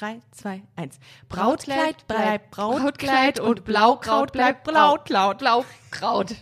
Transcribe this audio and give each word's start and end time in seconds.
3, 0.00 0.22
2, 0.30 0.62
1. 0.76 0.98
Brautkleid 1.28 2.06
bleibt 2.08 2.50
Brautkleid 2.50 3.38
und 3.38 3.66
Blaukraut 3.66 4.32
bleibt 4.32 4.64
Blaukraut. 4.64 5.38
Blaukraut. 5.38 6.34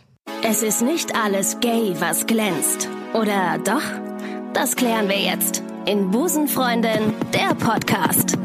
Es 0.44 0.62
ist 0.62 0.80
nicht 0.80 1.16
alles 1.16 1.58
gay, 1.58 1.92
was 1.98 2.26
glänzt. 2.26 2.88
Oder 3.14 3.58
doch? 3.58 3.82
Das 4.52 4.76
klären 4.76 5.08
wir 5.08 5.18
jetzt 5.18 5.64
in 5.86 6.12
Busenfreundin, 6.12 7.14
der 7.32 7.56
Podcast. 7.56 8.38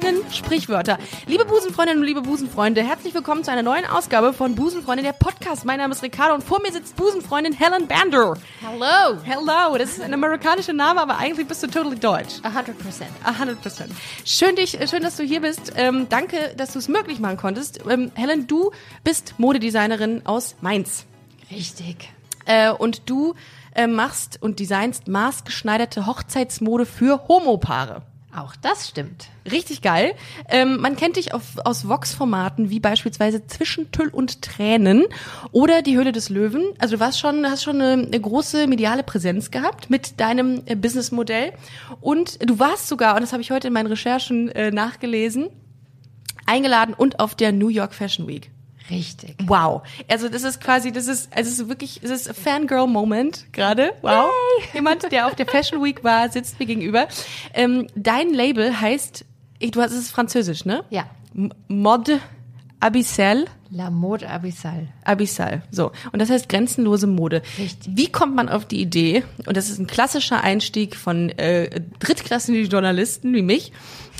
Können 0.00 0.22
Sprichwörter. 0.32 0.98
Liebe 1.26 1.44
Busenfreundinnen 1.44 2.00
und 2.00 2.06
liebe 2.06 2.22
Busenfreunde, 2.22 2.82
herzlich 2.82 3.12
willkommen 3.12 3.44
zu 3.44 3.52
einer 3.52 3.62
neuen 3.62 3.84
Ausgabe 3.84 4.32
von 4.32 4.54
Busenfreundin, 4.54 5.04
der 5.04 5.12
Podcast. 5.12 5.66
Mein 5.66 5.76
Name 5.76 5.92
ist 5.92 6.02
Ricardo 6.02 6.34
und 6.34 6.42
vor 6.42 6.62
mir 6.62 6.72
sitzt 6.72 6.96
Busenfreundin 6.96 7.52
Helen 7.52 7.86
Bander. 7.88 8.38
Hello. 8.62 9.18
Hello, 9.22 9.76
das 9.76 9.90
ist 9.90 10.00
ein 10.00 10.14
amerikanischer 10.14 10.72
Name, 10.72 11.02
aber 11.02 11.18
eigentlich 11.18 11.46
bist 11.46 11.62
du 11.62 11.66
totally 11.66 11.98
deutsch. 11.98 12.36
100%. 12.42 12.72
100%. 13.22 13.82
Schön, 14.24 14.56
dich, 14.56 14.78
schön, 14.88 15.02
dass 15.02 15.18
du 15.18 15.24
hier 15.24 15.42
bist. 15.42 15.74
Ähm, 15.76 16.06
danke, 16.08 16.54
dass 16.56 16.72
du 16.72 16.78
es 16.78 16.88
möglich 16.88 17.18
machen 17.18 17.36
konntest. 17.36 17.80
Ähm, 17.86 18.12
Helen, 18.14 18.46
du 18.46 18.70
bist 19.04 19.34
Modedesignerin 19.36 20.24
aus 20.24 20.56
Mainz. 20.62 21.04
Richtig. 21.50 22.08
Äh, 22.46 22.70
und 22.70 23.10
du 23.10 23.34
äh, 23.74 23.86
machst 23.86 24.38
und 24.40 24.58
designst 24.58 25.06
maßgeschneiderte 25.06 26.06
Hochzeitsmode 26.06 26.86
für 26.86 27.28
Homopaare. 27.28 28.06
Auch 28.34 28.56
das 28.56 28.88
stimmt. 28.88 29.28
Richtig 29.50 29.82
geil. 29.82 30.14
Ähm, 30.48 30.80
man 30.80 30.96
kennt 30.96 31.16
dich 31.16 31.34
auf, 31.34 31.58
aus 31.66 31.86
Vox-Formaten 31.86 32.70
wie 32.70 32.80
beispielsweise 32.80 33.46
Zwischen 33.46 33.90
Tüll 33.90 34.08
und 34.08 34.40
Tränen 34.40 35.04
oder 35.50 35.82
Die 35.82 35.98
Höhle 35.98 36.12
des 36.12 36.30
Löwen. 36.30 36.64
Also 36.78 36.96
du 36.96 37.00
warst 37.00 37.20
schon, 37.20 37.44
hast 37.44 37.62
schon 37.62 37.82
eine, 37.82 38.06
eine 38.06 38.20
große 38.20 38.66
mediale 38.68 39.02
Präsenz 39.02 39.50
gehabt 39.50 39.90
mit 39.90 40.18
deinem 40.18 40.62
äh, 40.64 40.76
Businessmodell. 40.76 41.52
Und 42.00 42.38
du 42.48 42.58
warst 42.58 42.88
sogar, 42.88 43.16
und 43.16 43.20
das 43.20 43.32
habe 43.32 43.42
ich 43.42 43.50
heute 43.50 43.68
in 43.68 43.74
meinen 43.74 43.88
Recherchen 43.88 44.48
äh, 44.48 44.70
nachgelesen, 44.70 45.50
eingeladen 46.46 46.94
und 46.94 47.20
auf 47.20 47.34
der 47.34 47.52
New 47.52 47.68
York 47.68 47.92
Fashion 47.92 48.26
Week. 48.26 48.50
Richtig. 48.90 49.36
Wow. 49.46 49.82
Also 50.08 50.28
das 50.28 50.42
ist 50.42 50.60
quasi, 50.60 50.92
das 50.92 51.06
ist, 51.06 51.34
also 51.34 51.48
es 51.48 51.58
ist 51.60 51.68
wirklich, 51.68 52.00
es 52.02 52.10
ist 52.10 52.36
Fangirl-Moment 52.36 53.52
gerade. 53.52 53.92
Wow. 54.02 54.30
Jemand, 54.74 55.10
der 55.10 55.26
auf 55.26 55.34
der 55.34 55.46
Fashion 55.46 55.82
Week 55.82 56.02
war, 56.04 56.28
sitzt 56.30 56.58
mir 56.58 56.66
gegenüber. 56.66 57.08
Ähm, 57.54 57.86
dein 57.94 58.30
Label 58.30 58.80
heißt, 58.80 59.24
ich, 59.58 59.70
du 59.70 59.80
hast, 59.80 59.92
es 59.92 59.98
ist 59.98 60.10
französisch, 60.10 60.64
ne? 60.64 60.84
Ja. 60.90 61.06
M 61.34 61.52
Mode 61.68 62.20
Abyssal. 62.82 63.46
La 63.70 63.90
Mode 63.90 64.28
Abyssal. 64.28 64.88
Abyssal. 65.04 65.62
So. 65.70 65.92
Und 66.10 66.20
das 66.20 66.30
heißt 66.30 66.48
grenzenlose 66.48 67.06
Mode. 67.06 67.42
Richtig. 67.56 67.92
Wie 67.96 68.10
kommt 68.10 68.34
man 68.34 68.48
auf 68.48 68.66
die 68.66 68.82
Idee? 68.82 69.22
Und 69.46 69.56
das 69.56 69.70
ist 69.70 69.78
ein 69.78 69.86
klassischer 69.86 70.42
Einstieg 70.42 70.96
von 70.96 71.30
äh, 71.30 71.80
drittklassigen 72.00 72.68
Journalisten 72.68 73.32
wie 73.34 73.42
mich. 73.42 73.72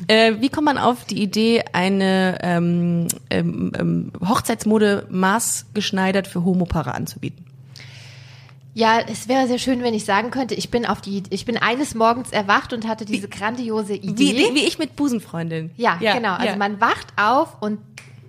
Äh, 0.07 0.35
wie 0.41 0.49
kommt 0.49 0.67
man 0.67 0.79
auf 0.79 1.05
die 1.05 1.21
Idee, 1.21 1.65
eine 1.73 2.39
ähm, 2.43 3.09
ähm, 3.31 3.73
ähm, 3.79 4.13
Hochzeitsmode 4.27 5.07
maßgeschneidert 5.11 6.29
für 6.29 6.45
Homopaare 6.45 6.95
anzubieten? 6.95 7.45
Ja, 8.75 9.01
es 9.01 9.29
wäre 9.29 9.49
sehr 9.49 9.59
schön, 9.59 9.83
wenn 9.83 9.93
ich 9.93 10.07
sagen 10.07 10.31
könnte, 10.31 10.55
ich 10.55 10.71
bin 10.71 10.87
auf 10.87 11.03
die, 11.03 11.25
ich 11.29 11.45
bin 11.45 11.59
eines 11.59 11.95
Morgens 11.95 12.31
erwacht 12.31 12.73
und 12.73 12.89
hatte 12.89 13.05
diese 13.05 13.29
grandiose 13.29 13.95
Idee. 13.95 14.17
Wie, 14.17 14.37
wie, 14.37 14.55
wie 14.55 14.65
ich 14.65 14.79
mit 14.79 14.97
Busenfreundin. 14.97 15.73
Ja, 15.77 15.97
genau. 15.97 16.33
Also 16.35 16.47
ja. 16.47 16.57
man 16.57 16.81
wacht 16.81 17.09
auf 17.17 17.61
und 17.61 17.81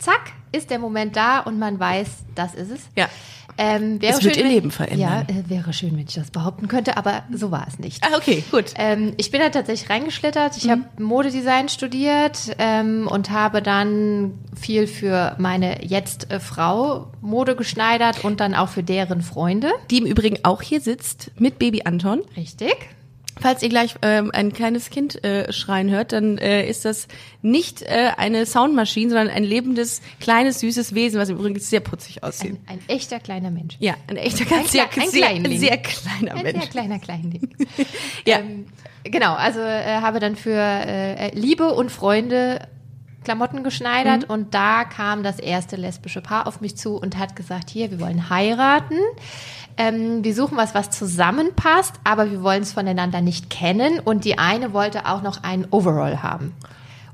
zack 0.03 0.33
ist 0.51 0.69
der 0.69 0.79
Moment 0.79 1.15
da 1.15 1.39
und 1.39 1.57
man 1.59 1.79
weiß, 1.79 2.07
das 2.35 2.53
ist 2.53 2.71
es. 2.71 2.81
Ja. 2.95 3.09
Ähm, 3.57 4.01
wäre 4.01 4.17
Es 4.17 4.23
wird 4.23 4.35
schön, 4.35 4.45
ihr 4.45 4.51
Leben 4.51 4.71
verändern. 4.71 4.99
Ja, 4.99 5.21
äh, 5.21 5.47
wäre 5.47 5.73
schön, 5.73 5.91
wenn 5.91 6.07
ich 6.07 6.15
das 6.15 6.31
behaupten 6.31 6.67
könnte, 6.67 6.97
aber 6.97 7.23
so 7.31 7.51
war 7.51 7.67
es 7.67 7.77
nicht. 7.77 8.03
Ah, 8.03 8.17
okay, 8.17 8.43
gut. 8.49 8.73
Ähm, 8.77 9.13
ich 9.17 9.29
bin 9.29 9.41
da 9.41 9.49
tatsächlich 9.49 9.89
reingeschlittert. 9.89 10.53
Mhm. 10.53 10.59
Ich 10.61 10.69
habe 10.69 10.81
Modedesign 10.97 11.69
studiert 11.69 12.55
ähm, 12.57 13.07
und 13.07 13.29
habe 13.29 13.61
dann 13.61 14.39
viel 14.59 14.87
für 14.87 15.35
meine 15.37 15.85
jetzt 15.85 16.31
äh, 16.31 16.39
Frau 16.39 17.11
Mode 17.21 17.55
geschneidert 17.55 18.23
und 18.23 18.39
dann 18.39 18.55
auch 18.55 18.69
für 18.69 18.83
deren 18.83 19.21
Freunde. 19.21 19.71
Die 19.91 19.99
im 19.99 20.05
Übrigen 20.05 20.39
auch 20.43 20.61
hier 20.61 20.81
sitzt 20.81 21.31
mit 21.37 21.59
Baby 21.59 21.83
Anton. 21.85 22.21
Richtig. 22.35 22.75
Falls 23.41 23.63
ihr 23.63 23.69
gleich 23.69 23.95
ähm, 24.03 24.29
ein 24.33 24.53
kleines 24.53 24.89
Kind 24.89 25.23
äh, 25.23 25.51
schreien 25.51 25.89
hört, 25.89 26.11
dann 26.11 26.37
äh, 26.37 26.67
ist 26.69 26.85
das 26.85 27.07
nicht 27.41 27.81
äh, 27.81 28.11
eine 28.17 28.45
Soundmaschine, 28.45 29.09
sondern 29.09 29.29
ein 29.29 29.43
lebendes, 29.43 30.01
kleines, 30.19 30.59
süßes 30.59 30.93
Wesen, 30.93 31.19
was 31.19 31.29
übrigens 31.29 31.69
sehr 31.69 31.79
putzig 31.79 32.23
aussieht. 32.23 32.57
Ein, 32.67 32.77
ein 32.77 32.89
echter 32.89 33.19
kleiner 33.19 33.49
Mensch. 33.51 33.75
ja, 33.79 33.95
ein 34.07 34.17
echter, 34.17 34.43
Ein 34.55 34.65
sehr, 34.67 34.83
ein 34.85 35.09
sehr, 35.09 35.21
Kleinling. 35.27 35.59
sehr 35.59 35.77
kleiner 35.77 36.35
Ein 36.35 36.43
Mensch. 36.43 36.59
sehr 36.61 36.69
kleiner 36.69 36.99
Kleinling. 36.99 37.49
Ja. 38.25 38.39
ähm, 38.39 38.65
genau, 39.03 39.33
also 39.33 39.59
äh, 39.59 39.83
habe 40.01 40.19
dann 40.19 40.35
für 40.35 40.55
äh, 40.57 41.35
Liebe 41.35 41.73
und 41.73 41.91
Freunde 41.91 42.67
Klamotten 43.23 43.63
geschneidert 43.63 44.23
Mhm. 44.27 44.33
und 44.33 44.53
da 44.53 44.83
kam 44.83 45.23
das 45.23 45.39
erste 45.39 45.75
lesbische 45.77 46.19
Paar 46.21 46.45
auf 46.45 46.59
mich 46.61 46.75
zu 46.75 46.97
und 46.97 47.17
hat 47.17 47.35
gesagt, 47.37 47.69
hier, 47.69 47.89
wir 47.89 47.99
wollen 48.01 48.29
heiraten. 48.29 48.97
Ähm, 49.77 50.23
wir 50.23 50.35
suchen 50.35 50.57
was, 50.57 50.75
was 50.75 50.89
zusammenpasst, 50.91 51.95
aber 52.03 52.31
wir 52.31 52.43
wollen 52.43 52.63
es 52.63 52.73
voneinander 52.73 53.21
nicht 53.21 53.49
kennen. 53.49 53.99
Und 53.99 54.25
die 54.25 54.37
eine 54.37 54.73
wollte 54.73 55.05
auch 55.07 55.21
noch 55.21 55.43
einen 55.43 55.67
Overall 55.71 56.21
haben. 56.21 56.53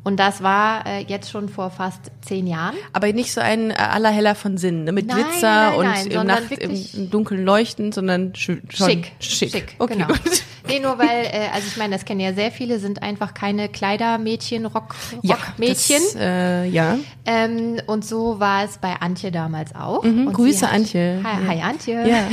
Und 0.02 0.18
das 0.18 0.42
war 0.42 0.86
äh, 0.88 1.02
jetzt 1.04 1.30
schon 1.30 1.50
vor 1.50 1.70
fast 1.72 2.10
zehn 2.22 2.48
Jahren. 2.48 2.76
Aber 2.94 3.12
nicht 3.12 3.34
so 3.34 3.42
ein 3.42 3.72
äh, 3.72 3.74
allerheller 3.74 4.34
von 4.34 4.58
Sinn, 4.58 4.86
ne? 4.86 4.92
mit 4.94 5.08
Nein, 5.08 5.18
Glitzer 5.18 5.72
nein, 5.72 5.80
nein, 5.82 6.06
und 6.08 6.14
im 6.14 6.26
Nacht 6.26 6.52
im, 6.52 7.10
Dunkeln 7.12 7.44
leuchten, 7.44 7.92
sondern 7.92 8.34
schön, 8.34 8.62
schon 8.70 8.88
Schick. 8.90 9.12
schick. 9.20 9.76
Okay, 9.78 9.94
genau. 9.94 10.08
gut. 10.08 10.22
Nee, 10.68 10.80
nur 10.80 10.98
weil, 11.00 11.26
äh, 11.26 11.50
also 11.54 11.68
ich 11.68 11.78
meine, 11.78 11.96
das 11.96 12.06
kennen 12.06 12.20
ja 12.22 12.34
sehr 12.34 12.52
viele, 12.52 12.80
sind 12.80 13.02
einfach 13.04 13.34
keine 13.34 13.68
Kleidermädchen, 13.70 14.66
Rock, 14.68 14.96
Ja, 15.22 15.36
Rockmädchen. 15.36 16.02
das, 16.14 16.16
äh, 16.16 16.66
ja. 16.66 16.98
ähm, 17.26 17.82
und 17.88 18.06
so 18.06 18.40
war 18.40 18.64
es 18.64 18.78
bei 18.78 18.94
Antje 19.02 19.32
damals 19.32 19.76
auch. 19.76 20.04
Mhm, 20.04 20.32
Grüße, 20.32 20.66
hat- 20.68 20.76
Antje. 20.76 21.22
Hi, 21.24 21.46
hi 21.58 21.62
Antje. 21.62 22.08
Ja. 22.08 22.24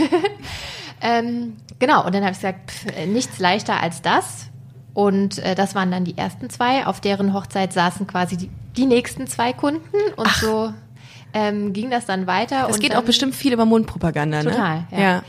Ähm, 1.03 1.57
genau, 1.79 2.07
und 2.07 2.15
dann 2.15 2.23
habe 2.23 2.33
ich 2.33 2.39
gesagt, 2.39 2.71
pff, 2.71 2.87
äh, 2.97 3.07
nichts 3.07 3.39
leichter 3.39 3.81
als 3.83 4.01
das. 4.01 4.47
Und 4.97 5.41
äh, 5.41 5.55
das 5.55 5.75
waren 5.75 5.91
dann 5.91 6.05
die 6.05 6.17
ersten 6.17 6.49
zwei. 6.49 6.87
Auf 6.87 7.03
deren 7.03 7.35
Hochzeit 7.35 7.71
saßen 7.71 8.07
quasi 8.07 8.39
die, 8.39 8.51
die 8.79 8.87
nächsten 8.87 9.27
zwei 9.27 9.53
Kunden. 9.53 9.95
Und 10.17 10.29
so 10.29 10.73
ähm, 11.35 11.75
ging 11.75 11.91
das 11.91 12.07
dann 12.07 12.27
weiter. 12.27 12.67
Es 12.71 12.79
geht 12.79 12.93
dann, 12.93 13.01
auch 13.01 13.05
bestimmt 13.05 13.35
viel 13.35 13.53
über 13.53 13.67
Mundpropaganda, 13.67 14.43
ne? 14.43 14.51
Total, 14.51 14.85
ja. 14.91 14.99
ja. 14.99 15.23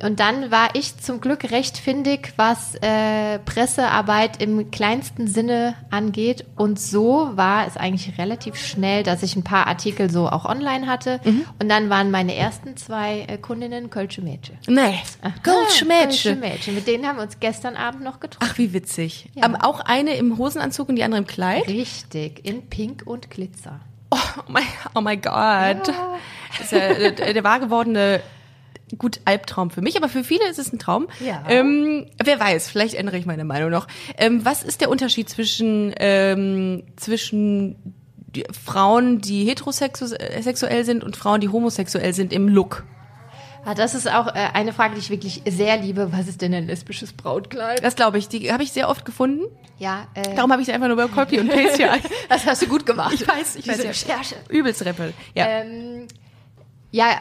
Und 0.00 0.20
dann 0.20 0.50
war 0.52 0.70
ich 0.74 0.96
zum 0.98 1.20
Glück 1.20 1.50
recht 1.50 1.76
findig, 1.76 2.32
was 2.36 2.76
äh, 2.76 3.40
Pressearbeit 3.40 4.40
im 4.40 4.70
kleinsten 4.70 5.26
Sinne 5.26 5.74
angeht. 5.90 6.44
Und 6.56 6.78
so 6.78 7.30
war 7.34 7.66
es 7.66 7.76
eigentlich 7.76 8.16
relativ 8.16 8.56
schnell, 8.56 9.02
dass 9.02 9.24
ich 9.24 9.34
ein 9.34 9.42
paar 9.42 9.66
Artikel 9.66 10.08
so 10.08 10.28
auch 10.28 10.44
online 10.44 10.86
hatte. 10.86 11.20
Mhm. 11.24 11.44
Und 11.60 11.68
dann 11.68 11.90
waren 11.90 12.12
meine 12.12 12.36
ersten 12.36 12.76
zwei 12.76 13.26
äh, 13.28 13.38
Kundinnen 13.38 13.90
Kölsche 13.90 14.22
Mädchen. 14.22 14.56
Nee, 14.68 15.00
Kölsche 15.42 15.84
Goldschmädchen. 15.88 16.40
Mädchen. 16.40 16.74
Mit 16.76 16.86
denen 16.86 17.06
haben 17.06 17.16
wir 17.16 17.22
uns 17.24 17.40
gestern 17.40 17.74
Abend 17.74 18.04
noch 18.04 18.20
getroffen. 18.20 18.48
Ach, 18.52 18.56
wie 18.58 18.72
witzig. 18.72 19.28
Aber 19.40 19.64
auch 19.64 19.80
eine 19.80 20.14
im 20.14 20.38
Hosenanzug 20.38 20.90
und 20.90 20.96
die 20.96 21.02
andere 21.02 21.22
im 21.22 21.26
Kleid? 21.26 21.66
Richtig, 21.66 22.46
in 22.46 22.68
Pink 22.68 23.02
und 23.04 23.30
Glitzer. 23.30 23.80
Oh 24.10 24.16
mein, 24.46 24.64
oh 24.94 25.00
mein 25.00 25.20
Gott. 25.20 25.92
Das 26.56 26.60
ist 26.60 26.72
ja 26.72 27.10
der, 27.10 27.34
der 27.34 27.44
wahr 27.44 27.60
gewordene, 27.60 28.22
gut, 28.96 29.20
Albtraum 29.24 29.70
für 29.70 29.82
mich, 29.82 29.96
aber 29.96 30.08
für 30.08 30.24
viele 30.24 30.48
ist 30.48 30.58
es 30.58 30.72
ein 30.72 30.78
Traum. 30.78 31.08
Ja. 31.20 31.44
Ähm, 31.48 32.06
wer 32.22 32.40
weiß, 32.40 32.70
vielleicht 32.70 32.94
ändere 32.94 33.18
ich 33.18 33.26
meine 33.26 33.44
Meinung 33.44 33.70
noch. 33.70 33.86
Ähm, 34.16 34.44
was 34.44 34.62
ist 34.62 34.80
der 34.80 34.88
Unterschied 34.90 35.28
zwischen, 35.28 35.94
ähm, 35.98 36.84
zwischen 36.96 37.94
die 38.16 38.44
Frauen, 38.64 39.20
die 39.20 39.44
heterosexuell 39.44 40.84
sind 40.84 41.02
und 41.04 41.16
Frauen, 41.16 41.40
die 41.40 41.48
homosexuell 41.48 42.14
sind 42.14 42.32
im 42.32 42.48
Look? 42.48 42.84
Ah, 43.64 43.74
das 43.74 43.94
ist 43.94 44.10
auch 44.10 44.28
äh, 44.28 44.48
eine 44.54 44.72
Frage, 44.72 44.94
die 44.94 45.00
ich 45.00 45.10
wirklich 45.10 45.42
sehr 45.46 45.76
liebe. 45.76 46.10
Was 46.12 46.28
ist 46.28 46.40
denn 46.40 46.54
ein 46.54 46.66
lesbisches 46.66 47.12
Brautkleid? 47.12 47.84
Das 47.84 47.96
glaube 47.96 48.16
ich, 48.18 48.28
die 48.28 48.50
habe 48.52 48.62
ich 48.62 48.72
sehr 48.72 48.88
oft 48.88 49.04
gefunden. 49.04 49.42
Ja, 49.78 50.06
äh, 50.14 50.34
Darum 50.34 50.50
habe 50.52 50.62
ich 50.62 50.66
sie 50.66 50.72
einfach 50.72 50.88
nur 50.88 50.96
bei 50.96 51.06
Copy 51.06 51.38
und 51.38 51.48
Paste 51.48 51.76
hier. 51.76 51.98
das 52.28 52.46
hast 52.46 52.62
du 52.62 52.66
gut 52.66 52.86
gemacht. 52.86 53.12
Ich 53.14 53.26
weiß, 53.26 53.56
ich 53.56 53.68
weiß 53.68 53.76
Diese 53.76 53.84
ja. 53.84 53.90
Recherche. 53.90 54.36
Übelst 54.48 54.84
Rappel. 54.86 55.12
Ja, 55.34 55.46
Ähm, 55.46 56.06
ja, 56.90 57.20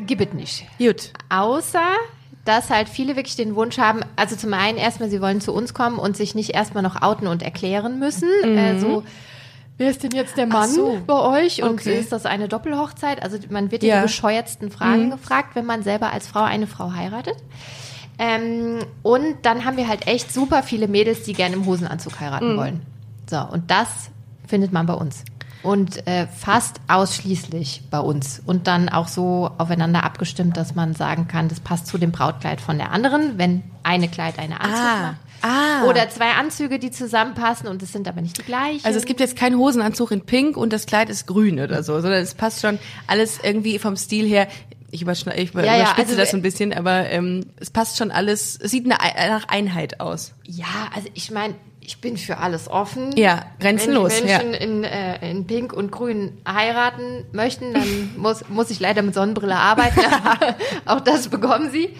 gibt 0.00 0.34
nicht. 0.34 0.66
gut. 0.78 1.10
Außer, 1.28 1.82
dass 2.44 2.70
halt 2.70 2.88
viele 2.88 3.16
wirklich 3.16 3.36
den 3.36 3.54
Wunsch 3.56 3.78
haben, 3.78 4.00
also 4.16 4.36
zum 4.36 4.54
einen 4.54 4.78
erstmal, 4.78 5.10
sie 5.10 5.20
wollen 5.20 5.40
zu 5.40 5.52
uns 5.52 5.74
kommen 5.74 5.98
und 5.98 6.16
sich 6.16 6.34
nicht 6.34 6.50
erstmal 6.50 6.82
noch 6.82 7.02
outen 7.02 7.26
und 7.26 7.42
erklären 7.42 7.98
müssen. 7.98 8.28
Äh, 8.44 8.78
so, 8.78 9.02
wer 9.78 9.90
ist 9.90 10.02
denn 10.04 10.12
jetzt 10.12 10.36
der 10.36 10.46
Mann 10.46 10.70
so. 10.70 11.02
bei 11.06 11.42
euch? 11.44 11.62
Und 11.62 11.80
Okay. 11.80 11.98
ist 11.98 12.12
das 12.12 12.24
eine 12.24 12.46
Doppelhochzeit? 12.48 13.22
Also 13.22 13.38
man 13.50 13.70
wird 13.72 13.82
ja 13.82 13.96
die 13.96 14.02
bescheuertsten 14.02 14.70
Fragen 14.70 15.10
gefragt, 15.10 15.54
wenn 15.54 15.66
man 15.66 15.82
selber 15.82 16.12
als 16.12 16.26
Frau 16.28 16.42
eine 16.42 16.66
Frau 16.66 16.92
heiratet. 16.92 17.36
Ähm, 18.18 18.78
und 19.02 19.36
dann 19.42 19.64
haben 19.64 19.76
wir 19.76 19.88
halt 19.88 20.06
echt 20.06 20.32
super 20.32 20.62
viele 20.62 20.88
Mädels, 20.88 21.24
die 21.24 21.32
gerne 21.34 21.56
im 21.56 21.66
Hosenanzug 21.66 22.18
heiraten 22.20 22.56
wollen. 22.56 22.80
So, 23.28 23.38
und 23.40 23.70
das 23.70 23.88
findet 24.46 24.72
man 24.72 24.86
bei 24.86 24.94
uns. 24.94 25.24
Und 25.62 26.06
äh, 26.06 26.26
fast 26.28 26.76
ausschließlich 26.88 27.82
bei 27.90 27.98
uns. 27.98 28.40
Und 28.44 28.66
dann 28.66 28.88
auch 28.88 29.08
so 29.08 29.50
aufeinander 29.58 30.04
abgestimmt, 30.04 30.56
dass 30.56 30.74
man 30.74 30.94
sagen 30.94 31.26
kann, 31.28 31.48
das 31.48 31.60
passt 31.60 31.86
zu 31.86 31.98
dem 31.98 32.12
Brautkleid 32.12 32.60
von 32.60 32.78
der 32.78 32.92
anderen, 32.92 33.38
wenn 33.38 33.62
eine 33.82 34.08
Kleid 34.08 34.38
eine 34.38 34.60
Anzug 34.60 34.78
Ah. 34.80 35.02
macht. 35.02 35.16
Ah. 35.42 35.84
Oder 35.84 36.08
zwei 36.08 36.30
Anzüge, 36.32 36.78
die 36.78 36.90
zusammenpassen 36.90 37.68
und 37.68 37.82
es 37.82 37.92
sind 37.92 38.08
aber 38.08 38.22
nicht 38.22 38.38
die 38.38 38.42
gleichen. 38.42 38.84
Also 38.84 38.98
es 38.98 39.04
gibt 39.04 39.20
jetzt 39.20 39.36
keinen 39.36 39.58
Hosenanzug 39.58 40.10
in 40.10 40.22
Pink 40.22 40.56
und 40.56 40.72
das 40.72 40.86
Kleid 40.86 41.10
ist 41.10 41.26
grün 41.26 41.60
oder 41.60 41.82
so, 41.82 42.00
sondern 42.00 42.22
es 42.22 42.34
passt 42.34 42.62
schon 42.62 42.78
alles 43.06 43.38
irgendwie 43.42 43.78
vom 43.78 43.96
Stil 43.96 44.26
her. 44.26 44.48
Ich, 44.90 45.02
überschne 45.02 45.36
ich 45.36 45.52
Ja, 45.52 45.62
ja, 45.62 45.76
überspitze 45.76 46.08
also 46.10 46.16
das 46.16 46.30
so 46.30 46.36
ein 46.38 46.42
bisschen, 46.42 46.72
aber 46.72 47.10
ähm, 47.10 47.44
es 47.56 47.70
passt 47.70 47.98
schon 47.98 48.10
alles. 48.10 48.58
Es 48.60 48.70
sieht 48.70 48.90
eine, 48.90 48.96
nach 49.30 49.46
Einheit 49.48 50.00
aus. 50.00 50.32
Ja, 50.44 50.64
also 50.94 51.08
ich 51.12 51.30
meine, 51.30 51.54
ich 51.86 52.00
bin 52.00 52.16
für 52.16 52.38
alles 52.38 52.68
offen. 52.68 53.16
Ja, 53.16 53.46
grenzenlos, 53.60 54.20
Wenn 54.20 54.28
ja. 54.28 54.38
Menschen 54.38 54.54
in, 54.54 54.84
äh, 54.84 55.30
in 55.30 55.46
Pink 55.46 55.72
und 55.72 55.92
Grün 55.92 56.32
heiraten 56.46 57.24
möchten, 57.32 57.72
dann 57.72 58.10
muss, 58.16 58.48
muss 58.48 58.70
ich 58.70 58.80
leider 58.80 59.02
mit 59.02 59.14
Sonnenbrille 59.14 59.56
arbeiten. 59.56 60.00
Auch 60.86 61.00
das 61.00 61.28
bekommen 61.28 61.70
sie. 61.70 61.90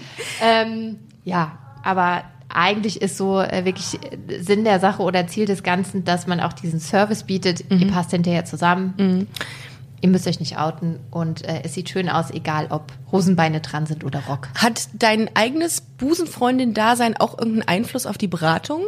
Ähm, 0.43 0.99
ja, 1.25 1.59
aber 1.85 2.25
eigentlich 2.49 3.01
ist 3.01 3.17
so 3.17 3.41
äh, 3.41 3.65
wirklich 3.65 3.99
Sinn 4.41 4.65
der 4.65 4.81
Sache 4.81 5.03
oder 5.03 5.27
Ziel 5.29 5.47
des 5.47 5.63
Ganzen, 5.63 6.05
dass 6.05 6.27
man 6.27 6.41
auch 6.41 6.53
diesen 6.53 6.81
Service 6.81 7.25
bietet. 7.25 7.71
Mhm. 7.71 7.79
Ihr 7.79 7.89
passt 7.89 8.11
hinterher 8.11 8.45
zusammen. 8.45 9.29
Ihr 10.01 10.09
müsst 10.09 10.27
euch 10.27 10.41
nicht 10.41 10.59
outen 10.59 11.01
und 11.11 11.45
äh, 11.45 11.63
es 11.65 11.75
sieht 11.75 11.91
schön 11.91 12.09
aus, 12.09 12.31
egal 12.31 12.69
ob 12.71 12.93
Hosenbeine 13.13 13.61
dran 13.61 13.87
sind 13.87 14.05
oder 14.05 14.21
Rock. 14.29 14.49
Hat 14.55 14.89
dein 14.95 15.35
eigenes 15.35 15.81
Busenfreundin-Dasein 15.81 17.17
auch 17.17 17.39
irgendeinen 17.39 17.69
Einfluss 17.69 18.07
auf 18.07 18.19
die 18.19 18.29
Beratung? 18.29 18.87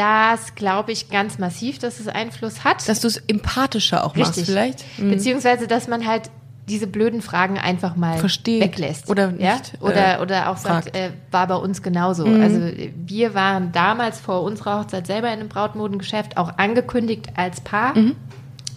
Das 0.00 0.54
glaube 0.54 0.92
ich 0.92 1.10
ganz 1.10 1.38
massiv, 1.38 1.78
dass 1.78 2.00
es 2.00 2.08
Einfluss 2.08 2.64
hat. 2.64 2.88
Dass 2.88 3.00
du 3.00 3.06
es 3.06 3.18
empathischer 3.18 4.02
auch 4.02 4.16
machst 4.16 4.38
Richtig. 4.38 4.46
vielleicht? 4.46 4.84
Beziehungsweise, 4.96 5.66
dass 5.66 5.88
man 5.88 6.06
halt 6.06 6.30
diese 6.70 6.86
blöden 6.86 7.20
Fragen 7.20 7.58
einfach 7.58 7.96
mal 7.96 8.16
Versteht. 8.16 8.62
weglässt. 8.62 9.10
Oder 9.10 9.34
ja? 9.36 9.56
nicht, 9.56 9.74
Oder, 9.82 10.18
äh, 10.18 10.22
oder 10.22 10.48
auch 10.48 10.56
sagt, 10.56 10.96
äh, 10.96 11.10
war 11.30 11.46
bei 11.48 11.56
uns 11.56 11.82
genauso. 11.82 12.24
Also 12.24 12.62
wir 12.94 13.34
waren 13.34 13.72
damals 13.72 14.18
vor 14.20 14.42
unserer 14.42 14.80
Hochzeit 14.80 15.06
selber 15.06 15.28
in 15.28 15.40
einem 15.40 15.48
Brautmodengeschäft 15.50 16.38
auch 16.38 16.56
angekündigt 16.56 17.26
als 17.36 17.60
Paar, 17.60 17.94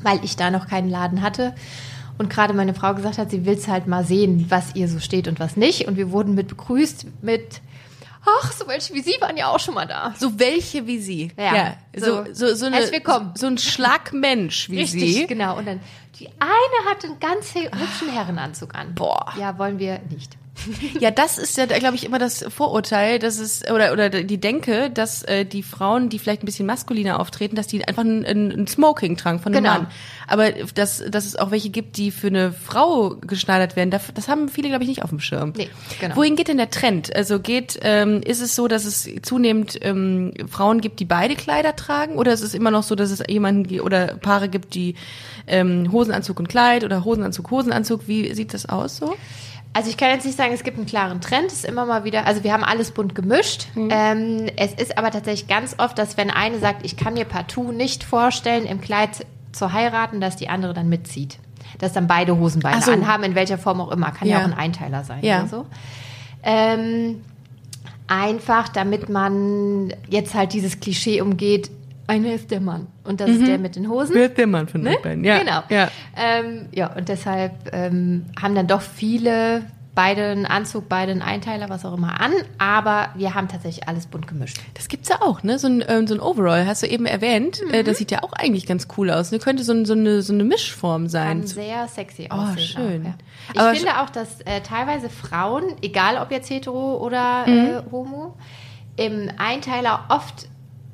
weil 0.01 0.19
ich 0.23 0.35
da 0.35 0.51
noch 0.51 0.67
keinen 0.67 0.89
Laden 0.89 1.21
hatte. 1.21 1.53
Und 2.17 2.29
gerade 2.29 2.53
meine 2.53 2.73
Frau 2.73 2.93
gesagt 2.95 3.17
hat, 3.17 3.31
sie 3.31 3.45
will 3.45 3.55
es 3.55 3.69
halt 3.69 3.87
mal 3.87 4.03
sehen, 4.03 4.47
was 4.49 4.75
ihr 4.75 4.89
so 4.89 4.99
steht 4.99 5.29
und 5.29 5.39
was 5.39 5.55
nicht. 5.55 5.87
Und 5.87 5.95
wir 5.95 6.11
wurden 6.11 6.35
mit 6.35 6.49
begrüßt 6.49 7.05
mit, 7.21 7.61
ach, 8.25 8.51
so 8.51 8.67
welche 8.67 8.93
wie 8.93 9.01
Sie 9.01 9.15
waren 9.19 9.37
ja 9.37 9.47
auch 9.47 9.59
schon 9.59 9.73
mal 9.73 9.85
da. 9.85 10.13
So 10.17 10.39
welche 10.39 10.87
wie 10.87 10.99
sie. 10.99 11.31
Ja, 11.37 11.75
So, 11.95 12.25
so. 12.25 12.33
so, 12.33 12.55
so, 12.55 12.65
eine, 12.67 12.85
so 13.35 13.47
ein 13.47 13.57
Schlagmensch 13.57 14.69
wie 14.69 14.79
Richtig, 14.79 15.13
sie. 15.15 15.27
genau. 15.27 15.57
Und 15.57 15.65
dann, 15.67 15.79
die 16.19 16.27
eine 16.39 16.89
hat 16.89 17.03
einen 17.03 17.19
ganz 17.19 17.51
he- 17.53 17.65
hübschen 17.69 18.09
Herrenanzug 18.11 18.75
an. 18.75 18.93
Boah. 18.95 19.33
Ja, 19.39 19.57
wollen 19.57 19.79
wir 19.79 19.99
nicht. 20.09 20.37
Ja, 21.00 21.11
das 21.11 21.38
ist 21.38 21.57
ja, 21.57 21.65
glaube 21.65 21.95
ich, 21.95 22.05
immer 22.05 22.19
das 22.19 22.45
Vorurteil, 22.47 23.19
dass 23.19 23.39
es, 23.39 23.63
oder, 23.69 23.91
oder 23.91 24.09
die 24.09 24.39
Denke, 24.39 24.89
dass 24.89 25.23
äh, 25.23 25.45
die 25.45 25.63
Frauen, 25.63 26.09
die 26.09 26.19
vielleicht 26.19 26.44
ein 26.44 26.45
bisschen 26.45 26.65
maskuliner 26.65 27.19
auftreten, 27.19 27.55
dass 27.55 27.67
die 27.67 27.85
einfach 27.85 28.03
ein, 28.03 28.25
ein, 28.25 28.51
ein 28.51 28.67
Smoking 28.67 29.17
tragen 29.17 29.39
von 29.39 29.53
einem 29.53 29.63
Genau. 29.63 29.75
Mann. 29.75 29.88
Aber 30.27 30.51
dass, 30.51 31.03
dass 31.09 31.25
es 31.25 31.35
auch 31.35 31.51
welche 31.51 31.69
gibt, 31.69 31.97
die 31.97 32.11
für 32.11 32.27
eine 32.27 32.51
Frau 32.53 33.15
geschneidert 33.21 33.75
werden, 33.75 33.89
das, 33.89 34.03
das 34.13 34.27
haben 34.27 34.47
viele, 34.47 34.69
glaube 34.69 34.83
ich, 34.83 34.89
nicht 34.89 35.03
auf 35.03 35.09
dem 35.09 35.19
Schirm. 35.19 35.53
Nee, 35.57 35.69
genau. 36.00 36.15
Wohin 36.15 36.35
geht 36.35 36.47
denn 36.47 36.57
der 36.57 36.69
Trend? 36.69 37.13
Also 37.15 37.39
geht, 37.39 37.79
ähm, 37.81 38.21
ist 38.21 38.41
es 38.41 38.56
so, 38.56 38.67
dass 38.67 38.85
es 38.85 39.09
zunehmend 39.21 39.77
ähm, 39.81 40.33
Frauen 40.49 40.81
gibt, 40.81 40.99
die 40.99 41.06
beide 41.06 41.35
Kleider 41.35 41.75
tragen? 41.75 42.15
Oder 42.15 42.31
ist 42.31 42.41
es 42.41 42.53
immer 42.53 42.71
noch 42.71 42.83
so, 42.83 42.95
dass 42.95 43.11
es 43.11 43.23
jemanden 43.27 43.79
oder 43.79 44.15
Paare 44.15 44.49
gibt, 44.49 44.75
die 44.75 44.95
ähm, 45.47 45.91
Hosenanzug 45.91 46.39
und 46.39 46.47
Kleid 46.47 46.83
oder 46.83 47.03
Hosenanzug, 47.03 47.51
Hosenanzug? 47.51 48.07
Wie 48.07 48.33
sieht 48.33 48.53
das 48.53 48.67
aus 48.69 48.97
so? 48.97 49.15
Also 49.75 49.89
ich 49.89 49.97
kann 49.97 50.09
jetzt 50.09 50.25
nicht 50.25 50.37
sagen, 50.37 50.53
es 50.53 50.63
gibt 50.63 50.77
einen 50.77 50.85
klaren 50.85 51.19
Trend, 51.19 51.47
es 51.47 51.53
ist 51.53 51.65
immer 51.65 51.85
mal 51.85 52.03
wieder, 52.03 52.27
also 52.27 52.43
wir 52.43 52.53
haben 52.53 52.63
alles 52.63 52.91
bunt 52.91 53.15
gemischt. 53.15 53.65
Ähm, 53.75 54.47
es 54.55 54.71
ist 54.73 54.97
aber 54.99 55.09
tatsächlich 55.09 55.47
ganz 55.47 55.75
oft, 55.79 55.97
dass 55.97 56.15
wenn 56.15 56.29
eine 56.29 56.59
sagt, 56.59 56.85
ich 56.85 56.95
kann 56.95 57.15
mir 57.15 57.25
partout 57.25 57.71
nicht 57.71 58.03
vorstellen, 58.03 58.65
im 58.65 58.81
Kleid 58.81 59.25
zu 59.51 59.73
heiraten, 59.73 60.21
dass 60.21 60.35
die 60.35 60.47
andere 60.49 60.73
dann 60.75 60.89
mitzieht. 60.89 61.37
Dass 61.79 61.91
dann 61.91 62.05
beide 62.05 62.37
Hosenbeine 62.37 62.81
so. 62.83 62.91
anhaben, 62.91 63.23
in 63.23 63.33
welcher 63.35 63.57
Form 63.57 63.81
auch 63.81 63.89
immer. 63.91 64.11
Kann 64.11 64.27
ja, 64.27 64.37
Ja. 64.37 64.41
auch 64.41 64.47
ein 64.51 64.53
Einteiler 64.57 65.03
sein 65.03 65.23
Ja. 65.23 65.39
oder 65.39 65.47
so. 65.49 65.65
Ähm, 66.43 67.21
einfach, 68.07 68.69
damit 68.69 69.09
man 69.09 69.91
jetzt 70.07 70.35
halt 70.35 70.53
dieses 70.53 70.79
Klischee 70.81 71.21
umgeht, 71.21 71.71
einer 72.07 72.33
ist 72.33 72.51
der 72.51 72.59
Mann 72.61 72.88
und 73.03 73.21
das 73.21 73.29
ist 73.29 73.47
der 73.47 73.57
mit 73.57 73.75
den 73.75 73.89
Hosen. 73.89 74.15
Ist 74.15 74.38
der 74.38 74.47
Mann 74.47 74.67
von 74.67 74.81
Ne? 74.81 74.91
den 74.91 75.01
beiden? 75.01 75.23
Ja, 75.23 75.39
Genau. 75.39 75.63
Ja. 75.69 75.89
Ähm, 76.17 76.67
ja, 76.73 76.88
und 76.95 77.07
deshalb 77.09 77.53
ähm, 77.73 78.25
haben 78.41 78.55
dann 78.55 78.67
doch 78.67 78.81
viele 78.81 79.63
beide 79.95 80.23
einen 80.31 80.47
Anzug, 80.47 80.89
beide 80.89 81.11
einen 81.11 81.21
Einteiler, 81.21 81.69
was 81.69 81.85
auch 81.85 81.94
immer 81.95 82.19
an. 82.19 82.31
Aber 82.57 83.09
wir 83.15 83.35
haben 83.35 83.47
tatsächlich 83.47 83.88
alles 83.88 84.07
bunt 84.07 84.27
gemischt. 84.27 84.57
Das 84.73 84.88
gibt's 84.88 85.07
ja 85.07 85.21
auch, 85.21 85.44
ne? 85.44 85.59
So 85.59 85.67
ein, 85.67 85.83
ähm, 85.88 86.07
so 86.07 86.15
ein 86.15 86.19
Overall, 86.19 86.65
hast 86.65 86.81
du 86.81 86.88
eben 86.88 87.05
erwähnt. 87.05 87.61
Mhm. 87.67 87.73
Äh, 87.75 87.83
das 87.83 88.00
sieht 88.00 88.09
ja 88.09 88.23
auch 88.23 88.33
eigentlich 88.33 88.65
ganz 88.65 88.88
cool 88.97 89.11
aus. 89.11 89.31
Ne? 89.31 89.38
Könnte 89.38 89.63
so, 89.63 89.71
ein, 89.71 89.85
so, 89.85 89.94
eine, 89.94 90.23
so 90.23 90.33
eine 90.33 90.44
Mischform 90.45 91.07
sein. 91.09 91.39
Kann 91.41 91.47
sehr 91.47 91.88
sexy 91.88 92.27
Oh, 92.31 92.35
aussehen. 92.38 92.57
schön. 92.57 93.13
Auch, 93.56 93.56
ja. 93.61 93.71
Ich 93.73 93.79
finde 93.81 94.01
auch, 94.01 94.09
dass 94.09 94.41
äh, 94.41 94.61
teilweise 94.61 95.09
Frauen, 95.09 95.63
egal 95.83 96.17
ob 96.17 96.31
jetzt 96.31 96.49
hetero 96.49 96.97
oder 96.97 97.45
Mhm. 97.45 97.53
äh, 97.53 97.81
homo, 97.91 98.33
im 98.95 99.29
Einteiler 99.38 100.06
oft 100.09 100.47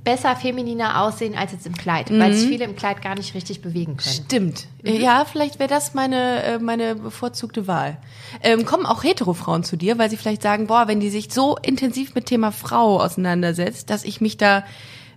besser 0.03 0.35
femininer 0.35 1.01
aussehen 1.01 1.35
als 1.37 1.51
jetzt 1.51 1.67
im 1.67 1.75
Kleid, 1.75 2.09
weil 2.09 2.29
Mhm. 2.31 2.33
sich 2.33 2.47
viele 2.47 2.63
im 2.65 2.75
Kleid 2.75 3.01
gar 3.01 3.15
nicht 3.15 3.35
richtig 3.35 3.61
bewegen 3.61 3.97
können. 3.97 4.15
Stimmt. 4.25 4.67
Mhm. 4.83 4.95
Ja, 5.01 5.25
vielleicht 5.25 5.59
wäre 5.59 5.69
das 5.69 5.93
meine, 5.93 6.41
äh, 6.43 6.59
meine 6.59 6.95
bevorzugte 6.95 7.67
Wahl. 7.67 7.97
Ähm, 8.41 8.65
kommen 8.65 8.85
auch 8.85 9.03
Hetero-Frauen 9.03 9.63
zu 9.63 9.75
dir, 9.75 9.97
weil 9.97 10.09
sie 10.09 10.17
vielleicht 10.17 10.41
sagen, 10.41 10.67
boah, 10.67 10.87
wenn 10.87 10.99
die 10.99 11.09
sich 11.09 11.31
so 11.33 11.57
intensiv 11.61 12.15
mit 12.15 12.27
Thema 12.27 12.51
Frau 12.51 13.01
auseinandersetzt, 13.01 13.89
dass 13.89 14.03
ich 14.05 14.21
mich 14.21 14.37
da 14.37 14.63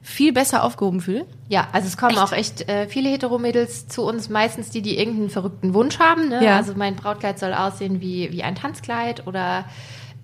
viel 0.04 0.32
besser 0.32 0.64
aufgehoben 0.64 1.00
fühle? 1.00 1.26
Ja, 1.48 1.68
also 1.70 1.86
es 1.86 1.96
kommen 1.96 2.18
auch 2.18 2.32
echt 2.32 2.68
äh, 2.68 2.88
viele 2.88 3.08
Heteromädels 3.10 3.86
zu 3.86 4.02
uns, 4.02 4.28
meistens 4.28 4.70
die, 4.70 4.82
die 4.82 4.98
irgendeinen 4.98 5.30
verrückten 5.30 5.74
Wunsch 5.74 6.00
haben. 6.00 6.28
Ne? 6.28 6.44
Ja. 6.44 6.56
Also 6.56 6.72
mein 6.74 6.96
Brautkleid 6.96 7.38
soll 7.38 7.54
aussehen 7.54 8.00
wie, 8.00 8.32
wie 8.32 8.42
ein 8.42 8.56
Tanzkleid 8.56 9.28
oder 9.28 9.64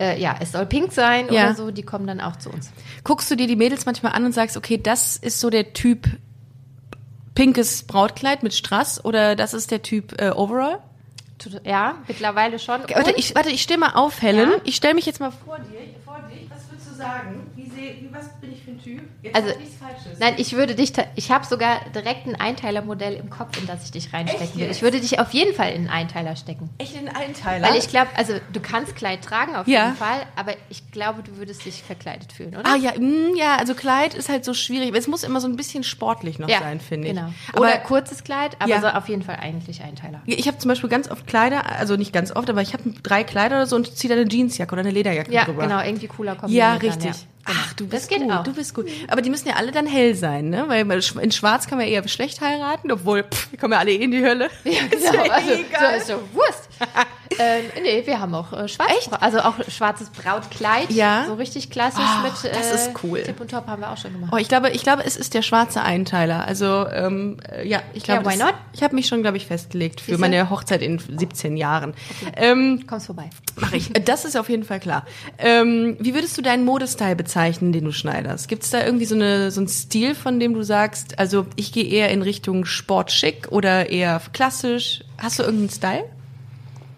äh, 0.01 0.21
ja, 0.21 0.35
es 0.41 0.51
soll 0.53 0.67
pink 0.67 0.93
sein 0.93 1.27
Ja. 1.31 1.45
oder 1.47 1.55
so. 1.55 1.71
Die 1.71 1.83
kommen 1.83 2.07
dann 2.09 2.21
auch 2.21 2.37
zu 2.37 2.51
uns. 2.51 2.71
Guckst 3.09 3.31
du 3.31 3.37
dir 3.37 3.47
die 3.47 3.57
Mädels 3.57 3.87
manchmal 3.87 4.13
an 4.13 4.27
und 4.27 4.33
sagst, 4.33 4.59
okay, 4.59 4.77
das 4.77 5.17
ist 5.17 5.41
so 5.41 5.49
der 5.49 5.73
Typ 5.73 6.07
pinkes 7.35 7.85
Brautkleid 7.85 8.43
mit 8.43 8.53
Strass 8.53 9.03
oder 9.03 9.35
das 9.35 9.55
ist 9.55 9.71
der 9.71 9.81
Typ 9.81 10.21
äh, 10.21 10.29
Overall? 10.29 10.81
Ja, 11.65 11.95
mittlerweile 12.07 12.59
schon. 12.59 12.83
Warte, 12.83 13.12
ich, 13.12 13.35
warte, 13.35 13.49
ich 13.49 13.62
stehe 13.62 13.79
mal 13.79 13.93
auf, 13.95 14.21
Helen. 14.21 14.50
Ja. 14.50 14.57
Ich 14.65 14.77
stelle 14.77 14.93
mich 14.93 15.07
jetzt 15.07 15.21
mal 15.21 15.31
vor 15.31 15.57
dir, 15.57 15.79
vor 16.05 16.21
dich. 16.31 16.50
Was 16.50 16.71
würdest 16.71 16.91
du 16.91 16.95
sagen? 16.97 17.47
Wie 17.78 17.82
seh, 17.87 17.97
wie, 18.00 18.12
was 18.12 18.28
bin 18.40 18.52
ich 18.52 18.62
für 18.62 18.70
ein 18.73 18.82
Typ? 18.82 19.02
Jetzt 19.23 19.37
Also, 19.37 19.49
nichts 19.58 19.76
Falsches. 19.76 20.18
Nein, 20.18 20.35
ich 20.38 20.52
würde 20.54 20.75
dich, 20.75 20.92
ich 21.14 21.30
habe 21.30 21.44
sogar 21.47 21.80
direkt 21.94 22.26
ein 22.26 22.35
Einteilermodell 22.35 23.14
im 23.14 23.30
Kopf, 23.30 23.56
in 23.61 23.66
das 23.66 23.85
ich 23.85 23.90
dich 23.92 24.12
reinstecken 24.12 24.54
will. 24.56 24.66
jetzt? 24.66 24.76
Ich 24.76 24.82
würde 24.82 25.00
dich 25.00 25.18
auf 25.20 25.32
jeden 25.32 25.54
Fall 25.54 25.70
in 25.70 25.76
einen 25.82 25.88
Einteiler 25.88 26.35
stecken. 26.37 26.70
Echt 26.78 26.94
in 26.97 27.08
Einteiler? 27.08 27.68
Weil 27.68 27.76
ich 27.78 27.88
glaube, 27.88 28.08
also 28.16 28.35
du 28.52 28.61
kannst 28.61 28.97
Kleid 28.97 29.23
tragen 29.23 29.54
auf 29.54 29.68
Ja. 29.68 29.85
jeden 29.87 29.97
Fall, 29.97 30.23
aber 30.37 30.54
ich 30.70 30.90
glaube, 30.90 31.23
du 31.23 31.37
würdest 31.37 31.64
dich 31.64 31.82
verkleidet 31.82 32.32
fühlen, 32.32 32.56
oder? 32.56 32.66
Ah 32.66 32.76
ja, 32.76 32.92
mm, 32.99 33.37
ja, 33.37 33.56
also 33.56 33.75
Kleid 33.75 34.14
ist 34.14 34.28
halt 34.28 34.44
so 34.44 34.54
schwierig. 34.54 34.94
Es 34.97 35.06
muss 35.06 35.23
immer 35.23 35.40
so 35.40 35.47
ein 35.49 35.56
bisschen 35.56 35.85
sportlich 35.85 36.38
noch 36.38 36.49
sein, 36.49 36.80
finde 36.80 37.08
ich. 37.08 37.14
Genau. 37.14 37.32
Aber 37.52 37.61
Oder 37.61 37.78
kurzes 37.78 38.25
Kleid, 38.25 38.56
aber 38.58 38.70
Ja. 38.70 38.80
so 38.80 38.88
auf 38.88 39.08
jeden 39.08 39.23
Fall 39.23 39.37
eigentlich 39.37 39.82
Einteiler. 39.82 40.23
ich 40.26 40.47
habe 40.49 40.58
zum 40.58 40.68
Beispiel 40.68 40.90
ganz 40.90 41.08
oft 41.11 41.26
Kleider, 41.26 41.70
also 41.78 41.97
nicht 41.97 42.12
ganz 42.12 42.35
oft, 42.35 42.50
aber 42.50 42.62
ich 42.62 42.73
habe 42.73 42.90
drei 43.02 43.23
Kleider 43.25 43.56
oder 43.56 43.66
so 43.66 43.76
und 43.76 43.97
ziehe 43.97 44.12
dann 44.12 44.20
eine 44.23 44.28
Jeansjacke 44.30 44.73
oder 44.73 44.80
eine 44.80 44.90
Lederjacke 44.90 45.32
Ja, 45.32 45.44
drüber. 45.44 45.62
genau, 45.62 45.80
irgendwie 45.82 46.08
cooler 46.08 46.35
kombiniert. 46.35 46.66
Ja, 46.66 46.78
dann, 46.78 46.80
richtig. 47.02 47.04
ja. 47.23 47.28
Genau. 47.49 47.61
Ach, 47.69 47.73
du 47.75 47.85
Das 47.85 48.01
bist 48.07 48.09
geht 48.11 48.23
gut, 48.23 48.31
auch. 48.33 48.43
du 48.45 48.55
bist 48.55 48.75
gut. 48.75 48.87
Aber 49.09 49.21
die 49.23 49.31
müssen 49.31 49.49
ja 49.49 49.55
alle 49.57 49.71
dann 49.73 49.87
hell 49.87 50.15
sein, 50.15 50.49
ne? 50.51 50.65
Weil 50.69 50.91
in 51.21 51.33
Schwarz 51.33 51.67
kann 51.67 51.79
man 51.79 51.87
eher 51.87 52.07
schlecht 52.09 52.41
heiraten, 52.41 52.91
obwohl, 52.91 53.25
pff, 53.25 53.49
die 53.51 53.57
kommen 53.57 53.73
ja 53.75 53.79
alle 53.81 53.91
eh 53.93 53.97
in 54.03 54.11
die 54.11 54.23
Hölle. 54.25 54.51
Ja, 54.65 54.73
genau. 54.91 55.31
Also, 55.33 55.49
so 55.49 55.97
ist 55.97 56.11
doch 56.11 56.21
Wurst. 56.35 56.69
ähm, 57.38 57.64
nee, 57.83 58.02
wir 58.07 58.21
haben 58.21 58.35
auch 58.35 58.52
äh, 58.52 58.68
schwarz, 58.68 58.90
Echt? 58.99 59.11
also 59.23 59.38
auch 59.40 59.54
schwarzes 59.68 60.11
Brautkleid. 60.11 60.90
Ja. 60.90 61.25
So 61.26 61.35
richtig 61.35 61.71
klassisch 61.71 62.00
Ah, 62.04 62.23
mit 62.23 62.33
das 62.54 62.73
ist 62.73 62.90
cool. 63.02 63.23
Tipp 63.23 63.40
und 63.40 63.50
Top 63.50 63.66
haben 63.66 63.83
wir 63.83 63.90
auch 63.90 63.97
schon 63.97 64.12
gemacht. 64.12 64.33
Oh, 64.35 64.37
ich 64.38 64.49
glaube, 64.49 64.71
ich 64.71 64.83
glaube, 64.83 65.04
es 65.04 65.16
ist 65.16 65.35
der 65.35 65.42
schwarze 65.42 65.83
Einteiler. 65.83 66.45
Also 66.47 66.87
ähm, 66.88 67.38
äh, 67.50 67.66
ja, 67.66 67.80
ich 67.95 68.02
glaube, 68.04 68.25
Ja, 68.25 68.30
why 68.30 68.38
das- 68.38 68.47
not? 68.47 68.54
ich 68.73 68.83
habe 68.83 68.95
mich 68.95 69.07
schon, 69.07 69.23
glaube 69.23 69.37
ich, 69.37 69.47
festgelegt 69.47 70.00
für 70.00 70.12
Siehste? 70.12 70.21
meine 70.21 70.50
Hochzeit 70.50 70.83
in 70.83 70.99
17 70.99 71.57
Jahren. 71.57 71.95
Ähm, 72.37 72.85
Kommst 72.87 73.07
vorbei. 73.07 73.30
Mach 73.57 73.73
ich. 73.73 73.90
Das 74.04 74.25
ist 74.25 74.37
auf 74.37 74.49
jeden 74.49 74.64
Fall 74.64 74.80
klar. 74.80 75.04
Ähm, 75.38 75.97
wie 76.00 76.14
würdest 76.14 76.37
du 76.38 76.42
deinen 76.42 76.64
Modestyle 76.64 77.16
bezeichnen, 77.16 77.73
den 77.73 77.85
du 77.85 77.92
schneiderst? 77.92 78.49
Gibt 78.49 78.62
es 78.64 78.71
da 78.71 78.85
irgendwie 78.85 79.04
so, 79.07 79.14
eine, 79.14 79.50
so 79.50 79.61
einen 79.61 79.68
Stil, 79.68 80.14
von 80.14 80.38
dem 80.40 80.54
du 80.54 80.62
sagst, 80.62 81.18
also 81.18 81.47
ich 81.57 81.73
gehe 81.73 81.85
eher 81.85 82.11
in 82.11 82.23
Richtung 82.23 82.64
Sportschick 82.64 83.49
oder 83.50 83.90
eher 83.90 84.21
klassisch? 84.33 85.02
Hast 85.18 85.38
du 85.38 85.42
irgendeinen 85.42 85.71
Style? 85.71 86.04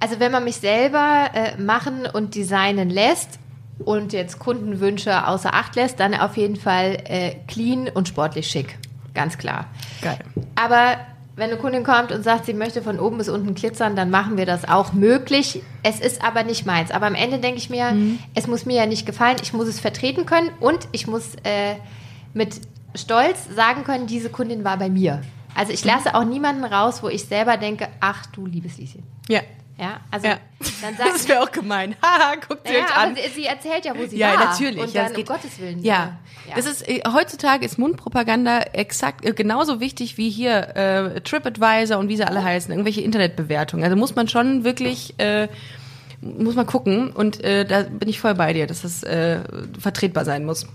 Also 0.01 0.19
wenn 0.19 0.33
man 0.33 0.45
mich 0.45 0.57
selber 0.57 1.31
äh, 1.35 1.57
machen 1.61 2.07
und 2.13 2.35
designen 2.35 2.89
lässt 2.91 3.39
und 3.85 4.13
jetzt 4.13 4.39
Kundenwünsche 4.39 5.27
außer 5.27 5.53
Acht 5.55 5.77
lässt, 5.77 6.01
dann 6.01 6.15
auf 6.15 6.37
jeden 6.37 6.57
Fall 6.57 6.99
äh, 7.05 7.35
clean 7.49 7.89
und 7.89 8.09
sportlich 8.09 8.47
schick. 8.47 8.79
Ganz 9.15 9.37
klar. 9.39 9.67
Geil. 10.03 10.19
Aber 10.55 10.97
wenn 11.37 11.51
eine 11.51 11.59
Kundin 11.59 11.85
kommt 11.85 12.13
und 12.13 12.23
sagt, 12.23 12.47
sie 12.47 12.53
möchte 12.55 12.83
von 12.83 12.99
oben 13.01 13.19
bis 13.19 13.29
unten 13.29 13.55
glitzern, 13.55 13.97
dann 13.97 14.11
machen 14.11 14.37
wir 14.37 14.47
das 14.47 14.69
auch 14.69 14.93
möglich. 14.93 15.63
Es 15.83 16.01
ist 16.01 16.23
aber 16.23 16.43
nicht 16.45 16.67
meins. 16.67 16.91
Aber 16.91 17.07
am 17.07 17.15
Ende 17.15 17.39
denke 17.39 17.59
ich 17.59 17.71
mir, 17.71 17.93
Mhm. 17.93 18.19
es 18.35 18.47
muss 18.47 18.67
mir 18.67 18.77
ja 18.77 18.87
nicht 18.87 19.07
gefallen. 19.07 19.37
Ich 19.43 19.53
muss 19.53 19.67
es 19.69 19.81
vertreten 19.81 20.27
können 20.27 20.51
und 20.61 20.89
ich 20.93 21.07
muss 21.07 21.35
äh, 21.45 21.77
mit 22.35 22.61
Stolz 22.95 23.39
sagen 23.55 23.85
können, 23.85 24.07
diese 24.07 24.29
Kundin 24.31 24.65
war 24.65 24.77
bei 24.77 24.91
mir. 24.91 25.23
Also 25.55 25.69
Mhm. 25.71 25.75
ich 25.75 25.85
lasse 25.85 26.15
auch 26.15 26.25
niemanden 26.25 26.65
raus, 26.65 27.03
wo 27.03 27.09
ich 27.09 27.25
selber 27.25 27.57
denke, 27.57 27.89
ach 28.01 28.27
du 28.27 28.45
liebes 28.47 28.77
Lieschen. 28.79 29.03
Ja. 29.29 29.41
Ja, 29.81 30.01
also 30.11 30.27
Ja. 30.27 30.37
dann 30.83 30.95
Das 30.99 31.09
sagt 31.21 31.29
wäre 31.31 31.43
auch 31.43 31.51
gemein. 31.51 31.97
Haha, 32.03 32.35
guckt 32.47 32.69
sie 32.69 32.75
ja, 32.75 32.81
euch 32.81 32.97
an. 32.97 33.17
sie, 33.17 33.23
sie 33.35 33.47
erzählt 33.47 33.87
ja, 33.87 33.97
wo 33.97 34.07
sie 34.07 34.19
Ja, 34.19 34.35
war. 34.39 34.45
natürlich. 34.51 34.79
Und 34.83 34.93
ja, 34.93 35.05
dann, 35.09 35.17
um 35.17 35.25
Gottes 35.25 35.59
Willen. 35.59 35.83
Ja. 35.83 36.19
ja. 36.47 36.55
Das 36.55 36.67
ist, 36.67 36.87
äh, 36.87 37.01
heutzutage 37.11 37.65
ist 37.65 37.79
Mundpropaganda 37.79 38.61
exakt 38.75 39.25
äh, 39.25 39.33
genauso 39.33 39.81
wichtig 39.81 40.19
wie 40.19 40.29
hier 40.29 40.77
äh, 40.77 41.21
TripAdvisor 41.23 41.99
und 41.99 42.09
wie 42.09 42.17
sie 42.17 42.25
alle 42.25 42.45
heißen, 42.45 42.71
irgendwelche 42.71 43.01
Internetbewertungen. 43.01 43.83
Also 43.85 43.97
muss 43.97 44.15
man 44.15 44.29
schon 44.29 44.65
wirklich, 44.65 45.15
äh, 45.19 45.49
muss 46.21 46.55
man 46.57 46.67
gucken 46.67 47.11
und 47.11 47.43
äh, 47.43 47.65
da 47.65 47.83
bin 47.85 48.09
ich 48.09 48.21
voll 48.21 48.35
bei 48.35 48.53
dir, 48.53 48.67
dass 48.67 48.83
das 48.83 49.03
äh, 49.03 49.41
vertretbar 49.79 50.27
sein 50.27 50.45
muss. 50.45 50.67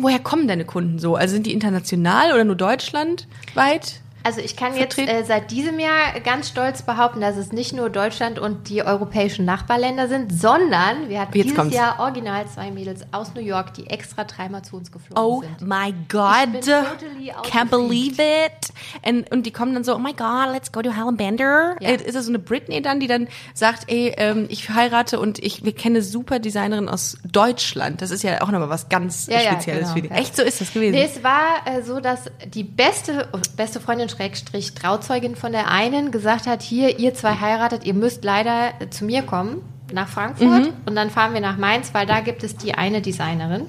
Woher 0.00 0.18
kommen 0.18 0.48
deine 0.48 0.64
Kunden 0.64 0.98
so? 0.98 1.14
Also 1.14 1.34
sind 1.34 1.46
die 1.46 1.52
international 1.52 2.32
oder 2.32 2.42
nur 2.44 2.56
deutschlandweit? 2.56 4.00
Also 4.24 4.40
ich 4.40 4.56
kann 4.56 4.76
jetzt 4.76 4.94
vertreten? 4.94 5.22
äh, 5.22 5.24
seit 5.24 5.50
diesem 5.50 5.78
Jahr 5.78 6.18
ganz 6.24 6.48
stolz 6.48 6.82
behaupten, 6.82 7.20
dass 7.20 7.36
es 7.36 7.52
nicht 7.52 7.72
nur 7.72 7.90
Deutschland 7.90 8.38
und 8.38 8.68
die 8.68 8.82
europäischen 8.84 9.44
Nachbarländer 9.44 10.08
sind, 10.08 10.32
sondern 10.32 11.08
wir 11.08 11.20
hatten 11.20 11.34
Jetzt 11.36 11.44
dieses 11.46 11.56
kommt's. 11.58 11.74
Jahr 11.76 11.98
original 12.00 12.46
zwei 12.46 12.70
Mädels 12.70 13.02
aus 13.12 13.34
New 13.34 13.40
York, 13.42 13.74
die 13.74 13.88
extra 13.90 14.24
dreimal 14.24 14.62
zu 14.62 14.76
uns 14.76 14.92
geflogen 14.92 15.22
Oh 15.22 15.42
sind. 15.42 15.68
my 15.68 15.92
God. 16.08 16.62
totally 16.64 17.32
Can't 17.44 17.70
believe 17.70 18.20
it. 18.22 18.72
Und, 19.06 19.30
und 19.32 19.44
die 19.46 19.50
kommen 19.50 19.74
dann 19.74 19.84
so, 19.84 19.94
oh 19.94 19.98
my 19.98 20.12
God, 20.12 20.52
let's 20.52 20.70
go 20.72 20.82
to 20.82 20.90
Hellbender. 20.92 21.76
Ja. 21.80 21.90
Äh, 21.90 21.94
Ist 21.96 22.14
das 22.16 22.24
so 22.26 22.30
eine 22.30 22.38
Britney 22.38 22.82
dann, 22.82 23.00
die 23.00 23.06
dann 23.06 23.28
sagt, 23.54 23.84
ey, 23.90 24.14
ähm, 24.16 24.46
ich 24.48 24.70
heirate 24.70 25.18
und 25.20 25.38
ich 25.38 25.64
wir 25.64 25.74
kenne 25.74 26.02
super 26.02 26.38
Designerin 26.38 26.88
aus 26.88 27.16
Deutschland. 27.30 28.02
Das 28.02 28.10
ist 28.10 28.22
ja 28.22 28.40
auch 28.42 28.50
nochmal 28.50 28.68
was 28.68 28.88
ganz 28.88 29.26
Ja, 29.26 29.40
ja, 29.40 29.52
Spezielles 29.52 29.80
genau, 29.82 29.94
für 29.94 30.02
die. 30.02 30.08
ja. 30.08 30.14
Echt, 30.16 30.36
so 30.36 30.42
ist 30.42 30.60
das 30.60 30.72
gewesen. 30.72 30.92
Nee, 30.94 31.04
es 31.04 31.22
war 31.22 31.62
äh, 31.66 31.82
so, 31.82 32.00
dass 32.00 32.24
die 32.46 32.64
beste, 32.64 33.28
beste 33.56 33.80
Freundin 33.80 34.08
Schrägstrich 34.16 34.74
Trauzeugin 34.74 35.34
von 35.36 35.52
der 35.52 35.68
einen 35.70 36.10
gesagt 36.10 36.46
hat, 36.46 36.62
hier, 36.62 36.98
ihr 36.98 37.14
zwei 37.14 37.34
heiratet, 37.40 37.84
ihr 37.84 37.94
müsst 37.94 38.24
leider 38.24 38.72
zu 38.90 39.04
mir 39.04 39.22
kommen, 39.22 39.62
nach 39.92 40.08
Frankfurt. 40.08 40.48
Mhm. 40.66 40.72
Und 40.86 40.94
dann 40.94 41.10
fahren 41.10 41.34
wir 41.34 41.40
nach 41.40 41.56
Mainz, 41.58 41.92
weil 41.94 42.06
da 42.06 42.20
gibt 42.20 42.42
es 42.44 42.56
die 42.56 42.74
eine 42.74 43.00
Designerin. 43.02 43.66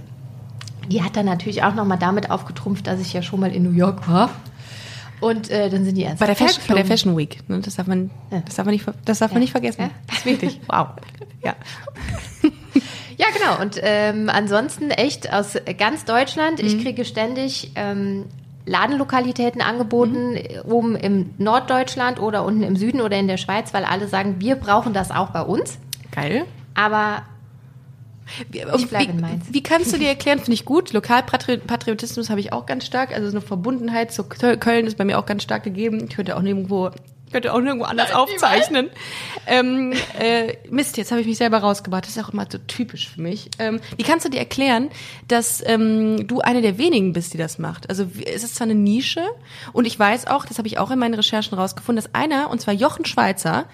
Die 0.90 1.02
hat 1.04 1.16
dann 1.16 1.26
natürlich 1.26 1.64
auch 1.64 1.74
nochmal 1.74 1.98
damit 1.98 2.30
aufgetrumpft, 2.30 2.88
dass 2.88 3.00
ich 3.00 3.14
ja 3.14 3.22
schon 3.22 3.40
mal 3.40 3.52
in 3.54 3.64
New 3.64 3.72
York 3.72 4.08
war. 4.08 4.30
Und 5.22 5.50
äh, 5.50 5.70
dann 5.70 5.86
sind 5.86 5.96
die 5.96 6.04
ernst 6.04 6.20
bei 6.20 6.26
der, 6.26 6.36
Fashion, 6.36 6.64
bei 6.68 6.74
der 6.76 6.86
Fashion 6.86 7.16
Week. 7.18 7.48
Ne? 7.48 7.60
Das 7.62 7.76
darf 7.76 7.88
man, 7.88 8.10
Ja. 8.30 8.42
das 8.46 8.56
darf 8.56 8.66
man 8.66 8.74
nicht, 8.74 8.86
das 9.06 9.20
darf 9.20 9.32
man 9.32 9.38
Ja. 9.38 9.40
nicht 9.42 9.52
vergessen. 9.52 9.82
Ja. 9.84 9.90
Das 10.08 10.18
ist 10.18 10.26
wichtig. 10.26 10.60
Wow. 10.68 10.88
Ja. 11.44 11.56
Ja, 13.16 13.28
genau. 13.32 13.62
Und 13.62 13.80
ähm, 13.84 14.28
ansonsten 14.28 14.90
echt 14.90 15.32
aus 15.32 15.56
ganz 15.78 16.04
Deutschland. 16.04 16.60
Mhm. 16.60 16.68
Ich 16.68 16.82
kriege 16.82 17.06
ständig 17.06 17.72
ähm, 17.76 18.26
Ladenlokalitäten 18.66 19.62
angeboten, 19.62 20.34
Mhm. 20.34 20.72
oben 20.72 20.96
im 20.96 21.30
Norddeutschland 21.38 22.20
oder 22.20 22.46
unten 22.46 22.64
im 22.64 22.76
Süden 22.76 23.02
oder 23.02 23.18
in 23.18 23.28
der 23.28 23.38
Schweiz, 23.38 23.74
weil 23.74 23.84
alle 23.86 24.08
sagen, 24.08 24.36
wir 24.40 24.56
brauchen 24.56 24.94
das 24.94 25.12
auch 25.12 25.30
bei 25.32 25.42
uns. 25.42 25.78
Geil. 26.12 26.46
Aber 26.76 27.24
Wie, 28.50 28.64
bleib 28.86 29.02
wie, 29.08 29.12
in 29.12 29.20
Mainz. 29.22 29.46
wie 29.52 29.62
kannst 29.64 29.92
du 29.94 29.98
dir 30.00 30.08
erklären, 30.08 30.40
finde 30.40 30.54
ich 30.54 30.66
gut, 30.66 30.94
Lokalpatriotismus 30.94 32.30
habe 32.30 32.40
ich 32.40 32.54
auch 32.54 32.66
ganz 32.66 32.86
stark, 32.86 33.14
also 33.14 33.30
so 33.30 33.38
eine 33.38 33.46
Verbundenheit 33.46 34.12
zu 34.14 34.24
Köl- 34.24 34.58
Köln 34.58 34.88
ist 34.88 34.98
bei 34.98 35.06
mir 35.06 35.20
auch 35.20 35.26
ganz 35.26 35.44
stark 35.44 35.64
gegeben. 35.64 36.06
Ich 36.10 36.16
könnte 36.16 36.36
auch 36.38 36.42
nirgendwo, 36.42 36.92
könnte 37.34 37.54
auch 37.54 37.60
nirgendwo 37.60 37.86
anders 37.86 38.14
aufzeichnen. 38.14 38.90
Ähm, 39.46 39.92
äh, 40.20 40.54
Mist, 40.70 40.96
jetzt 40.96 41.12
habe 41.12 41.20
ich 41.20 41.28
mich 41.28 41.38
selber 41.38 41.58
rausgebracht. 41.58 42.06
Das 42.06 42.16
ist 42.16 42.24
auch 42.24 42.32
immer 42.32 42.46
so 42.50 42.58
typisch 42.60 43.10
für 43.10 43.22
mich. 43.22 43.50
Ähm, 43.60 43.82
wie 43.98 44.04
kannst 44.04 44.26
du 44.26 44.30
dir 44.30 44.40
erklären, 44.40 44.90
dass 45.28 45.62
ähm, 45.66 46.28
du 46.28 46.40
eine 46.40 46.62
der 46.62 46.78
wenigen 46.78 47.12
bist, 47.12 47.34
die 47.34 47.38
das 47.38 47.60
macht? 47.60 47.90
Also 47.90 48.06
es 48.26 48.44
ist 48.44 48.56
zwar 48.56 48.66
eine 48.66 48.76
Nische 48.76 49.24
und 49.74 49.86
ich 49.86 50.00
weiß 50.00 50.28
auch, 50.28 50.46
das 50.46 50.60
habe 50.60 50.68
ich 50.68 50.78
auch 50.78 50.92
in 50.92 51.00
meinen 51.00 51.16
Recherchen 51.16 51.58
rausgefunden, 51.58 52.02
dass 52.02 52.16
einer, 52.16 52.50
und 52.50 52.62
zwar 52.62 52.74
Jochen 52.74 53.04
Schweizer, 53.04 53.66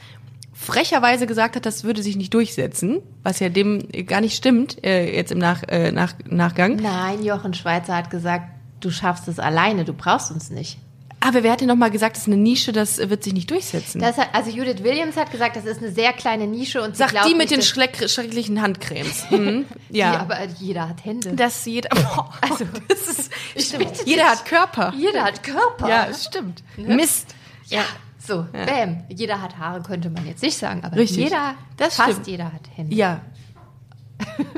frecherweise 0.54 1.28
gesagt 1.28 1.56
hat, 1.56 1.66
das 1.66 1.84
würde 1.84 2.02
sich 2.02 2.18
nicht 2.18 2.34
durchsetzen, 2.34 3.02
was 3.24 3.40
ja 3.40 3.50
dem 3.50 3.88
gar 4.08 4.22
nicht 4.22 4.36
stimmt, 4.36 4.84
äh, 4.84 5.16
jetzt 5.16 5.32
im 5.32 5.38
Nach, 5.38 5.64
äh, 5.68 5.92
Nach, 5.92 6.14
Nachgang. 6.26 6.76
nein, 6.78 7.24
Jochen 7.24 7.54
Schweizer 7.54 7.96
hat 7.96 8.10
gesagt, 8.10 8.46
du 8.80 8.92
schaffst 8.92 9.28
es 9.28 9.40
alleine, 9.40 9.86
du 9.86 9.94
brauchst 9.94 10.32
uns 10.32 10.50
nicht. 10.50 10.78
Aber 11.22 11.44
wer 11.44 11.52
hat 11.52 11.62
denn 11.62 11.68
nochmal 11.68 11.92
gesagt, 11.92 12.16
das 12.16 12.24
ist 12.24 12.28
eine 12.28 12.38
Nische, 12.38 12.72
das 12.72 12.98
wird 12.98 13.24
sich 13.24 13.34
nicht 13.34 13.52
durchsetzen? 13.52 14.00
Das 14.00 14.18
hat, 14.18 14.30
also 14.34 14.50
Judith 14.50 14.84
Williams 14.84 15.18
hat 15.18 15.32
gesagt, 15.32 15.58
das 15.58 15.66
ist 15.66 15.82
eine 15.82 15.92
sehr 15.92 16.14
kleine 16.14 16.48
Nische 16.48 16.82
und 16.82 16.96
sie 16.96 17.04
Sagt 17.04 17.26
die 17.28 17.36
mit 17.36 17.52
den 17.52 17.62
schrecklichen 17.62 18.62
Handcremes. 18.62 19.26
Mhm. 19.40 19.66
Ja. 19.90 20.12
Die, 20.12 20.18
aber 20.18 20.44
jeder 20.60 20.90
hat 20.90 21.06
Hände. 21.06 21.34
Das 21.34 21.64
jeder. 21.66 21.90
Boah, 21.96 22.30
also, 22.42 22.66
das 22.88 23.08
ist, 23.08 23.32
stimmt. 23.58 24.06
Jeder 24.06 24.26
hat 24.26 24.44
Körper. 24.46 24.94
Jeder 24.98 25.24
hat 25.24 25.44
Körper. 25.44 25.88
Ja, 25.88 26.14
stimmt. 26.14 26.64
Ne? 26.76 26.96
Mist. 26.96 27.36
Ja. 27.68 27.84
So, 28.18 28.46
ja. 28.54 28.66
bam. 28.66 29.04
Jeder 29.10 29.42
hat 29.42 29.58
Haare, 29.58 29.82
könnte 29.82 30.10
man 30.10 30.26
jetzt 30.26 30.42
nicht 30.42 30.58
sagen, 30.58 30.84
aber 30.84 30.98
Richtig. 30.98 31.18
jeder, 31.18 31.56
das 31.78 31.96
fast 31.96 32.12
stimmt. 32.12 32.28
jeder 32.28 32.46
hat 32.46 32.62
Hände. 32.76 32.96
Ja. 32.96 33.22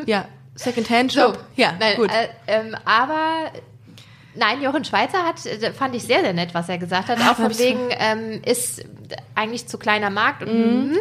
ja. 0.05 0.25
Secondhand 0.55 1.13
Job. 1.13 1.35
So, 1.35 1.61
ja, 1.61 1.73
nein, 1.79 1.97
gut. 1.97 2.11
Äh, 2.11 2.29
ähm, 2.47 2.75
aber 2.85 3.51
nein, 4.35 4.61
Jochen 4.61 4.83
Schweizer 4.85 5.23
hat, 5.23 5.45
äh, 5.45 5.71
fand 5.73 5.95
ich 5.95 6.03
sehr, 6.03 6.21
sehr 6.21 6.33
nett, 6.33 6.53
was 6.53 6.69
er 6.69 6.77
gesagt 6.77 7.09
hat. 7.09 7.19
Auch 7.19 7.35
von 7.35 7.57
wegen, 7.57 7.89
ähm, 7.91 8.41
ist 8.45 8.83
eigentlich 9.35 9.67
zu 9.67 9.77
kleiner 9.77 10.09
Markt 10.09 10.43
und 10.43 10.91
mhm. 10.91 10.97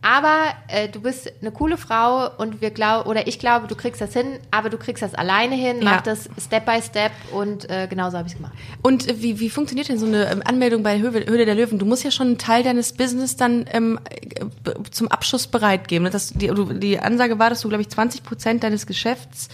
aber 0.00 0.54
äh, 0.68 0.88
du 0.88 1.00
bist 1.00 1.32
eine 1.40 1.52
coole 1.52 1.76
Frau 1.76 2.30
und 2.38 2.60
wir 2.60 2.70
glauben, 2.70 3.08
oder 3.08 3.26
ich 3.26 3.38
glaube, 3.38 3.66
du 3.68 3.74
kriegst 3.76 4.00
das 4.00 4.12
hin, 4.12 4.38
aber 4.50 4.70
du 4.70 4.78
kriegst 4.78 5.02
das 5.02 5.14
alleine 5.14 5.54
hin, 5.54 5.78
Ja. 5.78 5.84
mach 5.84 6.00
das 6.00 6.28
Step 6.42 6.64
by 6.66 6.80
Step 6.82 7.12
und 7.32 7.68
äh, 7.70 7.86
genauso 7.88 8.16
habe 8.16 8.26
ich 8.26 8.34
es 8.34 8.38
gemacht. 8.38 8.54
Und 8.82 9.08
äh, 9.08 9.22
wie, 9.22 9.38
wie 9.38 9.50
funktioniert 9.50 9.88
denn 9.88 9.98
so 9.98 10.06
eine 10.06 10.30
ähm, 10.30 10.42
Anmeldung 10.44 10.82
bei 10.82 10.98
Höhle, 10.98 11.26
Höhle 11.26 11.44
der 11.44 11.54
Löwen? 11.54 11.78
Du 11.78 11.86
musst 11.86 12.04
ja 12.04 12.10
schon 12.10 12.28
einen 12.28 12.38
Teil 12.38 12.62
deines 12.62 12.94
Business 12.94 13.36
dann 13.36 13.66
ähm, 13.72 14.00
äh, 14.08 14.46
zum 14.90 15.08
Abschluss 15.08 15.46
bereitgeben. 15.46 16.10
Das, 16.10 16.32
die, 16.32 16.50
die 16.78 16.98
Ansage 16.98 17.38
war, 17.38 17.50
dass 17.50 17.60
du, 17.60 17.68
glaube 17.68 17.82
ich, 17.82 17.90
20 17.90 18.22
Prozent 18.22 18.64
deines 18.64 18.86
Geschäfts 18.86 19.48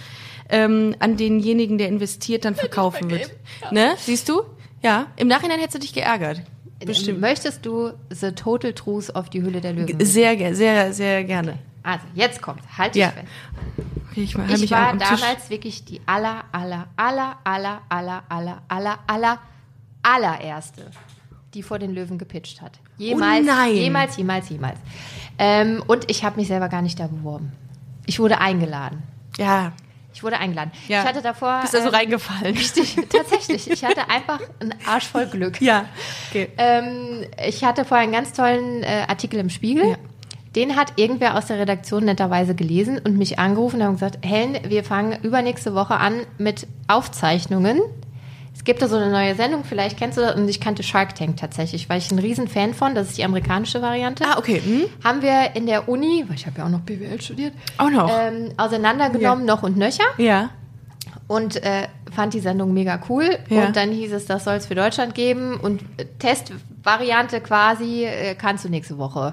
ähm, 0.49 0.95
an 0.99 1.17
denjenigen, 1.17 1.79
der 1.79 1.89
investiert, 1.89 2.45
dann 2.45 2.55
verkaufen 2.55 3.11
wird. 3.11 3.31
Ne? 3.71 3.95
Siehst 3.99 4.29
du? 4.29 4.43
Ja. 4.83 5.07
Im 5.17 5.29
Nachhinein 5.29 5.59
hättest 5.59 5.75
du 5.77 5.79
dich 5.81 5.93
geärgert. 5.93 6.41
Bestimmt. 6.85 7.21
Möchtest 7.21 7.67
du 7.67 7.91
The 8.11 8.33
Total 8.33 8.73
Truth 8.73 9.15
auf 9.17 9.29
die 9.31 9.43
Hülle 9.43 9.61
der 9.61 9.73
Löwen? 9.73 10.05
Sehr, 10.05 10.55
sehr, 10.55 10.93
sehr 10.93 11.25
gerne. 11.25 11.59
Also, 11.83 12.05
jetzt 12.15 12.41
kommt, 12.43 12.61
halt 12.77 12.95
dich 12.95 13.03
Ja. 13.03 13.11
fest. 13.11 13.27
Okay, 14.11 14.23
ich 14.23 14.35
Ich 14.35 14.61
mich 14.61 14.71
war 14.71 14.89
am 14.91 14.99
Tisch. 14.99 15.09
damals 15.09 15.51
wirklich 15.51 15.85
die 15.85 16.01
aller, 16.07 16.45
aller, 16.53 16.87
aller, 16.97 17.37
aller, 17.45 17.81
aller, 17.89 18.23
aller, 18.29 18.63
aller, 18.69 18.99
aller, 19.07 19.39
allererste, 20.03 20.91
die 21.55 21.63
vor 21.63 21.79
den 21.79 21.93
Löwen 21.95 22.19
gepitcht 22.19 22.61
hat. 22.63 22.79
Jemals, 22.97 23.43
Oh 23.43 23.47
nein. 23.47 23.75
jemals, 23.75 24.17
jemals, 24.17 24.49
jemals. 24.49 24.79
Ähm, 25.39 25.83
und 25.87 26.11
ich 26.11 26.25
habe 26.25 26.37
mich 26.37 26.49
selber 26.49 26.69
gar 26.69 26.83
nicht 26.83 26.99
da 27.01 27.07
beworben. 27.07 27.53
Ich 28.07 28.19
wurde 28.19 28.41
eingeladen. 28.41 29.03
Ja. 29.39 29.73
Ich 30.19 30.25
wurde 30.25 30.39
eingeladen. 30.39 30.73
ja. 30.89 31.03
Ich 31.03 31.09
hatte 31.09 31.23
davor. 31.23 31.61
Bist 31.61 31.75
da 31.75 31.79
so 31.79 31.91
ähm, 31.91 31.95
reingefallen. 31.95 32.57
Richtig, 32.57 32.97
tatsächlich. 33.09 33.71
Ich 33.71 33.85
hatte 33.85 34.11
einfach 34.11 34.41
einen 34.59 34.75
Arsch 34.85 35.07
voll 35.07 35.27
Glück. 35.27 35.61
Ja. 35.61 35.85
Okay. 36.29 36.49
Ähm, 36.59 37.25
ich 37.47 37.63
hatte 37.63 37.85
vorher 37.85 38.03
einen 38.03 38.13
ganz 38.13 38.33
tollen 38.33 38.83
äh, 38.83 39.05
Artikel 39.07 39.39
im 39.39 39.49
Spiegel. 39.49 39.91
Ja. 39.91 39.97
Den 40.57 40.75
hat 40.75 40.95
irgendwer 40.97 41.39
aus 41.39 41.47
der 41.47 41.61
Redaktion 41.61 42.05
netterweise 42.05 42.57
gelesen 42.57 42.99
und 42.99 43.17
mich 43.17 43.39
angerufen 43.39 43.77
und 43.77 43.85
haben 43.85 43.93
gesagt, 43.95 44.27
Helen, 44.27 44.59
wir 44.67 44.83
fangen 44.83 45.23
übernächste 45.23 45.77
Woche 45.77 45.95
an 45.95 46.23
mit 46.37 46.67
Aufzeichnungen. 46.89 47.81
Es 48.69 48.71
gibt 48.71 48.83
da 48.83 48.89
so 48.89 48.97
eine 48.97 49.11
neue 49.11 49.35
Sendung, 49.35 49.65
vielleicht 49.65 49.97
kennst 49.97 50.19
du 50.19 50.21
das, 50.21 50.37
und 50.37 50.47
ich 50.47 50.61
kannte 50.61 50.83
Shark 50.83 51.15
Tank 51.15 51.39
tatsächlich, 51.39 51.89
weil 51.89 51.97
ich 51.97 52.11
ein 52.11 52.19
riesen 52.19 52.49
Fan 52.49 52.75
von, 52.75 52.95
das 52.95 53.09
ist 53.09 53.17
die 53.17 53.25
amerikanische 53.25 53.81
Variante. 53.81 54.25
Ah, 54.27 54.37
okay. 54.37 54.61
Hm? 54.63 54.85
Haben 55.03 55.23
wir 55.23 55.57
in 55.57 55.65
der 55.65 55.89
Uni, 55.89 56.27
weil 56.29 56.37
ich 56.37 56.45
habe 56.45 56.59
ja 56.59 56.67
auch 56.67 56.69
noch 56.69 56.81
BWL 56.81 57.19
studiert, 57.19 57.55
Auch 57.79 57.89
noch. 57.89 58.11
ähm, 58.13 58.51
auseinandergenommen, 58.59 59.47
noch 59.47 59.63
und 59.63 59.79
nöcher 59.79 60.05
ja. 60.19 60.51
und 61.29 61.57
äh, 61.65 61.89
fand 62.15 62.35
die 62.35 62.41
Sendung 62.41 62.75
mega 62.75 63.01
cool. 63.09 63.39
Ja. 63.49 63.65
Und 63.65 63.75
dann 63.75 63.91
hieß 63.91 64.13
es, 64.13 64.27
das 64.27 64.45
soll 64.45 64.57
es 64.57 64.67
für 64.67 64.75
Deutschland 64.75 65.15
geben 65.15 65.59
und 65.59 65.81
äh, 65.97 66.05
Testvariante 66.19 67.41
quasi 67.41 68.05
äh, 68.05 68.35
kannst 68.35 68.67
du 68.67 68.69
nächste 68.69 68.99
Woche. 68.99 69.33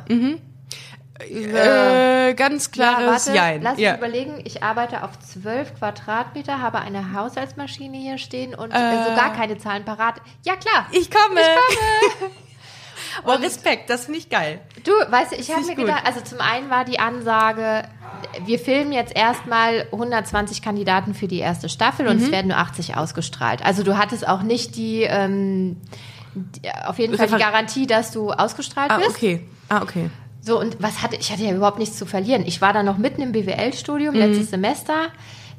Äh, 1.20 2.34
ganz 2.34 2.72
klares 2.72 3.28
warte, 3.28 3.38
Jein. 3.38 3.62
lass 3.62 3.80
ja. 3.80 3.92
mich 3.92 4.00
überlegen. 4.00 4.42
Ich 4.44 4.64
arbeite 4.64 5.04
auf 5.04 5.18
12 5.20 5.76
Quadratmeter, 5.80 6.62
habe 6.62 6.80
eine 6.80 7.14
Haushaltsmaschine 7.14 7.98
hier 7.98 8.18
stehen 8.18 8.54
und 8.54 8.72
äh, 8.72 8.76
Äh. 8.78 9.04
sogar 9.10 9.34
keine 9.34 9.58
Zahlen 9.58 9.86
parat. 9.86 10.16
Ja 10.44 10.56
klar. 10.58 10.88
Ich 10.92 11.10
komme. 11.10 11.40
Ich 11.40 11.46
komme. 12.20 12.32
Oh, 13.24 13.32
Respekt, 13.32 13.90
das 13.90 14.06
finde 14.06 14.20
ich 14.20 14.30
geil. 14.30 14.60
Du, 14.84 14.92
weißt 14.92 15.32
du, 15.32 15.36
ich 15.38 15.50
habe 15.50 15.62
mir 15.62 15.76
gut. 15.76 15.86
gedacht, 15.86 16.02
also 16.06 16.20
zum 16.20 16.42
einen 16.42 16.70
war 16.70 16.84
die 16.84 17.00
Ansage, 17.00 17.88
wir 18.46 18.60
filmen 18.60 18.92
jetzt 18.92 19.16
erstmal 19.16 19.88
120 19.92 20.62
Kandidaten 20.62 21.14
für 21.14 21.28
die 21.30 21.40
erste 21.40 21.70
Staffel 21.70 22.06
Mhm. 22.06 22.12
und 22.12 22.22
es 22.22 22.32
werden 22.32 22.48
nur 22.50 22.58
80 22.58 22.98
ausgestrahlt. 22.98 23.64
Also 23.66 23.84
du 23.84 23.98
hattest 23.98 24.28
auch 24.28 24.42
nicht 24.42 24.76
die, 24.76 25.04
ähm, 25.04 25.78
Ja, 26.62 26.88
Auf 26.90 27.00
jeden 27.00 27.16
Fall 27.18 27.28
die 27.28 27.36
Garantie, 27.38 27.88
dass 27.88 28.12
du 28.12 28.32
ausgestrahlt 28.32 28.92
Ah, 28.92 28.98
bist. 28.98 29.12
okay. 29.12 29.48
Ah, 29.70 29.82
okay. 29.82 30.10
So, 30.46 30.60
und 30.60 30.78
was 30.80 31.02
hatte 31.02 31.16
ich? 31.16 31.32
hatte 31.32 31.42
ja 31.44 31.54
überhaupt 31.56 31.80
nichts 31.80 31.98
zu 31.98 32.06
verlieren. 32.06 32.44
Ich 32.46 32.62
war 32.62 32.72
da 32.72 32.84
noch 32.84 32.98
mitten 33.00 33.22
im 33.24 33.32
BWL-Studium, 33.32 34.14
Mhm. 34.14 34.20
letztes 34.22 34.52
Semester, 34.52 34.94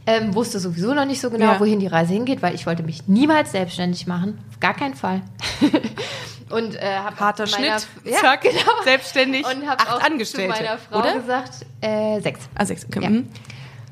ähm, 0.06 0.32
wusste 0.34 0.60
sowieso 0.60 0.94
noch 0.94 1.04
nicht 1.06 1.20
so 1.20 1.28
genau, 1.30 1.54
Ja. 1.54 1.60
wohin 1.60 1.80
die 1.80 1.88
Reise 1.88 2.12
hingeht, 2.12 2.40
weil 2.40 2.54
ich 2.54 2.66
wollte 2.66 2.84
mich 2.84 3.08
niemals 3.08 3.50
selbstständig 3.50 4.06
machen. 4.06 4.38
Auf 4.50 4.60
gar 4.60 4.74
keinen 4.74 4.94
Fall. 4.94 5.22
und 6.50 6.76
äh, 6.76 6.98
habe 6.98 7.18
Harter 7.18 7.46
meiner, 7.50 7.80
Schnitt. 7.80 7.88
Ja, 8.04 8.18
Zack. 8.20 8.42
genau. 8.42 8.82
Selbstständig. 8.84 9.44
Und 9.44 9.68
habe 9.68 9.82
auch 9.90 10.00
Angestellte. 10.02 10.54
zu 10.54 10.62
meiner 10.62 10.78
Frau 10.78 10.98
oder? 11.00 11.14
gesagt, 11.14 11.66
äh, 11.80 12.20
sechs. 12.20 12.40
Ah, 12.54 12.64
sechs. 12.64 12.84
Okay. 12.86 13.02
Ja. 13.02 13.10
mhm. 13.10 13.28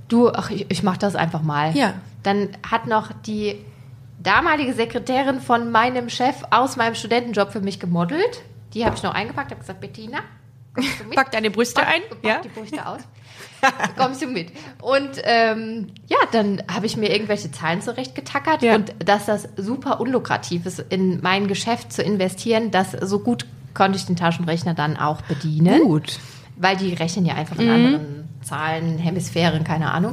Du, 0.09 0.31
ach, 0.31 0.51
ich, 0.51 0.67
ich 0.71 0.83
mach 0.85 0.97
das 0.99 1.17
einfach 1.17 1.43
mal. 1.43 1.75
Ja. 1.77 1.95
Dann 2.23 2.51
hat 2.71 2.87
noch 2.87 3.11
die 3.27 3.57
damalige 4.23 4.75
Sekretärin 4.75 5.41
von 5.41 5.73
meinem 5.73 6.09
Chef 6.09 6.37
aus 6.51 6.77
meinem 6.77 6.95
Studentenjob 6.95 7.51
für 7.53 7.61
mich 7.61 7.81
gemodelt. 7.81 8.43
Die 8.75 8.85
habe 8.85 8.95
ich 8.97 9.03
noch 9.03 9.15
eingepackt, 9.15 9.51
habe 9.51 9.61
gesagt, 9.61 9.81
Bettina, 9.81 10.19
kommst 10.75 11.01
du 11.01 11.05
mit? 11.05 11.15
Pack 11.17 11.33
deine 11.33 11.51
Brüste 11.51 11.81
Pack- 11.81 11.89
ein. 11.95 12.03
pack 12.11 12.19
Ja. 12.25 12.41
die 12.43 12.49
Brüste 12.49 12.87
aus. 12.87 13.01
Kommst 13.97 14.21
du 14.21 14.27
mit? 14.27 14.53
Und 14.83 15.11
ähm, 15.25 15.89
ja, 16.07 16.19
dann 16.33 16.63
habe 16.71 16.85
ich 16.85 16.97
mir 16.99 17.11
irgendwelche 17.11 17.51
Zahlen 17.51 17.81
zurechtgetackert 17.81 18.63
Ja. 18.63 18.75
und 18.75 18.95
dass 18.99 19.25
das 19.27 19.49
super 19.57 20.01
unlukrativ 20.01 20.67
ist, 20.67 20.81
in 20.91 21.21
mein 21.23 21.49
Geschäft 21.49 21.91
zu 21.93 22.03
investieren, 22.03 22.71
das 22.71 22.93
so 22.93 23.21
gut 23.21 23.47
konnte 23.73 23.97
ich 23.97 24.05
den 24.05 24.17
Taschenrechner 24.17 24.75
dann 24.75 24.97
auch 24.99 25.23
bedienen. 25.23 25.83
Gut. 25.83 26.19
Weil 26.57 26.77
die 26.77 26.93
rechnen 26.95 27.25
ja 27.25 27.35
einfach 27.35 27.59
in 27.59 27.71
anderen 27.71 28.24
Zahlen, 28.45 28.99
Hemisphären, 28.99 29.65
keine 29.65 29.93
Ahnung. 29.93 30.13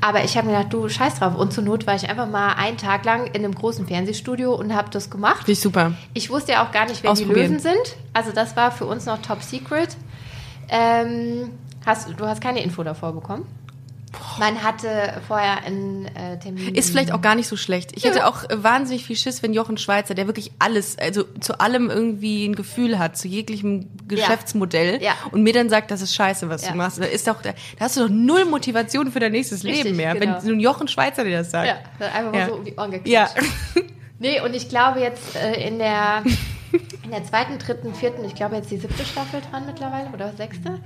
Aber 0.00 0.24
ich 0.24 0.36
habe 0.36 0.48
mir 0.48 0.56
gedacht, 0.56 0.72
du 0.72 0.88
scheiß 0.88 1.16
drauf. 1.18 1.34
Und 1.34 1.52
zur 1.52 1.64
Not 1.64 1.86
war 1.86 1.94
ich 1.94 2.08
einfach 2.08 2.28
mal 2.28 2.52
einen 2.54 2.76
Tag 2.76 3.04
lang 3.04 3.26
in 3.26 3.44
einem 3.44 3.54
großen 3.54 3.86
Fernsehstudio 3.86 4.54
und 4.54 4.74
habe 4.74 4.90
das 4.90 5.10
gemacht. 5.10 5.38
Finde 5.38 5.52
ich 5.52 5.60
super. 5.60 5.92
Ich 6.14 6.30
wusste 6.30 6.52
ja 6.52 6.66
auch 6.66 6.72
gar 6.72 6.86
nicht, 6.86 7.02
wer 7.02 7.14
die. 7.14 7.24
Löwen 7.24 7.58
sind. 7.58 7.96
Also 8.12 8.32
das 8.32 8.56
war 8.56 8.70
für 8.70 8.86
uns 8.86 9.06
noch 9.06 9.20
Top 9.22 9.42
Secret. 9.42 9.96
Ähm, 10.68 11.50
hast, 11.84 12.08
du 12.16 12.26
hast 12.26 12.40
keine 12.40 12.62
Info 12.62 12.82
davor 12.82 13.12
bekommen? 13.12 13.46
Man 14.40 14.62
hatte 14.64 15.20
vorher 15.28 15.62
einen 15.64 16.06
äh, 16.16 16.38
Termin. 16.40 16.74
Ist 16.74 16.90
vielleicht 16.90 17.12
auch 17.12 17.20
gar 17.20 17.34
nicht 17.36 17.46
so 17.46 17.56
schlecht. 17.56 17.92
Ich 17.96 18.04
hätte 18.04 18.26
auch 18.26 18.42
wahnsinnig 18.52 19.04
viel 19.04 19.14
Schiss, 19.16 19.42
wenn 19.42 19.52
Jochen 19.52 19.78
Schweizer, 19.78 20.14
der 20.14 20.26
wirklich 20.26 20.50
alles, 20.58 20.98
also 20.98 21.22
zu 21.40 21.60
allem 21.60 21.90
irgendwie 21.90 22.44
ein 22.46 22.56
Gefühl 22.56 22.98
hat, 22.98 23.16
zu 23.16 23.28
jeglichem 23.28 23.88
Geschäftsmodell 24.08 25.00
Ja. 25.02 25.12
und 25.30 25.42
mir 25.42 25.52
dann 25.52 25.68
sagt, 25.68 25.90
das 25.92 26.02
ist 26.02 26.14
scheiße, 26.14 26.48
was 26.48 26.64
Ja. 26.64 26.72
du 26.72 26.76
machst. 26.76 26.98
Da 27.00 27.04
ist 27.04 27.26
doch, 27.28 27.40
da, 27.40 27.50
hast 27.78 27.96
du 27.96 28.02
doch 28.02 28.08
null 28.08 28.46
Motivation 28.46 29.12
für 29.12 29.20
dein 29.20 29.32
nächstes 29.32 29.62
Richtig, 29.64 29.84
Leben 29.84 29.96
mehr, 29.96 30.14
genau. 30.14 30.34
wenn 30.36 30.40
so 30.40 30.50
ein 30.52 30.60
Jochen 30.60 30.88
Schweizer 30.88 31.22
dir 31.24 31.38
das 31.38 31.50
sagt. 31.52 31.68
Ja, 31.68 31.76
dann 32.00 32.12
einfach 32.12 32.32
mal 32.32 32.38
Ja. 32.40 32.46
so 32.48 32.54
um 32.54 32.64
die 32.64 32.74
Ohren 32.76 32.90
gekriegt. 32.90 33.08
Ja. 33.08 33.28
Nee, 34.22 34.38
und 34.42 34.54
ich 34.54 34.68
glaube 34.68 35.00
jetzt 35.00 35.34
äh, 35.34 35.66
in 35.66 35.78
der 35.78 36.22
in 37.02 37.10
der 37.10 37.24
zweiten, 37.24 37.58
dritten, 37.58 37.94
vierten, 37.94 38.22
ich 38.26 38.34
glaube 38.34 38.54
jetzt 38.56 38.70
die 38.70 38.76
siebte 38.76 39.02
Staffel 39.06 39.40
dran 39.50 39.64
mittlerweile 39.64 40.10
oder 40.10 40.32
sechste. 40.34 40.78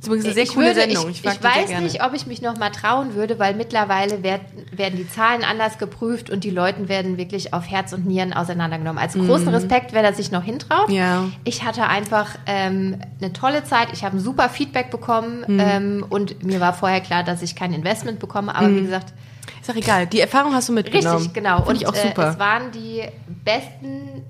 Das 0.00 0.06
ist 0.06 0.12
übrigens 0.14 0.24
eine 0.24 0.34
sehr 0.34 0.42
ich 0.44 0.54
coole 0.54 0.66
würde, 0.68 0.80
Sendung. 0.80 1.10
Ich, 1.10 1.24
Ich, 1.24 1.30
ich, 1.30 1.42
weiß 1.42 1.80
nicht, 1.80 2.02
ob 2.02 2.14
ich 2.14 2.26
mich 2.26 2.40
noch 2.40 2.56
mal 2.56 2.70
trauen 2.70 3.14
würde, 3.14 3.38
weil 3.38 3.54
mittlerweile 3.54 4.22
werd, 4.22 4.40
werden 4.72 4.96
die 4.96 5.06
Zahlen 5.06 5.44
anders 5.44 5.76
geprüft 5.76 6.30
und 6.30 6.42
die 6.42 6.48
Leute 6.48 6.88
werden 6.88 7.18
wirklich 7.18 7.52
auf 7.52 7.70
Herz 7.70 7.92
und 7.92 8.06
Nieren 8.06 8.32
auseinandergenommen. 8.32 8.98
Also 8.98 9.22
großen 9.22 9.48
Respekt, 9.48 9.92
wer 9.92 10.02
da 10.02 10.14
sich 10.14 10.30
noch 10.30 10.42
hintraut. 10.42 10.88
Mhm. 10.88 10.94
Ja. 10.94 11.24
Ich 11.44 11.64
hatte 11.64 11.86
einfach 11.86 12.30
ähm, 12.46 12.96
eine 13.20 13.34
tolle 13.34 13.62
Zeit. 13.64 13.88
Ich 13.92 14.02
habe 14.02 14.16
ein 14.16 14.20
super 14.20 14.48
Feedback 14.48 14.90
bekommen 14.90 15.44
Mhm. 15.46 15.60
ähm, 15.60 16.06
und 16.08 16.42
mir 16.44 16.60
war 16.60 16.72
vorher 16.72 17.00
klar, 17.02 17.22
dass 17.22 17.42
ich 17.42 17.54
kein 17.54 17.74
Investment 17.74 18.20
bekomme. 18.20 18.54
Aber 18.54 18.74
wie 18.74 18.80
gesagt, 18.82 19.12
Ist 19.60 19.68
doch 19.68 19.76
egal. 19.76 20.06
Die 20.06 20.20
Erfahrung 20.20 20.54
hast 20.54 20.70
du 20.70 20.72
mitgenommen. 20.72 21.16
Richtig, 21.16 21.34
genau. 21.34 21.56
Finde 21.56 21.70
Und 21.70 21.76
ich 21.76 21.86
auch 21.86 21.94
äh, 21.94 22.08
super. 22.08 22.30
es 22.30 22.38
waren 22.38 22.70
die 22.72 23.02
besten 23.44 24.22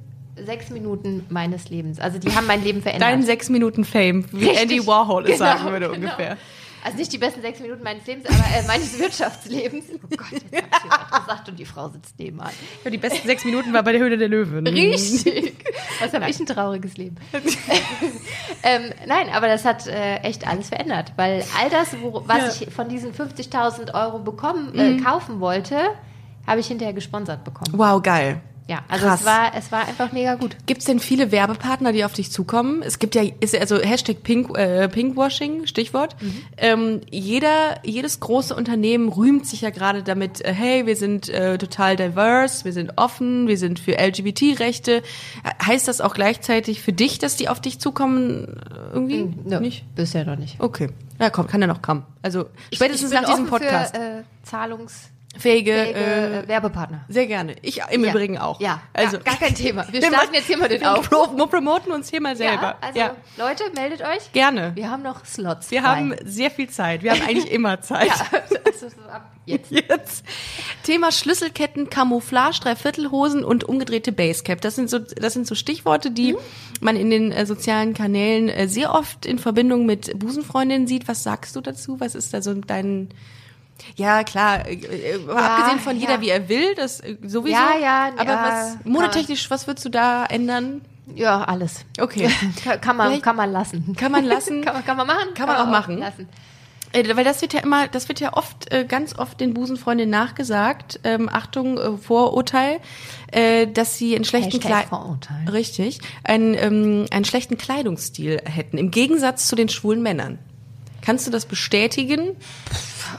sechs 0.47 0.71
Minuten 0.71 1.27
meines 1.29 1.69
Lebens. 1.71 1.99
Also 2.01 2.19
die 2.19 2.35
haben 2.35 2.47
mein 2.47 2.63
Leben 2.65 2.83
verändert. 2.83 3.09
Dein 3.11 3.23
sechs 3.23 3.49
Minuten 3.49 3.85
Fame, 3.85 4.25
wie 4.33 4.47
Richtig. 4.47 4.63
Andy 4.63 4.87
Warhol 4.87 5.23
es 5.25 5.39
Genau, 5.39 5.45
sagen 5.45 5.65
würde 5.71 5.87
genau. 5.89 5.95
ungefähr. 5.97 6.37
Also 6.83 6.97
nicht 6.97 7.13
die 7.13 7.19
besten 7.19 7.43
sechs 7.43 7.61
Minuten 7.61 7.83
meines 7.85 8.07
Lebens, 8.07 8.25
aber 8.27 8.39
äh, 8.39 8.67
meines 8.67 8.99
Wirtschaftslebens. 8.99 9.85
Oh 10.03 10.17
Gott, 10.17 10.33
jetzt 10.33 10.73
hab 10.73 10.85
ich 10.87 10.91
was 11.13 11.25
gesagt 11.25 11.49
und 11.51 11.59
die 11.59 11.67
Frau 11.67 11.89
sitzt 11.91 12.19
nebenan. 12.19 12.49
Ja, 12.85 12.91
die 12.91 12.97
besten 12.97 13.27
sechs 13.27 13.45
Minuten 13.45 13.75
war 13.75 13.83
bei 13.83 13.93
der 13.93 14.01
Höhle 14.01 14.17
der 14.17 14.29
Löwen. 14.29 14.67
Richtig. 14.67 15.53
Was 16.01 16.15
habe 16.15 16.31
ich 16.31 16.41
ein 16.41 16.47
trauriges 16.47 16.97
Leben. 16.97 17.17
ähm, 18.63 18.93
nein, 19.07 19.29
aber 19.35 19.47
das 19.49 19.67
hat 19.67 19.87
äh, 19.87 20.17
echt 20.23 20.47
alles 20.47 20.69
verändert, 20.69 21.13
weil 21.17 21.45
all 21.61 21.69
das, 21.71 21.95
wo, 22.01 22.23
was 22.27 22.39
Ja. 22.39 22.45
Mhm. 22.45 22.51
ich 22.69 22.75
von 22.75 22.89
diesen 22.89 23.13
50.000 23.13 23.93
Euro 23.95 24.19
bekommen, 24.21 24.75
äh, 24.79 24.97
kaufen 25.03 25.41
wollte, 25.41 25.77
habe 26.47 26.61
ich 26.61 26.67
hinterher 26.69 26.95
gesponsert 26.95 27.45
bekommen. 27.45 27.73
Wow, 27.73 28.03
geil. 28.03 28.41
Ja, 28.71 28.85
also 28.87 29.05
Krass. 29.05 29.21
es 29.21 29.27
war, 29.27 29.53
es 29.57 29.73
war 29.73 29.89
einfach 29.89 30.13
mega 30.13 30.37
gut. 30.37 30.57
Gibt 30.67 30.79
es 30.83 30.85
denn 30.87 31.01
viele 31.01 31.33
Werbepartner, 31.33 31.91
die 31.91 32.05
auf 32.05 32.13
dich 32.13 32.31
zukommen? 32.31 32.83
Es 32.85 33.01
gibt 33.01 33.17
ja, 33.17 33.23
ist 33.41 33.59
also 33.59 33.81
Hashtag 33.81 34.23
Pink, 34.23 34.57
äh, 34.57 34.89
Pinkwashing, 34.89 35.67
Stichwort. 35.67 36.15
Ähm, 36.57 37.01
jeder, 37.11 37.81
jedes 37.85 38.21
große 38.21 38.55
Unternehmen 38.55 39.09
rühmt 39.09 39.45
sich 39.45 39.63
ja 39.63 39.71
gerade 39.71 40.05
damit, 40.05 40.41
äh, 40.45 40.53
hey, 40.53 40.87
wir 40.87 40.95
sind 40.95 41.29
äh, 41.29 41.59
total 41.59 41.97
diverse, 41.97 42.65
wir 42.65 42.73
sind 42.73 42.93
offen, 42.95 43.49
wir 43.49 43.59
sind 43.59 43.81
für 43.81 43.99
LGBT-Rechte. 43.99 45.03
Heißt 45.67 45.89
das 45.89 46.01
auch 46.01 46.15
gleichzeitig 46.15 46.81
für 46.81 46.93
dich, 46.93 47.19
dass 47.19 47.35
die 47.35 47.49
auf 47.49 47.61
dich 47.61 47.81
zukommen? 47.81 48.61
äh, 48.71 48.95
Irgendwie? 48.95 49.35
Nö, 49.47 49.59
Nicht? 49.59 49.85
Bisher 49.97 50.25
noch 50.25 50.37
nicht. 50.37 50.61
Okay. 50.61 50.91
Ja, 51.19 51.29
komm, 51.31 51.49
kann 51.49 51.61
ja 51.61 51.67
noch 51.67 51.83
kommen. 51.83 52.05
Also 52.23 52.47
spätestens 52.73 53.11
Ich 53.11 53.17
bin 53.19 53.23
nach 53.23 53.31
diesem 53.31 53.47
Podcast. 53.47 53.97
Für, 53.97 54.03
äh, 54.03 54.23
zahlungsfähige 55.33 55.73
Fähige, 55.73 55.73
äh, 55.95 56.39
äh, 56.41 56.49
Werbepartner. 56.49 57.05
sehr 57.09 57.27
gerne. 57.27 57.55
Ich 57.63 57.81
im 57.91 58.05
Ja. 58.05 58.11
Übrigen 58.11 58.39
auch. 58.39 58.61
Ja, 58.61 58.81
also 58.93 59.19
gar, 59.19 59.25
gar 59.25 59.37
kein 59.37 59.55
Thema. 59.55 59.87
Wir 59.93 60.03
starten 60.03 60.35
jetzt 60.35 60.47
hier 60.47 60.59
mal 60.59 60.69
den 60.69 60.81
pro- 60.81 61.37
wir 61.37 61.47
promoten 61.47 61.93
uns 61.93 62.11
hier 62.11 62.21
mal 62.21 62.37
selber. 62.37 62.63
Ja, 62.63 62.77
also 62.81 62.99
ja. 62.99 63.17
Leute, 63.37 63.63
meldet 63.75 64.03
euch. 64.03 64.33
Gerne. 64.33 64.73
Wir 64.75 64.91
haben 64.91 65.03
noch 65.03 65.25
Slots. 65.25 65.71
Wir 65.71 65.83
frei. 65.83 65.89
haben 65.89 66.15
sehr 66.25 66.51
viel 66.51 66.69
Zeit. 66.69 67.03
Wir 67.03 67.13
haben 67.13 67.23
eigentlich 67.23 67.51
immer 67.53 67.81
Zeit. 67.81 68.09
ja, 68.09 68.27
also 68.67 68.89
so 68.89 69.03
ab 69.09 69.31
jetzt. 69.47 69.71
Jetzt. 69.71 70.25
Thema 70.83 71.13
Schlüsselketten, 71.13 71.91
Camouflage, 71.91 72.61
Dreiviertelhosen 72.61 73.45
und 73.45 73.65
umgedrehte 73.65 74.13
Basecap. 74.13 74.61
Das 74.61 74.75
sind 74.77 74.91
so, 74.91 74.99
das 74.99 75.33
sind 75.33 75.47
so 75.47 75.55
Stichworte, 75.55 76.11
die 76.11 76.37
man 76.81 76.97
in 76.97 77.11
den 77.11 77.31
äh, 77.33 77.47
sozialen 77.47 77.95
Kanälen 77.95 78.49
äh, 78.49 78.69
sehr 78.69 78.93
oft 78.95 79.27
in 79.27 79.39
Verbindung 79.39 79.87
mit 79.87 80.19
Busenfreundinnen 80.19 80.87
sieht. 80.87 81.09
Was 81.09 81.23
sagst 81.23 81.55
du 81.57 81.61
dazu? 81.61 82.01
Was 82.01 82.15
ist 82.15 82.35
da 82.35 82.43
so 82.43 82.55
dein, 82.55 83.09
ja, 83.97 84.25
klar, 84.25 84.67
äh, 84.67 84.75
äh, 84.75 85.31
abgesehen 85.31 85.81
von 85.81 85.97
ja. 85.97 86.03
jeder, 86.03 86.21
wie 86.21 86.29
er 86.29 86.49
will, 86.49 86.75
das 86.75 87.01
äh, 87.01 87.17
sowieso. 87.23 87.57
Ja, 87.57 87.77
ja, 87.81 88.11
Aber 88.17 88.25
ja, 88.25 88.77
was, 88.77 88.85
modetechnisch, 88.85 89.51
was 89.51 89.67
würdest 89.67 89.85
du 89.85 89.89
da 89.91 90.27
ändern? 90.27 90.83
Ja, 91.15 91.43
alles. 91.43 91.85
Okay. 91.99 92.31
Kann, 92.65 92.81
kann 92.81 92.97
man, 92.97 93.09
Vielleicht- 93.09 93.23
kann 93.25 93.37
man 93.37 93.53
lassen. 93.53 93.97
Kann 93.97 94.13
man 94.13 94.25
lassen? 94.25 94.61
kann, 94.65 94.75
man, 94.75 94.85
kann 94.85 94.97
man 94.97 95.07
machen. 95.07 95.35
Kann 95.35 95.49
man 95.49 95.57
auch 95.57 95.67
machen. 95.67 95.99
Lassen. 95.99 96.29
Äh, 96.93 97.17
Weil 97.17 97.25
das 97.25 97.41
wird 97.43 97.53
ja 97.53 97.61
immer, 97.61 97.89
das 97.89 98.09
wird 98.09 98.21
ja 98.21 98.37
oft, 98.37 98.73
äh, 98.73 98.85
ganz 98.85 99.19
oft 99.19 99.41
den 99.41 99.55
Busenfreundinnen 99.55 100.11
nachgesagt, 100.11 101.01
ähm, 101.05 101.29
Achtung, 101.29 101.79
äh, 101.79 101.97
Vorurteil, 101.97 102.81
äh, 103.33 103.67
dass 103.67 103.97
sie 103.97 104.15
einen 104.15 104.25
schlechten 104.25 104.53
Hashtag 104.53 104.67
Kleid 104.67 104.89
Vorurteil. 104.89 105.49
Richtig, 105.51 106.01
einen, 106.25 106.55
ähm, 106.55 107.07
einen 107.11 107.25
schlechten 107.25 107.59
Kleidungsstil 107.59 108.41
hätten, 108.45 108.79
im 108.79 108.91
Gegensatz 108.91 109.47
zu 109.47 109.57
den 109.57 109.69
schwulen 109.69 110.03
Männern. 110.03 110.39
Kannst 111.03 111.27
du 111.27 111.31
das 111.31 111.47
bestätigen? 111.47 112.37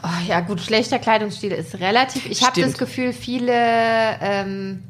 Oh, 0.03 0.27
ja, 0.27 0.39
gut, 0.39 0.61
schlechter 0.61 0.99
Kleidungsstil 0.99 1.51
ist 1.51 1.79
relativ. 1.79 2.25
Ich 2.25 2.43
habe 2.43 2.59
das 2.59 2.77
Gefühl, 2.77 3.13
viele 3.13 3.53
ähm, 3.53 4.83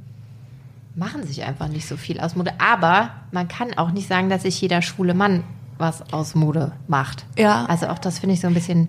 machen 0.95 1.25
sich 1.25 1.43
einfach 1.43 1.67
nicht 1.67 1.87
so 1.87 1.97
viel 1.97 2.19
aus 2.19 2.35
Mode. 2.35 2.53
Aber 2.59 3.11
man 3.31 3.47
kann 3.47 3.73
auch 3.77 3.91
nicht 3.91 4.07
sagen, 4.07 4.29
dass 4.29 4.43
sich 4.43 4.59
jeder 4.61 4.81
schwule 4.81 5.13
Mann 5.13 5.43
was 5.77 6.13
aus 6.13 6.35
Mode 6.35 6.73
macht. 6.87 7.25
Ja. 7.37 7.65
Also 7.65 7.87
auch 7.87 7.99
das 7.99 8.19
finde 8.19 8.35
ich 8.35 8.41
so 8.41 8.47
ein 8.47 8.53
bisschen 8.53 8.87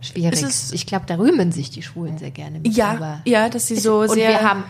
schwierig. 0.00 0.42
Ich 0.72 0.86
glaube, 0.86 1.06
da 1.06 1.16
rühmen 1.16 1.52
sich 1.52 1.70
die 1.70 1.82
Schwulen 1.82 2.18
sehr 2.18 2.30
gerne 2.30 2.58
mit. 2.60 2.76
aber 2.92 3.20
ja, 3.24 3.48
dass 3.48 3.68
sie 3.68 3.76
so 3.76 4.00
und 4.00 4.10
sehr. 4.10 4.28
wir 4.28 4.42
haben 4.42 4.64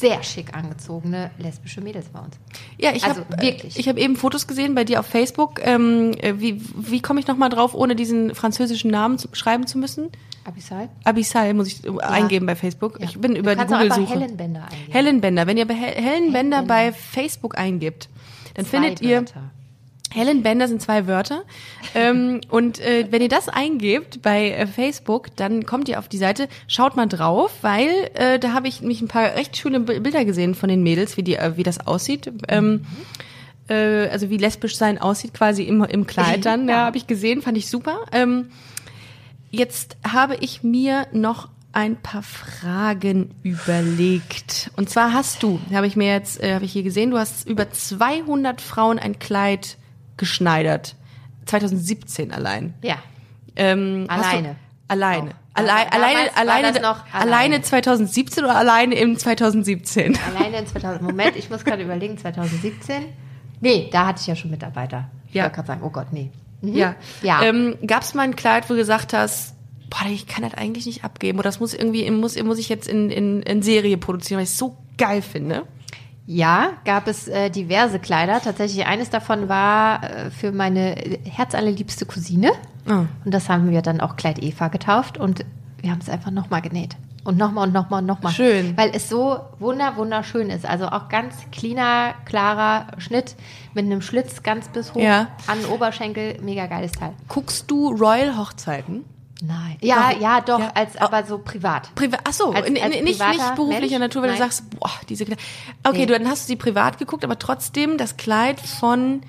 sehr 0.00 0.22
schick 0.22 0.54
angezogene 0.54 1.30
lesbische 1.38 1.80
Mädels 1.80 2.08
bei 2.08 2.20
uns. 2.20 2.36
Ja, 2.78 2.92
ich 2.92 3.04
Also 3.04 3.20
habe 3.20 3.42
wirklich. 3.42 3.78
Ich 3.78 3.88
habe 3.88 4.00
eben 4.00 4.16
Fotos 4.16 4.46
gesehen 4.46 4.74
bei 4.74 4.84
dir 4.84 5.00
auf 5.00 5.06
Facebook. 5.06 5.60
Ähm, 5.62 6.12
äh, 6.20 6.40
wie 6.40 6.60
wie 6.74 7.00
komme 7.00 7.20
ich 7.20 7.26
noch 7.26 7.36
mal 7.36 7.50
drauf, 7.50 7.74
ohne 7.74 7.94
diesen 7.94 8.34
französischen 8.34 8.90
Namen 8.90 9.18
zu, 9.18 9.28
schreiben 9.32 9.66
zu 9.66 9.78
müssen? 9.78 10.10
Abyssal? 10.44 10.88
Abyssal 11.04 11.52
muss 11.52 11.68
ich 11.68 11.84
äh, 11.84 12.00
eingeben 12.00 12.46
bei 12.46 12.56
Facebook. 12.56 12.98
Ja. 12.98 13.04
Ich 13.04 13.18
bin 13.20 13.36
über 13.36 13.54
du 13.54 13.66
die 13.66 13.74
einfach 13.74 13.96
Google-Suche. 13.96 14.20
Helen 14.20 14.36
Bender 14.36 14.62
eingeben. 14.62 14.92
Helen 14.92 15.20
Bender. 15.20 15.46
Wenn 15.46 15.56
ihr 15.58 15.66
bei 15.66 15.74
Hel 15.74 16.02
Helen 16.02 16.32
Bender 16.32 16.62
bei 16.62 16.92
Facebook 16.92 17.58
eingibt, 17.58 18.08
dann 18.54 18.64
Zwei 18.64 18.78
findet 18.80 19.02
ihr 19.02 19.18
Wörter. 19.18 19.50
Helen 20.12 20.42
Bender 20.42 20.66
sind 20.68 20.82
zwei 20.82 21.06
Wörter. 21.06 21.42
ähm, 21.94 22.40
und 22.48 22.80
äh, 22.80 23.06
wenn 23.10 23.22
ihr 23.22 23.28
das 23.28 23.48
eingebt 23.48 24.22
bei 24.22 24.50
äh, 24.50 24.66
Facebook, 24.66 25.34
dann 25.36 25.64
kommt 25.66 25.88
ihr 25.88 25.98
auf 25.98 26.08
die 26.08 26.18
Seite, 26.18 26.48
schaut 26.66 26.96
mal 26.96 27.06
drauf, 27.06 27.52
weil 27.62 27.88
äh, 28.14 28.38
da 28.38 28.52
habe 28.52 28.66
ich 28.68 28.80
mich 28.82 29.00
ein 29.00 29.08
paar 29.08 29.34
recht 29.36 29.56
schöne 29.56 29.80
Bi- 29.80 30.00
Bilder 30.00 30.24
gesehen 30.24 30.54
von 30.54 30.68
den 30.68 30.82
Mädels, 30.82 31.16
wie 31.16 31.22
die, 31.22 31.36
äh, 31.36 31.56
wie 31.56 31.62
das 31.62 31.86
aussieht. 31.86 32.32
Ähm, 32.48 32.84
äh, 33.68 34.08
also 34.08 34.30
wie 34.30 34.36
lesbisch 34.36 34.76
sein 34.76 34.98
aussieht, 34.98 35.32
quasi 35.32 35.62
im, 35.62 35.84
im 35.84 36.06
Kleid 36.06 36.44
dann. 36.44 36.66
Ja, 36.68 36.74
Ja. 36.80 36.84
habe 36.86 36.96
ich 36.96 37.06
gesehen, 37.06 37.40
fand 37.42 37.56
ich 37.56 37.68
super. 37.68 38.00
Ähm, 38.12 38.50
Jetzt 39.52 39.96
habe 40.06 40.36
ich 40.36 40.62
mir 40.62 41.08
noch 41.12 41.48
ein 41.72 41.96
paar 41.96 42.22
Fragen 42.22 43.30
überlegt. 43.42 44.70
Und 44.76 44.90
zwar 44.90 45.12
hast 45.12 45.42
du, 45.42 45.58
habe 45.72 45.86
ich 45.88 45.96
mir 45.96 46.06
jetzt, 46.12 46.40
äh, 46.42 46.54
habe 46.54 46.64
ich 46.64 46.72
hier 46.72 46.82
gesehen, 46.84 47.10
du 47.10 47.18
hast 47.18 47.48
über 47.48 47.70
200 47.70 48.60
Frauen 48.60 48.98
ein 49.00 49.18
Kleid 49.18 49.76
geschneidert. 50.20 50.94
2017 51.46 52.30
allein. 52.32 52.74
Ja. 52.82 52.98
Ähm, 53.56 54.06
Alleine. 54.08 54.48
Du, 54.50 54.56
alleine. 54.88 55.30
Allein, 55.52 55.86
Damals 55.90 55.92
alleine, 55.94 56.36
alleine, 56.36 56.68
alleine 56.78 56.96
alleine. 57.12 57.62
2017 57.62 58.44
oder 58.44 58.54
alleine 58.56 58.94
im 58.94 59.18
2017? 59.18 60.16
Alleine 60.36 60.58
in 60.58 60.66
2000. 60.66 61.02
Moment, 61.02 61.36
ich 61.36 61.50
muss 61.50 61.64
gerade 61.64 61.82
überlegen, 61.82 62.16
2017? 62.16 63.06
Nee, 63.60 63.88
da 63.92 64.06
hatte 64.06 64.20
ich 64.20 64.26
ja 64.28 64.36
schon 64.36 64.50
Mitarbeiter. 64.52 65.10
Ich 65.28 65.34
Ja. 65.34 65.42
wollte 65.44 65.56
gerade 65.56 65.66
sagen, 65.68 65.80
oh 65.84 65.90
Gott, 65.90 66.12
nee. 66.12 66.30
Mhm. 66.62 66.74
Ja. 66.76 66.94
Ja. 67.22 67.42
Ähm, 67.42 67.76
Gab 67.86 68.02
es 68.02 68.14
mal 68.14 68.22
ein 68.22 68.36
Kleid, 68.36 68.64
wo 68.70 68.74
du 68.74 68.78
gesagt 68.78 69.12
hast, 69.12 69.54
boah, 69.90 70.08
ich 70.08 70.28
kann 70.28 70.44
das 70.44 70.54
eigentlich 70.54 70.86
nicht 70.86 71.02
abgeben 71.04 71.38
oder 71.38 71.48
das 71.48 71.58
muss 71.58 71.74
irgendwie, 71.74 72.08
muss, 72.12 72.40
muss 72.42 72.58
ich 72.58 72.68
jetzt 72.68 72.86
in, 72.88 73.10
in, 73.10 73.42
in 73.42 73.60
Serie 73.62 73.98
produzieren, 73.98 74.38
weil 74.38 74.44
ich 74.44 74.50
es 74.50 74.58
so 74.58 74.76
geil 74.98 75.20
finde. 75.20 75.64
Ja, 76.32 76.74
gab 76.84 77.08
es 77.08 77.26
äh, 77.26 77.50
diverse 77.50 77.98
Kleider. 77.98 78.40
Tatsächlich 78.40 78.86
eines 78.86 79.10
davon 79.10 79.48
war 79.48 80.04
äh, 80.04 80.30
für 80.30 80.52
meine 80.52 80.94
herzallerliebste 81.24 82.06
Cousine. 82.06 82.52
Oh. 82.88 83.04
Und 83.24 83.34
das 83.34 83.48
haben 83.48 83.68
wir 83.72 83.82
dann 83.82 84.00
auch 84.00 84.14
Kleid 84.14 84.40
Eva 84.40 84.68
getauft 84.68 85.18
und 85.18 85.44
wir 85.80 85.90
haben 85.90 85.98
es 86.00 86.08
einfach 86.08 86.30
nochmal 86.30 86.62
genäht. 86.62 86.94
Und 87.24 87.36
nochmal 87.36 87.66
und 87.66 87.74
nochmal 87.74 88.00
und 88.02 88.06
nochmal. 88.06 88.32
Schön. 88.32 88.76
Weil 88.76 88.90
es 88.94 89.08
so 89.08 89.40
wunder, 89.58 89.96
wunderschön 89.96 90.50
ist. 90.50 90.64
Also 90.64 90.86
auch 90.86 91.08
ganz 91.08 91.34
cleaner, 91.50 92.14
klarer 92.26 92.86
Schnitt 92.98 93.34
mit 93.74 93.86
einem 93.86 94.00
Schlitz 94.00 94.44
ganz 94.44 94.68
bis 94.68 94.94
hoch 94.94 95.00
Ja. 95.00 95.26
an 95.48 95.58
den 95.60 95.66
Oberschenkel. 95.68 96.38
Mega 96.42 96.66
geiles 96.66 96.92
Teil. 96.92 97.12
Guckst 97.26 97.68
du 97.68 97.88
Royal 97.90 98.38
Hochzeiten? 98.38 99.04
Nein. 99.42 99.76
Ja, 99.80 100.12
Doch. 100.12 100.20
ja, 100.20 100.40
doch, 100.40 100.58
Ja. 100.60 100.72
als 100.74 100.96
aber 100.96 101.24
so 101.24 101.38
privat. 101.38 101.94
Privat, 101.94 102.20
ach 102.24 102.32
so, 102.32 102.50
Als- 102.52 102.66
als 102.66 102.70
nicht, 102.70 103.02
nicht 103.04 103.18
beruflicher 103.56 103.98
Mensch? 103.98 104.14
Natur, 104.14 104.22
weil 104.22 104.28
du 104.30 104.38
Nein. 104.38 104.42
sagst, 104.50 104.70
boah, 104.78 104.90
diese 105.08 105.24
Kleider. 105.24 105.40
Okay, 105.84 105.98
Nee. 106.00 106.06
du, 106.06 106.12
dann 106.18 106.28
hast 106.28 106.44
du 106.44 106.46
sie 106.48 106.56
privat 106.56 106.98
geguckt, 106.98 107.24
aber 107.24 107.38
trotzdem 107.38 107.96
das 107.96 108.16
Kleid 108.16 108.60
von, 108.60 109.22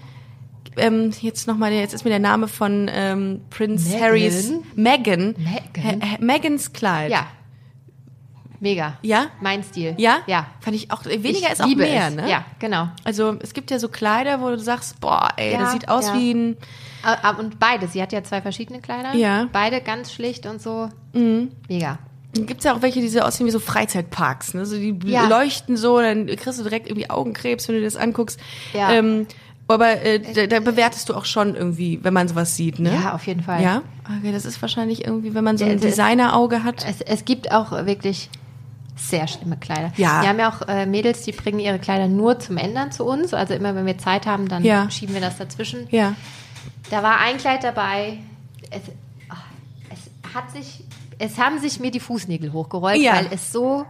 ähm, 0.77 1.11
jetzt 1.21 1.47
nochmal, 1.47 1.71
jetzt 1.71 1.93
ist 1.93 2.03
mir 2.03 2.09
der 2.11 2.19
Name 2.19 2.47
von 2.47 2.89
ähm, 2.93 3.41
Prince 3.49 3.89
Meghan? 3.89 4.01
Harrys, 4.01 4.51
Meghan, 4.75 5.35
Meghan? 5.35 6.01
Ha- 6.01 6.07
Ha- 6.13 6.17
Megans 6.19 6.73
Kleid. 6.73 7.11
Ja. 7.11 7.27
Mega. 8.61 8.93
Ja? 9.01 9.25
Mein 9.41 9.63
Stil. 9.63 9.95
Ja? 9.97 10.19
Ja. 10.27 10.45
Fand 10.59 10.75
ich 10.75 10.91
auch, 10.91 11.03
weniger 11.05 11.47
Ich 11.47 11.51
ist 11.51 11.61
auch 11.63 11.67
mehr, 11.75 12.07
es. 12.09 12.13
ne? 12.15 12.29
Ja, 12.29 12.45
genau. 12.59 12.89
Also 13.03 13.35
es 13.41 13.53
gibt 13.53 13.71
ja 13.71 13.79
so 13.79 13.89
Kleider, 13.89 14.39
wo 14.39 14.49
du 14.49 14.59
sagst, 14.59 14.99
boah, 15.01 15.29
ey, 15.35 15.53
Ja, 15.53 15.59
das 15.61 15.71
sieht 15.73 15.89
aus 15.89 16.07
ja. 16.09 16.13
wie 16.13 16.33
ein, 16.33 16.57
Ah, 17.03 17.17
ah, 17.23 17.31
Und 17.31 17.59
beide. 17.59 17.87
Sie 17.87 17.99
hat 17.99 18.13
ja 18.13 18.23
zwei 18.23 18.39
verschiedene 18.43 18.79
Kleider. 18.79 19.15
Ja. 19.15 19.45
Mhm. 19.45 19.49
Beide 19.51 19.81
ganz 19.81 20.13
schlicht 20.13 20.45
und 20.45 20.61
so. 20.61 20.89
Mega. 21.13 21.97
gibt's 22.33 22.63
ja 22.63 22.75
auch 22.75 22.83
welche, 22.83 23.01
die 23.01 23.09
so 23.09 23.21
aussehen 23.21 23.47
wie 23.47 23.51
so 23.51 23.59
Freizeitparks, 23.59 24.53
ne? 24.53 24.67
So 24.67 24.75
die 24.75 24.95
Ja. 25.05 25.27
leuchten 25.27 25.75
so, 25.75 25.99
dann 25.99 26.27
kriegst 26.27 26.59
du 26.59 26.63
direkt 26.63 26.87
irgendwie 26.87 27.09
Augenkrebs, 27.09 27.67
wenn 27.67 27.73
du 27.75 27.81
dir 27.81 27.87
das 27.87 27.95
anguckst. 27.97 28.39
Ja. 28.73 28.91
Ähm, 28.91 29.25
aber 29.67 30.01
äh, 30.03 30.19
da, 30.19 30.45
da 30.47 30.59
bewertest 30.59 31.09
du 31.09 31.15
auch 31.15 31.25
schon 31.25 31.55
irgendwie, 31.55 31.99
wenn 32.03 32.13
man 32.13 32.27
sowas 32.27 32.55
sieht, 32.55 32.77
ne? 32.77 32.93
Ja, 32.93 33.13
auf 33.13 33.25
jeden 33.25 33.41
Fall. 33.41 33.63
Ja? 33.63 33.81
Okay, 34.19 34.31
das 34.31 34.45
ist 34.45 34.61
wahrscheinlich 34.61 35.05
irgendwie, 35.07 35.33
wenn 35.33 35.43
man 35.43 35.57
so 35.57 35.65
ein 35.65 35.79
Designerauge 35.79 36.63
hat. 36.63 36.85
Es, 36.87 37.01
es 37.01 37.25
gibt 37.25 37.51
auch 37.51 37.71
wirklich 37.71 38.29
sehr 39.09 39.27
schlimme 39.27 39.57
Kleider. 39.57 39.91
Ja. 39.97 40.21
Wir 40.21 40.29
haben 40.29 40.39
ja 40.39 40.49
auch 40.49 40.67
äh, 40.67 40.85
Mädels, 40.85 41.23
die 41.23 41.31
bringen 41.31 41.59
ihre 41.59 41.79
Kleider 41.79 42.07
nur 42.07 42.39
zum 42.39 42.57
Ändern 42.57 42.91
zu 42.91 43.03
uns. 43.05 43.33
Also 43.33 43.53
immer, 43.53 43.73
wenn 43.75 43.85
wir 43.85 43.97
Zeit 43.97 44.25
haben, 44.25 44.47
dann 44.47 44.63
Ja. 44.63 44.89
schieben 44.91 45.13
wir 45.15 45.21
das 45.21 45.37
dazwischen. 45.37 45.87
Ja. 45.91 46.13
Da 46.89 47.01
war 47.03 47.19
ein 47.19 47.37
Kleid 47.37 47.63
dabei. 47.63 48.19
Es, 48.69 48.81
ah, 49.29 49.35
es 49.89 50.33
hat 50.35 50.51
sich, 50.51 50.83
es 51.17 51.37
haben 51.39 51.59
sich 51.59 51.79
mir 51.79 51.91
die 51.91 51.99
Fußnägel 51.99 52.53
hochgerollt, 52.53 53.01
Ja. 53.01 53.13
weil 53.15 53.27
es 53.31 53.51
so 53.51 53.85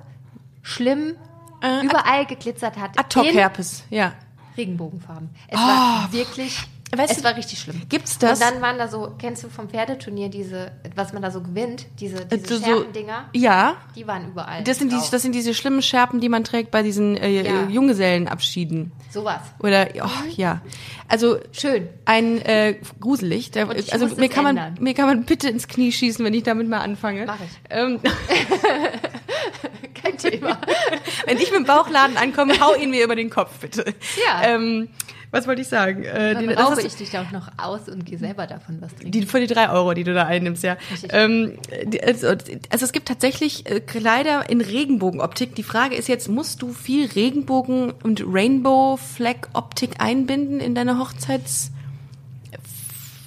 schlimm 0.61 1.15
Äh, 1.61 1.85
überall 1.85 2.25
geglitzert 2.25 2.77
hat. 2.77 2.95
in 2.95 2.99
Ad-Hoc-Herpes, 2.99 3.83
ja. 3.89 4.13
Regenbogenfarben. 4.57 5.29
Es 5.47 5.57
war 5.59 6.11
wirklich, 6.11 6.57
Oh. 6.63 6.67
Weißt 6.95 7.11
es 7.13 7.17
du, 7.19 7.23
war 7.23 7.37
richtig 7.37 7.59
schlimm. 7.59 7.81
gibt's 7.87 8.17
das? 8.17 8.39
Und 8.39 8.45
dann 8.49 8.61
waren 8.61 8.77
da 8.77 8.87
so, 8.87 9.13
kennst 9.17 9.43
du 9.43 9.49
vom 9.49 9.69
Pferdeturnier 9.69 10.29
diese, 10.29 10.71
was 10.95 11.13
man 11.13 11.21
da 11.21 11.31
so 11.31 11.41
gewinnt, 11.41 11.85
diese, 11.99 12.25
diese 12.25 12.57
so, 12.57 12.63
Scherbendinger, 12.65 13.29
ja. 13.33 13.75
die 13.95 14.05
waren 14.07 14.27
überall. 14.29 14.63
Das 14.63 14.77
sind, 14.79 14.91
die, 14.91 14.97
das 15.09 15.21
sind 15.21 15.33
diese 15.33 15.53
schlimmen 15.53 15.81
Scherpen, 15.81 16.19
die 16.19 16.27
man 16.27 16.43
trägt 16.43 16.71
bei 16.71 16.83
diesen 16.83 17.15
äh, 17.17 17.29
Ja. 17.29 17.67
Junggesellenabschieden. 17.69 18.91
Sowas. 19.09 19.41
Oder, 19.59 19.87
oh, 20.03 20.09
ja. 20.35 20.61
Also, 21.07 21.37
Schön. 21.51 21.87
ein 22.05 22.41
äh, 22.41 22.75
gruselig. 22.99 23.51
Ich 23.55 23.93
also 23.93 24.07
mir 24.15 24.29
kann 24.29 24.43
man 24.43 24.57
ändern. 24.57 24.83
mir 24.83 24.93
kann 24.93 25.05
man 25.05 25.23
bitte 25.23 25.49
ins 25.49 25.67
Knie 25.67 25.91
schießen, 25.91 26.23
wenn 26.25 26.33
ich 26.33 26.43
damit 26.43 26.67
mal 26.67 26.79
anfange. 26.79 27.25
Mach 27.25 27.39
ich. 27.39 27.49
Ähm, 27.69 27.99
Kein 29.93 30.17
Thema. 30.17 30.57
wenn 31.25 31.37
ich 31.37 31.51
mit 31.51 31.59
dem 31.59 31.65
Bauchladen 31.65 32.17
ankomme, 32.17 32.59
hau 32.59 32.75
ihn 32.75 32.89
mir 32.91 33.03
über 33.03 33.15
den 33.15 33.29
Kopf 33.29 33.59
bitte. 33.59 33.93
Ja. 34.25 34.43
Ähm, 34.43 34.89
was 35.31 35.47
wollte 35.47 35.61
ich 35.61 35.69
sagen? 35.69 36.03
Äh, 36.03 36.33
Dann 36.33 36.49
rauche 36.49 36.81
ich 36.81 36.95
dich 36.95 37.17
auch 37.17 37.31
noch 37.31 37.47
aus 37.57 37.87
und 37.87 38.05
gehe 38.05 38.17
selber 38.17 38.47
davon 38.47 38.81
was 38.81 38.93
trinken. 38.95 39.11
die 39.11 39.25
für 39.25 39.39
die 39.39 39.47
drei 39.47 39.69
Euro, 39.69 39.93
die 39.93 40.03
du 40.03 40.13
da 40.13 40.25
einnimmst, 40.25 40.63
ja. 40.63 40.75
Ähm, 41.09 41.57
die, 41.85 42.03
also, 42.03 42.27
also 42.27 42.85
es 42.85 42.91
gibt 42.91 43.07
tatsächlich 43.07 43.69
äh, 43.69 43.79
Kleider 43.79 44.49
in 44.49 44.59
Regenbogenoptik. 44.59 45.55
Die 45.55 45.63
Frage 45.63 45.95
ist 45.95 46.09
jetzt, 46.09 46.27
musst 46.27 46.61
du 46.61 46.73
viel 46.73 47.07
Regenbogen 47.07 47.91
und 48.03 48.23
Rainbow 48.27 48.97
Flag 48.97 49.47
Optik 49.53 49.99
einbinden 49.99 50.59
in 50.59 50.75
deine 50.75 50.99
Hochzeits? 50.99 51.71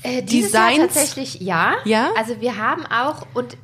Äh, 0.03 0.23
dieses 0.23 0.53
Jahr 0.53 0.71
Designs? 0.71 0.95
tatsächlich 0.95 1.41
ja. 1.41 1.77
Ja? 1.85 2.11
Also 2.19 2.41
wir 2.41 2.59
haben 2.59 2.85
auch 2.85 3.27
und 3.33 3.57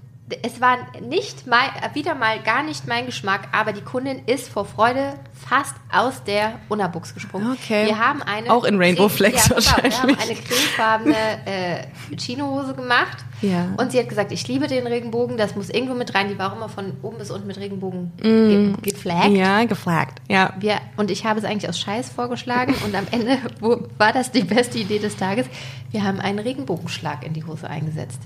es 0.42 0.60
war 0.60 0.76
nicht 1.00 1.46
mal 1.46 1.64
wieder 1.94 2.14
mal 2.14 2.40
gar 2.40 2.62
nicht 2.62 2.86
mein 2.86 3.06
Geschmack, 3.06 3.48
aber 3.52 3.72
die 3.72 3.80
Kundin 3.82 4.22
ist 4.26 4.48
vor 4.48 4.64
Freude 4.64 5.14
fast 5.34 5.74
aus 5.92 6.22
der 6.24 6.58
Unabuchs 6.68 7.14
gesprungen. 7.14 7.52
Okay. 7.52 7.86
Wir 7.86 7.98
haben 7.98 8.22
eine 8.22 8.50
Auch 8.52 8.64
in 8.64 8.76
Rainbow 8.76 9.06
creme- 9.06 9.10
Flags 9.10 9.48
ja, 9.48 9.54
pass 9.54 9.66
auf, 9.68 9.82
Wir 9.82 9.90
haben 9.90 10.10
wahrscheinlich. 10.10 10.28
eine 10.28 10.34
cremefarbene 10.36 11.16
äh, 11.46 12.16
Chinohose 12.16 12.74
gemacht. 12.74 13.18
Ja. 13.42 13.68
Und 13.78 13.90
sie 13.92 13.98
hat 13.98 14.08
gesagt, 14.08 14.32
ich 14.32 14.46
liebe 14.48 14.66
den 14.66 14.86
Regenbogen, 14.86 15.36
das 15.38 15.56
muss 15.56 15.70
irgendwo 15.70 15.94
mit 15.94 16.14
rein. 16.14 16.28
Die 16.28 16.38
war 16.38 16.52
auch 16.52 16.56
immer 16.56 16.68
von 16.68 16.92
oben 17.02 17.16
bis 17.18 17.30
unten 17.30 17.46
mit 17.46 17.56
Regenbogen 17.58 18.12
ge 18.20 18.72
geflaggt. 18.82 19.30
Mm. 19.30 19.36
Ja, 19.36 19.64
geflaggt. 19.64 20.20
Ja. 20.28 20.52
Wir, 20.58 20.78
und 20.96 21.10
ich 21.10 21.24
habe 21.24 21.38
es 21.38 21.44
eigentlich 21.46 21.68
aus 21.68 21.78
Scheiß 21.80 22.10
vorgeschlagen 22.10 22.74
und 22.84 22.94
am 22.94 23.06
Ende 23.10 23.38
wo, 23.60 23.88
war 23.96 24.12
das 24.12 24.30
die 24.30 24.42
beste 24.44 24.78
Idee 24.78 24.98
des 24.98 25.16
Tages. 25.16 25.46
Wir 25.90 26.04
haben 26.04 26.20
einen 26.20 26.38
Regenbogenschlag 26.38 27.24
in 27.24 27.32
die 27.32 27.44
Hose 27.44 27.68
eingesetzt. 27.68 28.20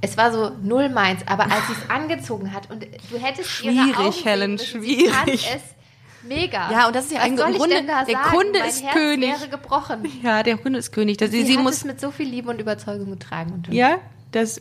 Es 0.00 0.16
war 0.16 0.32
so 0.32 0.50
null 0.62 0.88
meins, 0.90 1.22
aber 1.26 1.44
als 1.44 1.66
sie 1.66 1.72
es 1.72 1.90
angezogen 1.90 2.52
hat 2.52 2.70
und 2.70 2.84
du 2.84 3.18
hättest 3.18 3.62
ihre 3.64 3.72
Schwierig, 3.74 3.98
Augen 3.98 4.12
sehen 4.12 4.24
Helen, 4.24 4.50
müssen, 4.52 4.82
sie 4.82 5.08
fand 5.08 5.22
schwierig. 5.30 5.50
es 5.56 6.28
mega. 6.28 6.70
Ja, 6.70 6.86
und 6.86 6.94
das 6.96 7.06
ist 7.06 7.12
ja 7.12 7.20
eigentlich 7.20 7.46
im 7.46 7.54
Grunde- 7.56 7.82
der 7.84 7.96
sagen? 8.06 8.30
Kunde 8.36 8.58
mein 8.60 8.68
ist 8.68 8.82
Herz 8.84 8.94
König. 8.94 9.28
wäre 9.40 9.48
gebrochen. 9.48 10.06
Ja, 10.22 10.42
der 10.42 10.56
Kunde 10.58 10.78
ist 10.78 10.92
König. 10.92 11.16
Das, 11.16 11.30
sie, 11.30 11.40
Sie, 11.40 11.46
sie 11.52 11.56
hat 11.56 11.64
muss. 11.64 11.76
es 11.78 11.84
mit 11.84 12.00
so 12.00 12.10
viel 12.10 12.28
Liebe 12.28 12.48
und 12.50 12.60
Überzeugung 12.60 13.10
getragen. 13.10 13.52
Und 13.52 13.68
Ja, 13.74 13.98
das. 14.32 14.60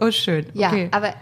Oh, 0.00 0.10
schön. 0.10 0.46
ja 0.54 0.68
okay. 0.68 0.88
aber 0.92 1.14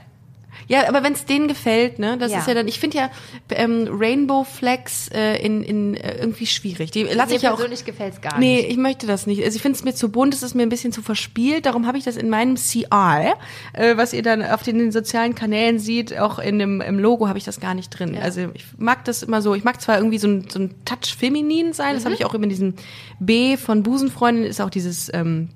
Ja, 0.69 0.89
aber 0.89 1.03
wenn 1.03 1.13
es 1.13 1.25
denen 1.25 1.49
gefällt, 1.49 1.99
ne, 1.99 2.17
das 2.19 2.33
Ja. 2.33 2.39
ist 2.39 2.49
ja 2.49 2.55
dann, 2.55 2.67
ich 2.69 2.79
finde 2.81 2.97
ja 2.99 3.11
ähm, 3.51 3.89
Rainbow 3.91 4.45
Flags 4.45 5.09
äh, 5.09 5.37
in, 5.45 5.63
in 5.63 5.95
äh, 5.95 6.17
irgendwie 6.19 6.47
schwierig. 6.47 6.91
Die 6.91 7.03
lasse 7.05 7.31
mir 7.31 7.37
ich 7.37 7.43
ja 7.43 7.51
auch. 7.53 7.57
persönlich 7.57 7.85
gefällt 7.85 8.15
es 8.15 8.21
gar 8.21 8.39
Nee, 8.39 8.57
nicht. 8.57 8.71
ich 8.71 8.77
möchte 8.77 9.07
das 9.07 9.27
nicht. 9.27 9.43
Also 9.45 9.57
ich 9.57 9.63
finde 9.63 9.77
es 9.77 9.85
mir 9.85 9.95
zu 9.95 10.09
bunt, 10.11 10.33
es 10.35 10.43
ist 10.43 10.55
mir 10.55 10.63
ein 10.63 10.69
bisschen 10.69 10.93
zu 10.93 11.03
verspielt. 11.03 11.67
Darum 11.67 11.87
habe 11.87 11.99
ich 11.99 12.05
das 12.05 12.17
in 12.17 12.29
meinem 12.31 12.57
CR, 12.57 13.35
äh, 13.73 13.97
was 13.97 14.13
ihr 14.13 14.23
dann 14.23 14.43
auf 14.45 14.63
den, 14.63 14.79
den 14.79 14.93
sozialen 14.93 15.35
Kanälen 15.35 15.79
seht, 15.79 16.19
auch 16.19 16.39
in 16.39 16.59
dem 16.59 16.81
im 16.81 16.99
Logo 16.99 17.29
habe 17.29 17.39
ich 17.39 17.45
das 17.45 17.61
gar 17.61 17.75
nicht 17.75 17.91
drin. 17.91 18.17
Also 18.21 18.49
ich 18.55 18.65
mag 18.79 19.05
das 19.05 19.23
immer 19.23 19.43
so. 19.43 19.55
Ich 19.55 19.65
mag 19.65 19.81
zwar 19.81 19.97
irgendwie 19.99 20.19
so 20.19 20.29
ein, 20.29 20.47
so 20.49 20.59
ein 20.59 20.75
Touch 20.85 21.15
feminin 21.19 21.73
sein, 21.73 21.91
Mhm. 21.93 21.95
das 21.97 22.05
habe 22.05 22.15
ich 22.15 22.25
auch 22.25 22.35
immer 22.35 22.45
in 22.45 22.51
diesem 22.51 22.75
B 23.21 23.57
von 23.57 23.83
Busenfreundin 23.83 24.45
ist 24.45 24.61
auch 24.61 24.71
dieses 24.71 25.13
ähm, 25.13 25.49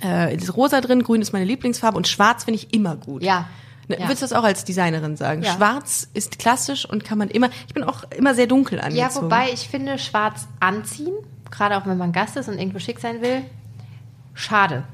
äh, 0.00 0.36
dieses 0.36 0.56
Rosa 0.56 0.80
drin. 0.80 1.02
Grün 1.02 1.20
ist 1.22 1.32
meine 1.32 1.44
Lieblingsfarbe 1.44 1.96
und 1.96 2.06
Schwarz 2.06 2.44
finde 2.44 2.58
ich 2.60 2.72
immer 2.72 2.96
gut. 2.96 3.22
Ja. 3.22 3.48
Ne, 3.88 3.96
Ja. 3.98 4.04
Würdest 4.06 4.22
du 4.22 4.24
das 4.26 4.32
auch 4.34 4.44
als 4.44 4.64
Designerin 4.64 5.16
sagen? 5.16 5.42
Ja. 5.42 5.52
Schwarz 5.54 6.08
ist 6.14 6.38
klassisch 6.38 6.84
und 6.88 7.04
kann 7.04 7.18
man 7.18 7.28
immer. 7.28 7.48
Ich 7.66 7.74
bin 7.74 7.84
auch 7.84 8.04
immer 8.16 8.34
sehr 8.34 8.46
dunkel 8.46 8.78
Ja, 8.78 8.84
angezogen. 8.84 9.26
wobei 9.26 9.50
ich 9.52 9.68
finde, 9.68 9.98
schwarz 9.98 10.46
anziehen, 10.60 11.14
gerade 11.50 11.76
auch 11.76 11.86
wenn 11.86 11.96
man 11.98 12.12
Gast 12.12 12.36
ist 12.36 12.48
und 12.48 12.58
irgendwo 12.58 12.78
schick 12.78 12.98
sein 13.00 13.22
will, 13.22 13.42
schade. 14.34 14.84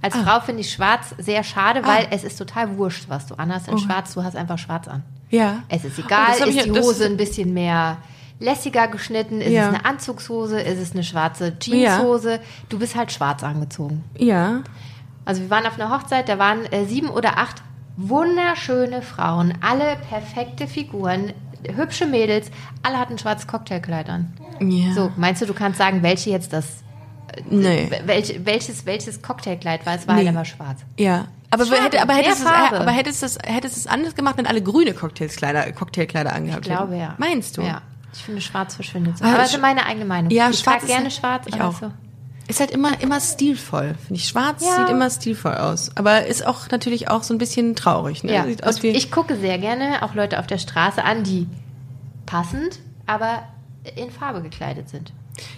Als 0.00 0.14
Ah. 0.14 0.22
Frau 0.22 0.40
finde 0.40 0.60
ich 0.60 0.72
schwarz 0.72 1.14
sehr 1.18 1.42
schade, 1.42 1.84
weil 1.84 2.06
es 2.10 2.22
ist 2.24 2.36
total 2.38 2.76
wurscht, 2.78 3.08
was 3.08 3.26
du 3.26 3.34
anhast 3.34 3.68
in 3.68 3.78
schwarz. 3.78 4.14
Du 4.14 4.22
hast 4.22 4.36
einfach 4.36 4.58
schwarz 4.58 4.86
an. 4.88 5.02
Ja. 5.28 5.62
Es 5.68 5.84
ist 5.84 5.98
Oh, 5.98 6.02
egal, 6.06 6.34
ist 6.38 6.46
ich- 6.46 6.62
die 6.62 6.70
Hose 6.70 7.04
ein 7.06 7.16
bisschen 7.16 7.52
mehr 7.52 7.98
lässiger 8.38 8.86
geschnitten, 8.86 9.40
ist 9.40 9.50
Ja. 9.52 9.62
es 9.62 9.74
eine 9.74 9.84
Anzugshose, 9.84 10.60
ist 10.60 10.78
es 10.78 10.92
eine 10.92 11.02
schwarze 11.02 11.58
Jeanshose. 11.58 12.38
Du 12.68 12.78
bist 12.78 12.94
halt 12.94 13.10
schwarz 13.10 13.42
angezogen. 13.42 14.04
Ja. 14.16 14.62
Also 15.24 15.42
wir 15.42 15.50
waren 15.50 15.66
auf 15.66 15.74
einer 15.78 15.90
Hochzeit, 15.90 16.28
da 16.28 16.38
waren 16.38 16.64
äh, 16.66 16.86
sieben 16.86 17.10
oder 17.10 17.36
acht 17.38 17.62
wunderschöne 17.98 19.02
Frauen, 19.02 19.54
alle 19.60 19.96
perfekte 20.08 20.66
Figuren, 20.66 21.32
hübsche 21.76 22.06
Mädels, 22.06 22.50
alle 22.82 22.98
hatten 22.98 23.14
ein 23.14 23.18
schwarzes 23.18 23.46
Cocktailkleid 23.46 24.08
an. 24.08 24.32
Ja. 24.60 24.94
So, 24.94 25.12
meinst 25.16 25.42
du, 25.42 25.46
du 25.46 25.52
kannst 25.54 25.78
sagen, 25.78 26.02
welche 26.02 26.30
jetzt 26.30 26.52
das, 26.52 26.82
Nee. 27.50 27.90
welche, 28.06 28.44
welches, 28.46 28.86
welches 28.86 29.20
Cocktailkleid 29.20 29.84
war? 29.84 29.94
Es 29.96 30.06
war 30.08 30.14
Nee. 30.14 30.20
halt 30.22 30.30
immer 30.30 30.44
schwarz. 30.44 30.80
Ja. 30.98 31.26
Aber, 31.50 31.64
Schade, 31.66 31.82
hätte, 31.82 32.02
aber, 32.02 32.14
hättest 32.14 32.40
es, 32.42 32.46
aber 32.46 32.90
hättest 32.90 33.22
es, 33.22 33.38
hättest 33.44 33.76
es 33.76 33.86
anders 33.86 34.14
gemacht, 34.14 34.36
wenn 34.38 34.46
alle 34.46 34.62
grüne 34.62 34.92
Cocktailskleider, 34.94 35.72
Cocktailkleider 35.72 36.32
angehabt 36.32 36.66
Ich 36.66 36.72
glaube 36.72 36.92
hätten? 36.92 37.00
ja. 37.02 37.14
Meinst 37.18 37.56
du? 37.56 37.62
Ja. 37.62 37.82
Ich 38.12 38.22
finde, 38.22 38.40
schwarz 38.40 38.74
verschwindet 38.74 39.18
so. 39.18 39.24
Ah, 39.24 39.28
Aber 39.28 39.36
sch- 39.38 39.42
das 39.42 39.54
ist 39.54 39.60
meine 39.60 39.84
eigene 39.86 40.04
Meinung. 40.04 40.30
Ja, 40.30 40.50
ich 40.50 40.58
schwarz 40.60 40.80
trage 40.82 40.92
gerne 40.92 41.10
schwarz, 41.10 41.46
ich 41.46 41.54
aber 41.54 41.66
auch. 41.68 41.72
so. 41.80 41.90
Ist 42.48 42.60
halt 42.60 42.70
immer, 42.70 43.00
immer 43.02 43.20
stilvoll, 43.20 43.94
finde 44.06 44.14
ich. 44.20 44.26
Schwarz 44.28 44.64
Ja. 44.64 44.76
sieht 44.86 44.88
immer 44.90 45.10
stilvoll 45.10 45.54
aus. 45.54 45.90
Aber 45.96 46.26
ist 46.26 46.46
auch 46.46 46.70
natürlich 46.70 47.08
auch 47.08 47.22
so 47.22 47.34
ein 47.34 47.38
bisschen 47.38 47.76
traurig, 47.76 48.24
ne? 48.24 48.32
Ja. 48.34 48.44
Sieht 48.46 48.64
aus 48.64 48.82
wie, 48.82 48.88
ich 48.88 49.10
gucke 49.10 49.36
sehr 49.36 49.58
gerne 49.58 50.02
auch 50.02 50.14
Leute 50.14 50.38
auf 50.38 50.46
der 50.46 50.58
Straße 50.58 51.04
an, 51.04 51.24
die 51.24 51.46
passend, 52.26 52.80
aber 53.06 53.42
in 53.96 54.10
Farbe 54.10 54.42
gekleidet 54.42 54.88
sind. 54.88 55.12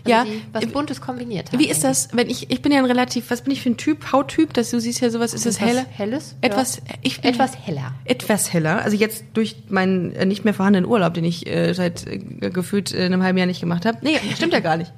Also 0.04 0.10
Ja. 0.10 0.24
Die 0.24 0.42
was 0.52 0.66
Buntes 0.66 1.00
kombiniert 1.00 1.52
haben. 1.52 1.58
wie 1.58 1.68
ist 1.68 1.84
das, 1.84 2.08
wenn 2.12 2.28
ich, 2.28 2.50
ich 2.50 2.60
bin 2.60 2.70
ja 2.70 2.78
ein 2.80 2.84
relativ, 2.84 3.30
was 3.30 3.42
bin 3.42 3.52
ich 3.52 3.62
für 3.62 3.70
ein 3.70 3.76
Typ, 3.78 4.12
Hauttyp, 4.12 4.52
dass 4.52 4.70
du 4.70 4.78
siehst 4.80 5.00
ja 5.00 5.08
sowas, 5.10 5.32
ist 5.32 5.46
das 5.46 5.56
Etwas 5.56 5.68
helle? 5.68 5.86
Helles? 5.90 6.36
Etwas, 6.42 6.76
Ja. 6.76 6.94
ich 7.02 7.20
bin 7.20 7.32
Etwas 7.32 7.52
heller. 7.66 7.92
etwas 8.04 8.52
heller. 8.52 8.82
Also 8.82 8.96
jetzt 8.96 9.24
durch 9.32 9.56
meinen 9.68 10.12
äh, 10.12 10.26
nicht 10.26 10.44
mehr 10.44 10.52
vorhandenen 10.54 10.88
Urlaub, 10.90 11.14
den 11.14 11.24
ich 11.24 11.46
äh, 11.46 11.72
seit 11.72 12.06
äh, 12.06 12.18
gefühlt 12.50 12.92
äh, 12.92 13.04
einem 13.06 13.22
halben 13.22 13.38
Jahr 13.38 13.46
nicht 13.46 13.60
gemacht 13.60 13.86
habe. 13.86 13.98
Nee, 14.02 14.18
stimmt 14.34 14.52
ja 14.52 14.60
gar 14.60 14.76
nicht. 14.76 14.92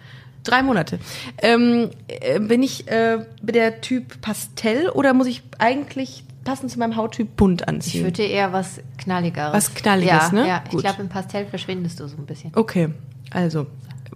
Drei 0.44 0.62
Monate. 0.62 0.98
Ähm, 1.38 1.90
äh, 2.08 2.40
bin 2.40 2.62
ich 2.62 2.88
äh, 2.88 3.24
der 3.42 3.80
Typ 3.80 4.20
Pastell 4.20 4.88
oder 4.88 5.14
muss 5.14 5.26
ich 5.28 5.42
eigentlich 5.58 6.24
passend 6.44 6.70
zu 6.72 6.78
meinem 6.80 6.96
Hauttyp 6.96 7.36
bunt 7.36 7.62
Ich 7.62 7.68
anziehen? 7.68 8.04
würde 8.04 8.24
eher 8.24 8.52
was 8.52 8.80
Knalligeres. 8.98 9.52
Was 9.52 9.74
Knalliges, 9.74 10.10
ja, 10.10 10.32
ne? 10.32 10.48
Ja, 10.48 10.62
ich 10.64 10.70
Gut. 10.72 10.80
glaube, 10.80 11.00
im 11.02 11.08
Pastell 11.08 11.46
verschwindest 11.46 12.00
du 12.00 12.08
so 12.08 12.16
ein 12.16 12.26
bisschen. 12.26 12.50
okay, 12.56 12.88
also 13.30 13.66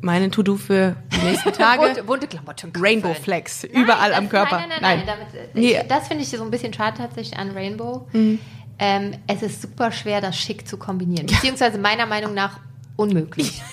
meine 0.01 0.31
To-Do 0.31 0.57
für 0.57 0.97
die 1.13 1.25
nächsten 1.25 1.53
Tage. 1.53 1.83
bunte, 1.83 2.03
bunte 2.03 2.27
Klamotten. 2.27 2.73
Rainbow 2.77 3.15
Flags 3.15 3.65
überall 3.65 4.11
das- 4.11 4.19
am 4.19 4.29
Körper. 4.29 4.57
Nein, 4.59 4.69
nein, 4.69 4.79
nein, 4.83 4.99
nein. 5.07 5.17
Damit, 5.33 5.55
Nee. 5.55 5.79
ich, 5.81 5.89
das 5.89 6.09
finde 6.09 6.23
ich 6.25 6.29
so 6.29 6.43
ein 6.43 6.51
bisschen 6.51 6.73
schade 6.75 6.99
tatsächlich 6.99 7.39
an 7.39 7.53
Rainbow. 7.53 8.07
Mhm. 8.13 8.39
Ähm, 8.79 9.13
es 9.27 9.43
ist 9.43 9.63
super 9.63 9.91
schwer, 9.93 10.21
das 10.21 10.37
schick 10.37 10.67
zu 10.69 10.77
kombinieren. 10.77 11.27
Beziehungsweise 11.29 11.79
meiner 11.79 12.05
Meinung 12.07 12.35
nach 12.35 12.59
unmöglich. 12.97 13.63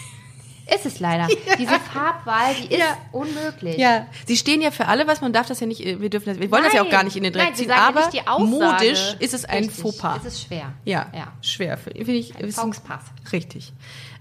Ist 0.73 0.85
es 0.85 0.99
leider. 0.99 1.27
Diese 1.59 1.79
Farbwahl, 1.79 2.53
die 2.55 2.73
ist 2.73 2.79
Ja. 2.79 2.97
unmöglich. 3.11 3.77
Ja, 3.77 4.07
sie 4.25 4.37
stehen 4.37 4.61
ja 4.61 4.71
für 4.71 4.87
alle, 4.87 5.07
was 5.07 5.21
man 5.21 5.33
darf 5.33 5.47
das 5.47 5.59
ja 5.59 5.67
nicht, 5.67 5.85
äh, 5.85 5.99
wir 5.99 6.09
dürfen 6.09 6.29
das, 6.29 6.39
wir 6.39 6.49
wollen 6.51 6.63
das 6.63 6.73
ja 6.73 6.79
auch 6.81 6.85
Nein. 6.85 6.91
gar 6.91 7.03
nicht 7.03 7.15
in 7.17 7.23
den 7.23 7.33
Dreck 7.33 7.43
Nein, 7.43 7.55
ziehen, 7.55 7.69
ja 7.69 7.87
aber 7.87 8.07
Aussage. 8.07 8.43
modisch 8.45 9.15
ist 9.19 9.33
es 9.33 9.45
ein 9.45 9.63
Richtig, 9.65 9.81
Fauxpas. 9.81 10.19
Es 10.25 10.33
ist 10.35 10.43
schwer. 10.43 10.73
Ja, 10.85 11.07
ja. 11.13 11.33
schwer. 11.41 11.77
Finde 11.77 12.11
ich. 12.13 12.35
ein- 12.37 12.51
Fauxpas. 12.51 13.01
Richtig. 13.31 13.73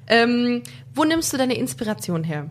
Ähm, 0.09 0.63
wo 0.95 1.05
nimmst 1.05 1.33
du 1.33 1.37
deine 1.37 1.55
Inspiration 1.55 2.25
her? 2.25 2.51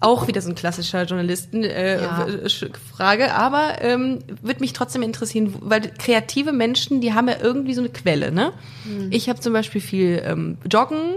Auch 0.00 0.26
wieder 0.26 0.42
so 0.42 0.50
ein 0.50 0.54
klassischer 0.54 1.04
Journalisten-Frage, 1.04 3.22
äh, 3.22 3.26
Ja. 3.28 3.34
Aber 3.36 3.80
ähm, 3.82 4.18
würde 4.42 4.60
mich 4.60 4.72
trotzdem 4.72 5.02
interessieren, 5.02 5.54
weil 5.60 5.92
kreative 5.96 6.52
Menschen, 6.52 7.00
die 7.00 7.14
haben 7.14 7.28
ja 7.28 7.36
irgendwie 7.40 7.74
so 7.74 7.80
eine 7.80 7.90
Quelle, 7.90 8.32
ne? 8.32 8.52
Hm. 8.84 9.08
Ich 9.10 9.28
habe 9.28 9.40
zum 9.40 9.52
Beispiel 9.52 9.80
viel 9.80 10.22
ähm, 10.26 10.58
Joggen 10.70 11.14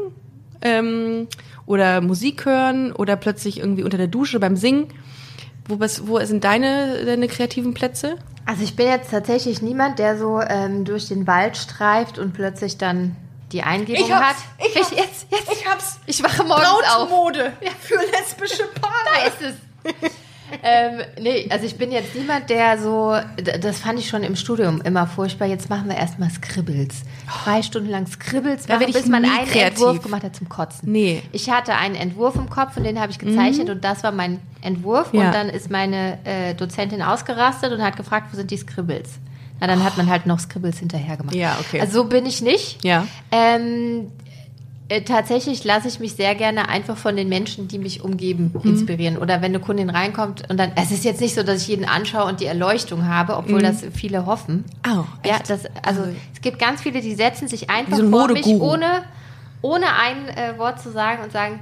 ähm, 0.61 1.27
oder 1.65 2.01
Musik 2.01 2.45
hören 2.45 2.91
oder 2.91 3.15
plötzlich 3.15 3.59
irgendwie 3.59 3.83
unter 3.83 3.97
der 3.97 4.07
Dusche 4.07 4.39
beim 4.39 4.55
Singen. 4.55 4.87
Wo, 5.67 5.79
was, 5.79 6.07
wo 6.07 6.19
sind 6.25 6.43
deine, 6.43 7.05
deine 7.05 7.27
kreativen 7.27 7.73
Plätze? 7.73 8.17
Also 8.45 8.63
ich 8.63 8.75
bin 8.75 8.87
jetzt 8.87 9.09
tatsächlich 9.09 9.61
niemand, 9.61 9.97
der 9.97 10.17
so 10.17 10.39
ähm, 10.39 10.85
durch 10.85 11.07
den 11.07 11.25
Wald 11.25 11.57
streift 11.57 12.19
und 12.19 12.33
plötzlich 12.33 12.77
dann 12.77 13.15
die 13.51 13.63
Eingebung 13.63 14.03
Ich 14.05 14.11
hab's, 14.11 14.25
hat. 14.25 14.35
ich 14.59 14.75
hab's, 14.75 14.91
jetzt, 14.91 15.27
jetzt. 15.31 15.51
Ich 15.51 15.67
hab's. 15.67 15.99
Ich 16.05 16.23
wache 16.23 16.43
morgens 16.43 16.65
auf. 16.67 17.09
Brautmode 17.09 17.53
für 17.81 17.95
lesbische 17.95 18.63
Paare. 18.79 18.93
Da 19.15 19.27
ist 19.27 19.55
es. 19.83 20.11
ähm, 20.63 21.01
nee, 21.21 21.47
also 21.49 21.65
ich 21.65 21.77
bin 21.77 21.91
jetzt 21.91 22.15
niemand, 22.15 22.49
der 22.49 22.77
so, 22.77 23.15
das 23.61 23.79
fand 23.79 23.99
ich 23.99 24.07
schon 24.07 24.23
im 24.23 24.35
Studium 24.35 24.81
immer 24.81 25.07
furchtbar. 25.07 25.47
Jetzt 25.47 25.69
machen 25.69 25.89
wir 25.89 25.95
erstmal 25.95 26.29
Scribbles. 26.29 27.03
Drei 27.43 27.61
Stunden 27.61 27.89
lang 27.89 28.07
Scribbles 28.07 28.67
machen, 28.67 28.91
bis 28.91 29.07
man 29.07 29.25
einen 29.25 29.47
kreativ. 29.47 29.61
Entwurf 29.61 30.01
gemacht 30.01 30.23
hat 30.23 30.35
zum 30.35 30.49
Kotzen. 30.49 30.91
Nee. 30.91 31.23
Ich 31.31 31.49
hatte 31.49 31.75
einen 31.75 31.95
Entwurf 31.95 32.35
im 32.35 32.49
Kopf 32.49 32.77
und 32.77 32.83
den 32.83 32.99
habe 32.99 33.11
ich 33.11 33.19
gezeichnet 33.19 33.69
und 33.69 33.83
das 33.83 34.03
war 34.03 34.11
mein 34.11 34.39
Entwurf. 34.61 35.13
Ja. 35.13 35.27
Und 35.27 35.33
dann 35.33 35.49
ist 35.49 35.69
meine 35.69 36.19
äh, 36.25 36.53
Dozentin 36.53 37.01
ausgerastet 37.01 37.71
und 37.71 37.81
hat 37.81 37.97
gefragt, 37.97 38.27
wo 38.31 38.35
sind 38.35 38.51
die 38.51 38.57
Scribbles? 38.57 39.19
Na, 39.59 39.67
dann 39.67 39.83
hat 39.83 39.97
man 39.97 40.09
halt 40.09 40.25
noch 40.25 40.39
Scribbles 40.39 40.79
hinterher 40.79 41.17
gemacht. 41.17 41.35
Ja, 41.35 41.57
okay. 41.59 41.79
Also 41.79 42.03
so 42.03 42.09
bin 42.09 42.25
ich 42.25 42.41
nicht. 42.41 42.83
Ja. 42.83 43.07
Ähm, 43.31 44.11
äh, 44.25 44.34
tatsächlich 45.05 45.63
lasse 45.63 45.87
ich 45.87 45.99
mich 45.99 46.13
sehr 46.13 46.35
gerne 46.35 46.69
einfach 46.69 46.95
von 46.95 47.15
den 47.15 47.27
Menschen, 47.29 47.67
die 47.67 47.79
mich 47.79 48.03
umgeben, 48.03 48.51
Mhm. 48.53 48.69
inspirieren. 48.71 49.17
Oder 49.17 49.37
wenn 49.41 49.45
eine 49.51 49.59
Kundin 49.59 49.89
reinkommt 49.89 50.47
und 50.49 50.57
dann, 50.59 50.71
es 50.75 50.91
ist 50.91 51.03
jetzt 51.03 51.21
nicht 51.21 51.33
so, 51.35 51.41
dass 51.43 51.61
ich 51.63 51.67
jeden 51.69 51.85
anschaue 51.85 52.25
und 52.25 52.39
die 52.39 52.45
Erleuchtung 52.45 53.07
habe, 53.07 53.35
obwohl 53.37 53.61
das 53.61 53.83
viele 53.93 54.25
hoffen. 54.27 54.63
Oh, 54.85 54.89
ja, 54.91 55.01
Mhm. 55.01 55.05
echt? 55.23 55.49
das, 55.49 55.61
also 55.83 56.03
es 56.33 56.41
gibt 56.41 56.59
ganz 56.59 56.81
viele, 56.81 57.01
die 57.01 57.15
setzen 57.15 57.47
sich 57.47 57.69
einfach 57.69 57.97
so 57.97 58.03
ein 58.03 58.11
vor 58.11 58.31
mich, 58.31 58.45
ohne, 58.47 59.01
ohne 59.61 59.85
ein 59.99 60.27
äh, 60.29 60.57
Wort 60.59 60.79
zu 60.81 60.91
sagen 60.91 61.23
und 61.23 61.31
sagen, 61.31 61.59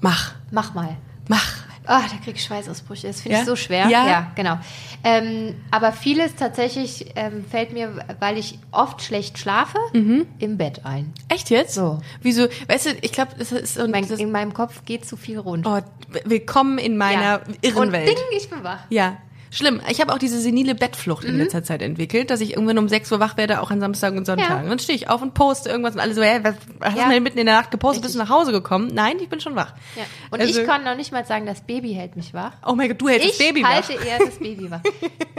Mach, 0.00 0.32
mach 0.50 0.74
mal. 0.74 0.96
mach. 1.28 1.65
Ah, 1.86 2.02
da 2.02 2.16
krieg 2.24 2.34
ich 2.36 2.42
Schweißausbrüche. 2.44 3.06
Das 3.06 3.20
finde 3.20 3.36
Ja? 3.36 3.42
ich 3.42 3.48
so 3.48 3.56
schwer. 3.56 3.88
Ja? 3.88 4.32
genau. 4.34 4.58
Ähm, 5.04 5.54
aber 5.70 5.92
vieles 5.92 6.34
tatsächlich 6.34 7.12
ähm, 7.16 7.44
fällt 7.48 7.72
mir, 7.72 8.04
weil 8.20 8.38
ich 8.38 8.58
oft 8.72 9.02
schlecht 9.02 9.38
schlafe, 9.38 9.78
Mhm. 9.92 10.26
im 10.38 10.56
Bett 10.58 10.80
ein. 10.84 11.12
Echt 11.28 11.50
jetzt? 11.50 11.74
So. 11.74 12.00
Wieso? 12.22 12.48
Weißt 12.68 12.86
du, 12.86 12.90
ich 13.02 13.12
glaube, 13.12 13.32
das 13.38 13.52
ist 13.52 13.74
so 13.74 13.84
ein. 13.84 13.90
Mein, 13.90 14.08
das, 14.08 14.18
in 14.18 14.32
meinem 14.32 14.52
Kopf 14.52 14.84
geht 14.84 15.06
zu 15.06 15.16
viel 15.16 15.38
rund. 15.38 15.66
oh, 15.66 15.80
willkommen 16.24 16.78
in 16.78 16.96
meiner 16.96 17.22
Ja. 17.22 17.40
irren 17.62 17.86
Und 17.88 17.92
Welt. 17.92 18.08
ding, 18.08 18.16
ich 18.36 18.50
bin 18.50 18.64
wach. 18.64 18.80
Ja. 18.90 19.16
Schlimm. 19.50 19.80
Ich 19.88 20.00
habe 20.00 20.12
auch 20.12 20.18
diese 20.18 20.40
senile 20.40 20.74
Bettflucht 20.74 21.24
Mhm. 21.24 21.30
in 21.30 21.38
letzter 21.38 21.62
Zeit 21.64 21.82
entwickelt, 21.82 22.30
dass 22.30 22.40
ich 22.40 22.52
irgendwann 22.54 22.78
um 22.78 22.88
6 22.88 23.10
Uhr 23.12 23.20
wach 23.20 23.36
werde, 23.36 23.60
auch 23.60 23.70
an 23.70 23.80
Samstagen 23.80 24.18
und 24.18 24.24
Sonntagen. 24.26 24.64
Ja. 24.64 24.68
Dann 24.68 24.78
stehe 24.78 24.96
ich 24.96 25.08
auf 25.08 25.22
und 25.22 25.34
poste 25.34 25.68
irgendwas 25.70 25.94
und 25.94 26.00
alle 26.00 26.14
so, 26.14 26.22
hä, 26.22 26.40
was 26.42 26.54
hast 26.80 26.96
du 26.98 27.08
denn 27.10 27.22
mitten 27.22 27.38
in 27.38 27.46
der 27.46 27.54
Nacht 27.56 27.70
gepostet? 27.70 28.02
Bist 28.02 28.14
du 28.14 28.18
Richtig. 28.18 28.28
nach 28.30 28.36
Hause 28.40 28.52
gekommen? 28.52 28.90
Nein, 28.92 29.16
ich 29.20 29.28
bin 29.28 29.40
schon 29.40 29.54
wach. 29.56 29.72
Ja. 29.96 30.02
Und 30.30 30.40
Also- 30.40 30.60
ich 30.60 30.66
kann 30.66 30.84
noch 30.84 30.96
nicht 30.96 31.12
mal 31.12 31.24
sagen, 31.24 31.46
das 31.46 31.60
Baby 31.62 31.94
hält 31.94 32.16
mich 32.16 32.34
wach. 32.34 32.52
Oh 32.66 32.74
mein 32.74 32.88
Gott, 32.88 33.00
du 33.00 33.08
hältst 33.08 33.26
Ich 33.28 33.38
das 33.38 33.46
Baby 33.46 33.62
wach. 33.62 33.68
halte 33.74 33.92
eher 33.94 34.18
das 34.18 34.38
Baby 34.38 34.70
wach. 34.70 34.80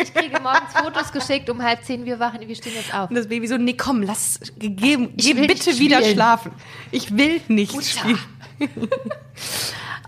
Ich 0.02 0.14
kriege 0.14 0.40
morgens 0.42 0.74
Fotos 0.74 1.12
geschickt, 1.12 1.50
um 1.50 1.62
halb 1.62 1.84
zehn 1.84 2.06
wir 2.06 2.20
wachen, 2.20 2.40
wir 2.48 2.56
stehen 2.56 2.74
jetzt 2.76 2.94
auf. 2.94 3.10
Und 3.10 3.16
das 3.16 3.28
Baby 3.28 3.48
so, 3.48 3.58
nee, 3.58 3.74
komm, 3.74 4.02
lass, 4.04 4.40
geh, 4.58 4.98
Ich 5.16 5.26
geh 5.26 5.34
bitte 5.34 5.78
wieder 5.80 6.02
schlafen. 6.04 6.52
Ich 6.92 7.16
will 7.18 7.42
nicht 7.48 7.74
Mutter. 7.74 7.86
spielen. 7.86 8.20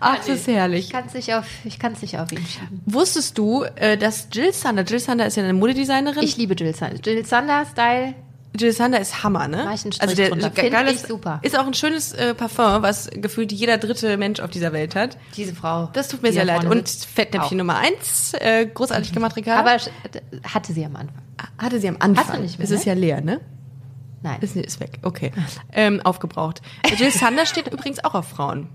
Ach, 0.01 0.17
das 0.17 0.27
ist 0.29 0.47
herrlich. 0.47 0.85
Ich 0.85 0.91
kann 0.91 1.05
es 1.07 1.13
nicht, 1.13 1.33
auf- 1.33 1.45
ich 1.65 1.77
kann's 1.77 2.01
nicht 2.01 2.17
auf 2.17 2.31
ihn 2.31 2.45
schieben. 2.45 2.81
Wusstest 2.85 3.37
du, 3.37 3.63
äh, 3.75 3.97
dass 3.97 4.27
Jill 4.31 4.53
Sander, 4.53 4.83
Jill 4.83 4.99
Sander 4.99 5.25
ist 5.25 5.35
ja 5.35 5.43
eine 5.43 5.53
Modedesignerin. 5.53 6.23
Ich 6.23 6.37
liebe 6.37 6.53
Jill 6.53 6.73
Sander. 6.73 6.99
Jill 7.03 7.25
Sander 7.25 7.65
Style. 7.69 8.15
Jill 8.57 8.71
Sander 8.71 8.99
ist 8.99 9.23
Hammer, 9.23 9.47
ne? 9.47 9.69
Find 9.77 9.99
geiles- 10.71 10.93
ich 11.03 11.07
super. 11.07 11.39
Ist 11.43 11.57
auch 11.57 11.67
ein 11.67 11.73
schönes 11.73 12.13
äh, 12.13 12.33
Parfum, 12.33 12.81
was 12.81 13.09
gefühlt 13.13 13.51
jeder 13.51 13.77
dritte 13.77 14.17
Mensch 14.17 14.39
auf 14.39 14.49
dieser 14.49 14.73
Welt 14.73 14.95
hat. 14.95 15.17
Diese 15.35 15.53
Frau. 15.53 15.89
Das 15.93 16.07
tut 16.07 16.23
mir 16.23 16.31
sehr 16.33 16.45
leid. 16.45 16.65
Und. 16.65 16.89
Fettnäpfchen. 16.89 17.57
Nummer 17.57 17.77
eins, 17.77 18.33
äh, 18.33 18.65
großartig 18.65 19.13
gemacht, 19.13 19.35
Ricardo. 19.35 19.69
Aber 19.69 19.79
hatte 20.43 20.73
sie 20.73 20.83
am 20.85 20.95
Anfang. 20.95 21.21
hatte 21.57 21.79
sie 21.79 21.89
am 21.89 21.97
Anfang. 21.99 22.25
Hast 22.27 22.37
du 22.37 22.41
nicht 22.41 22.57
mehr, 22.57 22.65
es 22.65 22.71
ist 22.71 22.85
ne? 22.85 22.93
ja 22.93 22.99
leer, 22.99 23.21
ne? 23.21 23.39
Nein. 24.21 24.37
Ist, 24.41 24.55
ist 24.55 24.79
weg, 24.79 24.99
okay. 25.03 25.31
Ähm, 25.71 26.01
aufgebraucht. 26.03 26.61
Jill 26.97 27.11
Sander 27.11 27.45
steht 27.45 27.67
übrigens 27.71 28.03
auch 28.03 28.15
auf 28.15 28.27
Frauen. 28.27 28.67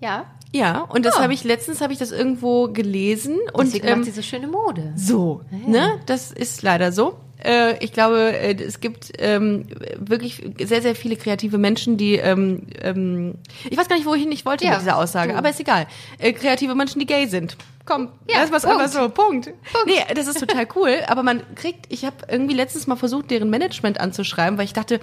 Ja. 0.00 0.24
Ja, 0.52 0.80
und 0.80 1.04
das 1.06 1.16
Ah. 1.16 1.22
habe 1.22 1.32
ich 1.34 1.44
letztens 1.44 1.80
habe 1.80 1.92
ich 1.92 1.98
das 1.98 2.10
irgendwo 2.10 2.68
gelesen 2.72 3.36
und 3.52 3.66
Deswegen 3.66 3.86
ähm, 3.86 3.98
macht 4.00 4.06
sie 4.06 4.10
so 4.10 4.22
schöne 4.22 4.48
Mode. 4.48 4.92
so, 4.96 5.42
ne? 5.66 6.00
Das 6.06 6.32
ist 6.32 6.62
leider 6.62 6.90
so. 6.90 7.18
Äh, 7.44 7.82
ich 7.84 7.92
glaube, 7.92 8.36
äh, 8.36 8.54
es 8.60 8.80
gibt 8.80 9.12
ähm, 9.18 9.66
wirklich 9.98 10.42
sehr, 10.62 10.82
sehr 10.82 10.94
viele 10.96 11.14
kreative 11.16 11.56
Menschen, 11.56 11.96
die, 11.96 12.16
ähm, 12.16 12.66
ähm, 12.82 13.34
ich 13.70 13.78
weiß 13.78 13.88
gar 13.88 13.96
nicht, 13.96 14.06
wohin 14.06 14.32
ich 14.32 14.44
wollte 14.44 14.64
Ja, 14.64 14.72
mit 14.72 14.80
dieser 14.80 14.96
Aussage, 14.98 15.32
du. 15.32 15.38
aber 15.38 15.50
ist 15.50 15.60
egal. 15.60 15.86
Äh, 16.18 16.32
kreative 16.32 16.74
Menschen, 16.74 16.98
die 16.98 17.06
gay 17.06 17.26
sind. 17.28 17.56
Komm, 17.90 18.12
Ja, 18.28 18.40
das 18.42 18.52
was 18.52 18.62
Punkt. 18.62 18.80
einfach 18.80 18.92
so, 19.02 19.08
Punkt. 19.08 19.50
Nee, 19.86 19.94
das 20.14 20.28
ist 20.28 20.38
total 20.38 20.68
cool, 20.76 20.98
aber 21.08 21.24
man 21.24 21.42
kriegt, 21.56 21.86
ich 21.92 22.04
habe 22.04 22.16
irgendwie 22.28 22.54
letztens 22.54 22.86
mal 22.86 22.94
versucht, 22.94 23.32
deren 23.32 23.50
Management 23.50 23.98
anzuschreiben, 24.00 24.58
weil 24.58 24.64
ich 24.66 24.72
dachte, 24.74 25.00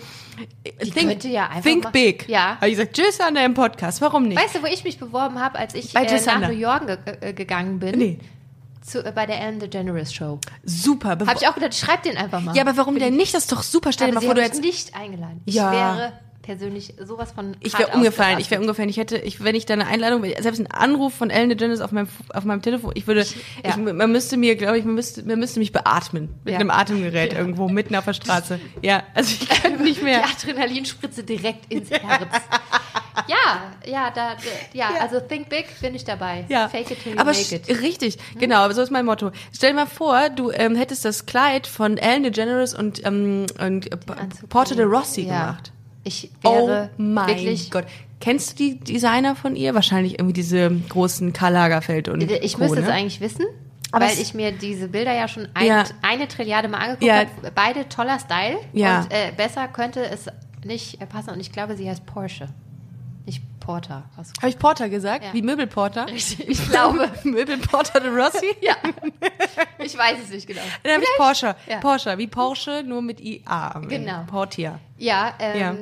äh, 0.63 0.85
think, 0.85 1.09
könnte 1.09 1.27
ja 1.27 1.47
einfach 1.49 1.63
think 1.63 1.91
big. 1.91 2.29
Ja. 2.29 2.55
Habe 2.55 2.69
ich 2.69 2.77
gesagt, 2.77 2.95
tschüss 2.95 3.19
an 3.19 3.35
deinem 3.35 3.53
Podcast, 3.55 3.99
warum 3.99 4.23
nicht? 4.23 4.41
Weißt 4.41 4.55
du, 4.55 4.61
wo 4.61 4.67
ich 4.67 4.85
mich 4.85 4.97
beworben 4.99 5.39
habe, 5.43 5.59
als 5.59 5.73
ich 5.73 5.93
äh, 5.93 6.21
nach. 6.25 6.47
New 6.47 6.55
York 6.55 6.87
ge 6.87 6.97
äh, 7.19 7.33
gegangen 7.33 7.79
bin? 7.79 7.99
Nee, 7.99 8.19
Zu, 8.81 9.05
äh, 9.05 9.11
bei 9.11 9.25
der 9.25 9.41
Ellen 9.41 9.59
DeGeneres 9.59 10.13
Show. 10.13 10.39
super. 10.63 11.09
Habe 11.09 11.33
ich 11.35 11.47
auch 11.47 11.55
gedacht, 11.55 11.75
schreib 11.75 12.03
den 12.03 12.15
einfach 12.15 12.39
mal. 12.39 12.55
ja, 12.55 12.61
aber 12.61 12.77
warum 12.77 12.97
denn 12.97 13.17
nicht? 13.17 13.33
Das 13.33 13.43
ist 13.43 13.51
doch 13.51 13.63
super. 13.63 13.91
Stell 13.91 14.07
dir 14.07 14.13
mal 14.13 14.21
vor, 14.21 14.33
du 14.35 14.41
hättest 14.41 14.61
nicht 14.61 14.95
eingeladen. 14.95 15.41
Ja. 15.45 15.71
Ich 15.71 15.77
wäre 15.77 16.13
persönlich 16.47 16.93
sowas 17.03 17.33
von 17.33 17.57
Ich 17.59 17.77
wäre 17.77 17.91
umgefallen, 17.91 18.39
ich 18.39 18.49
wäre 18.49 18.61
umgefallen. 18.61 18.87
Ich 18.87 18.95
hätte, 18.95 19.17
ich, 19.17 19.43
wenn 19.43 19.53
ich 19.53 19.65
da 19.65 19.73
eine 19.73 19.85
Einladung, 19.85 20.23
selbst 20.39 20.59
ein 20.59 20.67
Anruf 20.67 21.13
von 21.13 21.29
Ellen 21.29 21.49
DeGeneres 21.49 21.81
auf 21.81 21.91
meinem, 21.91 22.07
auf 22.33 22.45
meinem 22.45 22.61
Telefon, 22.61 22.91
ich 22.95 23.05
würde, 23.05 23.25
ja. 23.65 23.69
ich, 23.69 23.75
man 23.75 24.11
müsste 24.11 24.37
mir, 24.37 24.55
glaube 24.55 24.79
ich, 24.79 24.85
man 24.85 24.95
müsste, 24.95 25.23
man 25.23 25.39
müsste 25.39 25.59
mich 25.59 25.73
beatmen 25.73 26.29
mit 26.45 26.53
Ja. 26.53 26.59
einem 26.61 26.71
Atemgerät 26.71 27.33
irgendwo 27.33 27.67
mitten 27.67 27.95
auf 27.95 28.05
der 28.05 28.13
Straße. 28.13 28.61
Ja, 28.81 29.03
also 29.13 29.35
ich 29.41 29.49
könnte 29.49 29.83
nicht 29.83 29.99
Die 29.99 30.05
mehr. 30.05 30.23
Adrenalinspritze 30.23 31.25
direkt 31.25 31.71
ins 31.71 31.91
Herz. 31.91 32.31
Ja, 33.27 33.73
ja, 33.85 34.09
da, 34.11 34.35
da 34.35 34.41
ja, 34.71 34.89
also 35.01 35.19
think 35.19 35.49
big, 35.49 35.65
bin 35.81 35.95
ich 35.95 36.05
dabei. 36.05 36.45
Ja, 36.47 36.69
Fake 36.69 36.91
it 36.91 37.03
till 37.03 37.13
you 37.13 37.19
aber 37.19 37.31
make 37.33 37.55
it. 37.55 37.67
Hm? 37.67 37.75
richtig, 37.79 38.17
genau, 38.39 38.59
aber 38.59 38.73
so 38.73 38.81
ist 38.81 38.91
mein 38.91 39.05
Motto. 39.05 39.31
Stell 39.53 39.71
dir 39.71 39.75
mal 39.75 39.85
vor, 39.85 40.29
du 40.29 40.51
ähm, 40.51 40.75
hättest 40.75 41.03
das 41.03 41.25
Kleid 41.25 41.67
von 41.67 41.97
Ellen 41.97 42.23
DeGeneres 42.23 42.73
und, 42.73 43.05
ähm, 43.05 43.47
und 43.59 43.91
äh, 43.91 43.97
Porter 44.47 44.75
de 44.75 44.85
Rossi 44.85 45.23
ja. 45.23 45.39
gemacht. 45.39 45.71
Ich 46.07 46.31
Oh 46.43 46.67
wäre 46.67 46.89
mein 46.97 47.27
wirklich. 47.27 47.69
Gott. 47.71 47.85
Kennst 48.19 48.51
du 48.51 48.55
die 48.63 48.79
Designer 48.79 49.35
von 49.35 49.55
ihr? 49.55 49.75
Wahrscheinlich 49.75 50.13
irgendwie 50.13 50.33
diese 50.33 50.71
großen 50.89 51.33
Karl 51.33 51.53
Lagerfeld 51.53 52.07
und 52.07 52.21
Ich 52.23 52.53
Co, 52.53 52.59
müsste 52.61 52.79
es 52.79 52.85
ne? 52.87 52.93
eigentlich 52.93 53.19
wissen, 53.21 53.45
Aber 53.91 54.05
weil 54.05 54.13
es- 54.13 54.19
ich 54.21 54.33
mir 54.33 54.51
diese 54.51 54.87
Bilder 54.87 55.13
ja 55.13 55.27
schon 55.27 55.47
ein, 55.53 55.65
Ja. 55.67 55.83
eine 56.01 56.27
Trilliarde 56.27 56.67
mal 56.67 56.77
angeguckt 56.79 57.03
Ja. 57.03 57.17
habe. 57.19 57.29
Beide 57.53 57.87
toller 57.89 58.17
Style. 58.19 58.57
Ja. 58.73 59.01
Und 59.01 59.11
äh, 59.11 59.31
besser 59.35 59.67
könnte 59.67 60.03
es 60.03 60.25
nicht 60.65 60.99
äh, 61.01 61.05
passen. 61.05 61.29
Und 61.31 61.39
ich 61.41 61.51
glaube, 61.51 61.75
sie 61.77 61.87
heißt 61.89 62.05
Porsche. 62.05 62.47
Porter. 63.67 64.03
Habe 64.15 64.49
ich 64.49 64.57
Porter 64.57 64.87
gesagt? 64.87 65.25
Ja. 65.25 65.33
Wie 65.33 65.41
Möbelporter? 65.41 66.07
Richtig, 66.07 66.47
ich 66.47 66.69
glaube. 66.69 67.11
Möbelporter 67.25 67.99
de 67.99 68.09
Rossi? 68.09 68.55
ja. 68.61 68.75
Ich 69.79 69.97
weiß 69.97 70.19
es 70.23 70.29
nicht 70.29 70.47
genau. 70.47 70.61
Dann 70.83 70.93
habe 70.93 71.03
ich 71.03 71.09
Porsche. 71.17 71.53
Ja. 71.67 71.79
Porsche, 71.81 72.17
wie 72.17 72.27
Porsche, 72.27 72.81
nur 72.85 73.01
mit 73.01 73.19
IA. 73.19 73.81
Genau. 73.89 74.23
Portia. 74.25 74.79
Ja, 74.97 75.33
ähm, 75.39 75.59
Ja. 75.59 75.75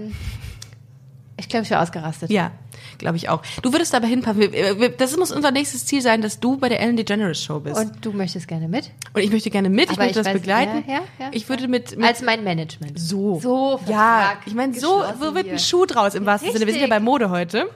Ich 1.38 1.50
glaube, 1.50 1.63
ich 1.63 1.69
wäre 1.69 1.82
ausgerastet. 1.82 2.30
Ja, 2.30 2.52
glaube 2.98 3.17
ich 3.17 3.28
auch. 3.30 3.41
Du 3.62 3.74
würdest 3.74 3.93
aber 3.93 4.08
hinpassen. 4.08 4.50
Das 4.98 5.17
muss 5.17 5.32
unser 5.32 5.52
nächstes 5.52 5.86
Ziel 5.86 6.02
sein, 6.02 6.21
dass 6.21 6.39
du 6.39 6.58
bei 6.58 6.69
der 6.69 6.80
Ellen 6.80 6.95
DeGeneres 6.95 7.43
Show 7.43 7.60
bist. 7.60 7.76
Und, 7.78 7.88
Und 7.95 8.06
du 8.06 8.12
möchtest 8.13 8.48
gerne 8.48 8.67
mit? 8.69 8.91
ich 9.17 9.32
möchte 9.32 9.50
gerne 9.50 9.69
mit, 9.69 9.86
ich 9.86 9.98
Aber 9.98 10.04
möchte 10.06 10.19
ich 10.19 10.26
das 10.26 10.34
weiß- 10.34 10.38
begleiten. 10.38 10.84
ja, 10.88 10.93
ja, 10.95 11.02
ja, 11.19 11.30
ich 11.32 11.48
würde 11.50 11.63
ja. 11.63 11.67
mit, 11.69 11.98
mit 11.98 12.08
Als 12.08 12.21
mein 12.21 12.43
Management. 12.43 12.98
so. 13.00 13.39
So, 13.41 13.80
ja, 13.88 14.19
Vertrag 14.21 14.38
ich 14.45 14.54
meine, 14.56 14.74
so, 14.74 15.04
so 15.19 15.36
wird 15.36 15.50
ein. 15.50 15.60
Schuh 15.60 15.86
draus 15.86 16.15
im 16.15 16.26
wahrsten 16.26 16.52
Sinne. 16.54 16.65
Wir 16.65 16.74
sind 16.74 16.82
ja 16.84 16.88
bei 16.88 17.00
Mode 17.02 17.30
heute. 17.30 17.69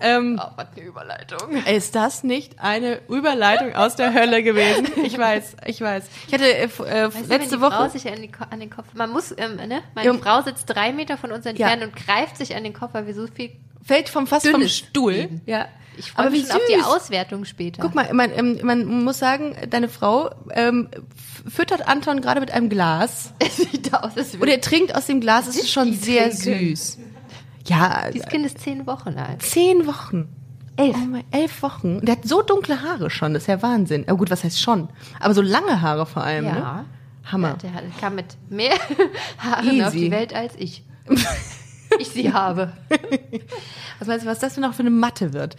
Ähm, 0.00 0.40
Oh, 0.42 0.48
was 0.56 0.66
eine 0.76 0.84
Überleitung. 0.86 1.56
Ist 1.66 1.94
das 1.94 2.22
nicht 2.22 2.58
eine 2.60 3.00
Überleitung 3.08 3.74
aus 3.74 3.96
der 3.96 4.12
Hölle 4.12 4.42
gewesen? 4.42 4.86
Ich 5.02 5.16
weiß, 5.16 5.56
ich 5.66 5.80
weiß. 5.80 6.04
Ich 6.28 6.34
hatte 6.34 6.44
äh, 6.44 6.64
äh, 6.64 6.68
du, 6.68 7.18
letzte 7.28 7.56
die 7.56 7.60
Woche. 7.62 7.72
Frau 7.72 7.88
sich 7.88 8.06
an, 8.08 8.20
die, 8.20 8.30
an 8.50 8.60
den 8.60 8.70
Kopf. 8.70 8.86
Man 8.94 9.10
muss, 9.10 9.32
ähm, 9.36 9.56
ne? 9.56 9.82
Meine 9.94 10.06
Ja. 10.06 10.14
Frau 10.14 10.42
sitzt 10.42 10.64
drei 10.68 10.92
Meter 10.92 11.16
von 11.16 11.32
uns 11.32 11.44
Ja. 11.44 11.50
entfernt 11.50 11.82
und 11.82 11.96
greift 11.96 12.36
sich 12.36 12.54
an 12.54 12.64
den 12.64 12.72
Kopf, 12.74 12.92
weil 12.94 13.06
wir 13.06 13.14
so 13.14 13.26
viel. 13.26 13.52
fällt 13.84 14.08
vom 14.08 14.26
fast 14.26 14.46
vom 14.48 14.66
Stuhl. 14.68 15.12
Leben. 15.12 15.40
Ja. 15.46 15.66
Ich 15.98 16.12
freue 16.12 16.28
mich 16.28 16.46
schon 16.46 16.56
auf 16.56 16.62
die. 16.68 16.82
Auswertung 16.82 17.46
später. 17.46 17.80
Guck 17.80 17.94
mal, 17.94 18.12
man, 18.12 18.30
ähm, 18.36 18.58
man 18.62 18.84
muss 19.04 19.18
sagen, 19.18 19.56
deine 19.70 19.88
Frau 19.88 20.28
ähm, 20.52 20.90
füttert 21.48 21.88
Anton 21.88 22.20
gerade 22.20 22.40
mit 22.40 22.50
einem 22.50 22.68
Glas 22.68 23.32
Es 23.38 23.56
sieht 23.56 23.94
aus, 23.94 24.14
als 24.14 24.34
und 24.34 24.40
würde 24.40 24.52
er 24.52 24.60
trinkt 24.60 24.94
aus 24.94 25.06
dem 25.06 25.22
Glas. 25.22 25.46
Es 25.48 25.56
ist 25.56 25.70
schon 25.70 25.94
sehr 25.94 26.28
trinken? 26.30 26.76
süß. 26.76 26.98
Ja, 27.66 28.10
Dieses 28.12 28.28
Kind 28.28 28.46
ist 28.46 28.58
zehn 28.60 28.86
Wochen 28.86 29.16
alt. 29.18 29.42
zehn 29.42 29.86
Wochen. 29.86 30.28
Elf. 30.78 30.94
Oh 30.94 31.06
mein, 31.06 31.24
elf 31.30 31.62
Wochen. 31.62 31.96
Und 31.96 32.06
Der 32.06 32.16
hat 32.16 32.24
so 32.24 32.42
dunkle 32.42 32.82
Haare 32.82 33.08
schon, 33.10 33.32
das 33.34 33.44
ist 33.44 33.46
ja 33.48 33.62
Wahnsinn. 33.62 34.04
Aber 34.08 34.18
gut, 34.18 34.30
was 34.30 34.44
heißt 34.44 34.60
schon? 34.60 34.88
Aber 35.20 35.32
so 35.34 35.40
lange 35.40 35.80
Haare 35.80 36.04
vor 36.06 36.22
allem, 36.22 36.44
Ja. 36.44 36.52
ne? 36.52 36.84
Hammer. 37.32 37.54
Der, 37.54 37.70
der 37.70 37.74
hat- 37.74 37.98
kam 38.00 38.14
mit 38.14 38.36
mehr 38.50 38.74
Haaren 39.38 39.80
auf 39.82 39.94
Easy. 39.94 40.04
die 40.06 40.10
Welt 40.10 40.34
als 40.34 40.52
ich. 40.58 40.84
ich 41.98 42.08
sie 42.08 42.32
habe. 42.32 42.72
Was 43.98 44.08
meinst 44.08 44.26
du, 44.26 44.28
was 44.30 44.38
das 44.40 44.54
für 44.54 44.60
noch 44.60 44.74
für 44.74 44.80
eine 44.80 44.90
Matte 44.90 45.32
wird? 45.32 45.56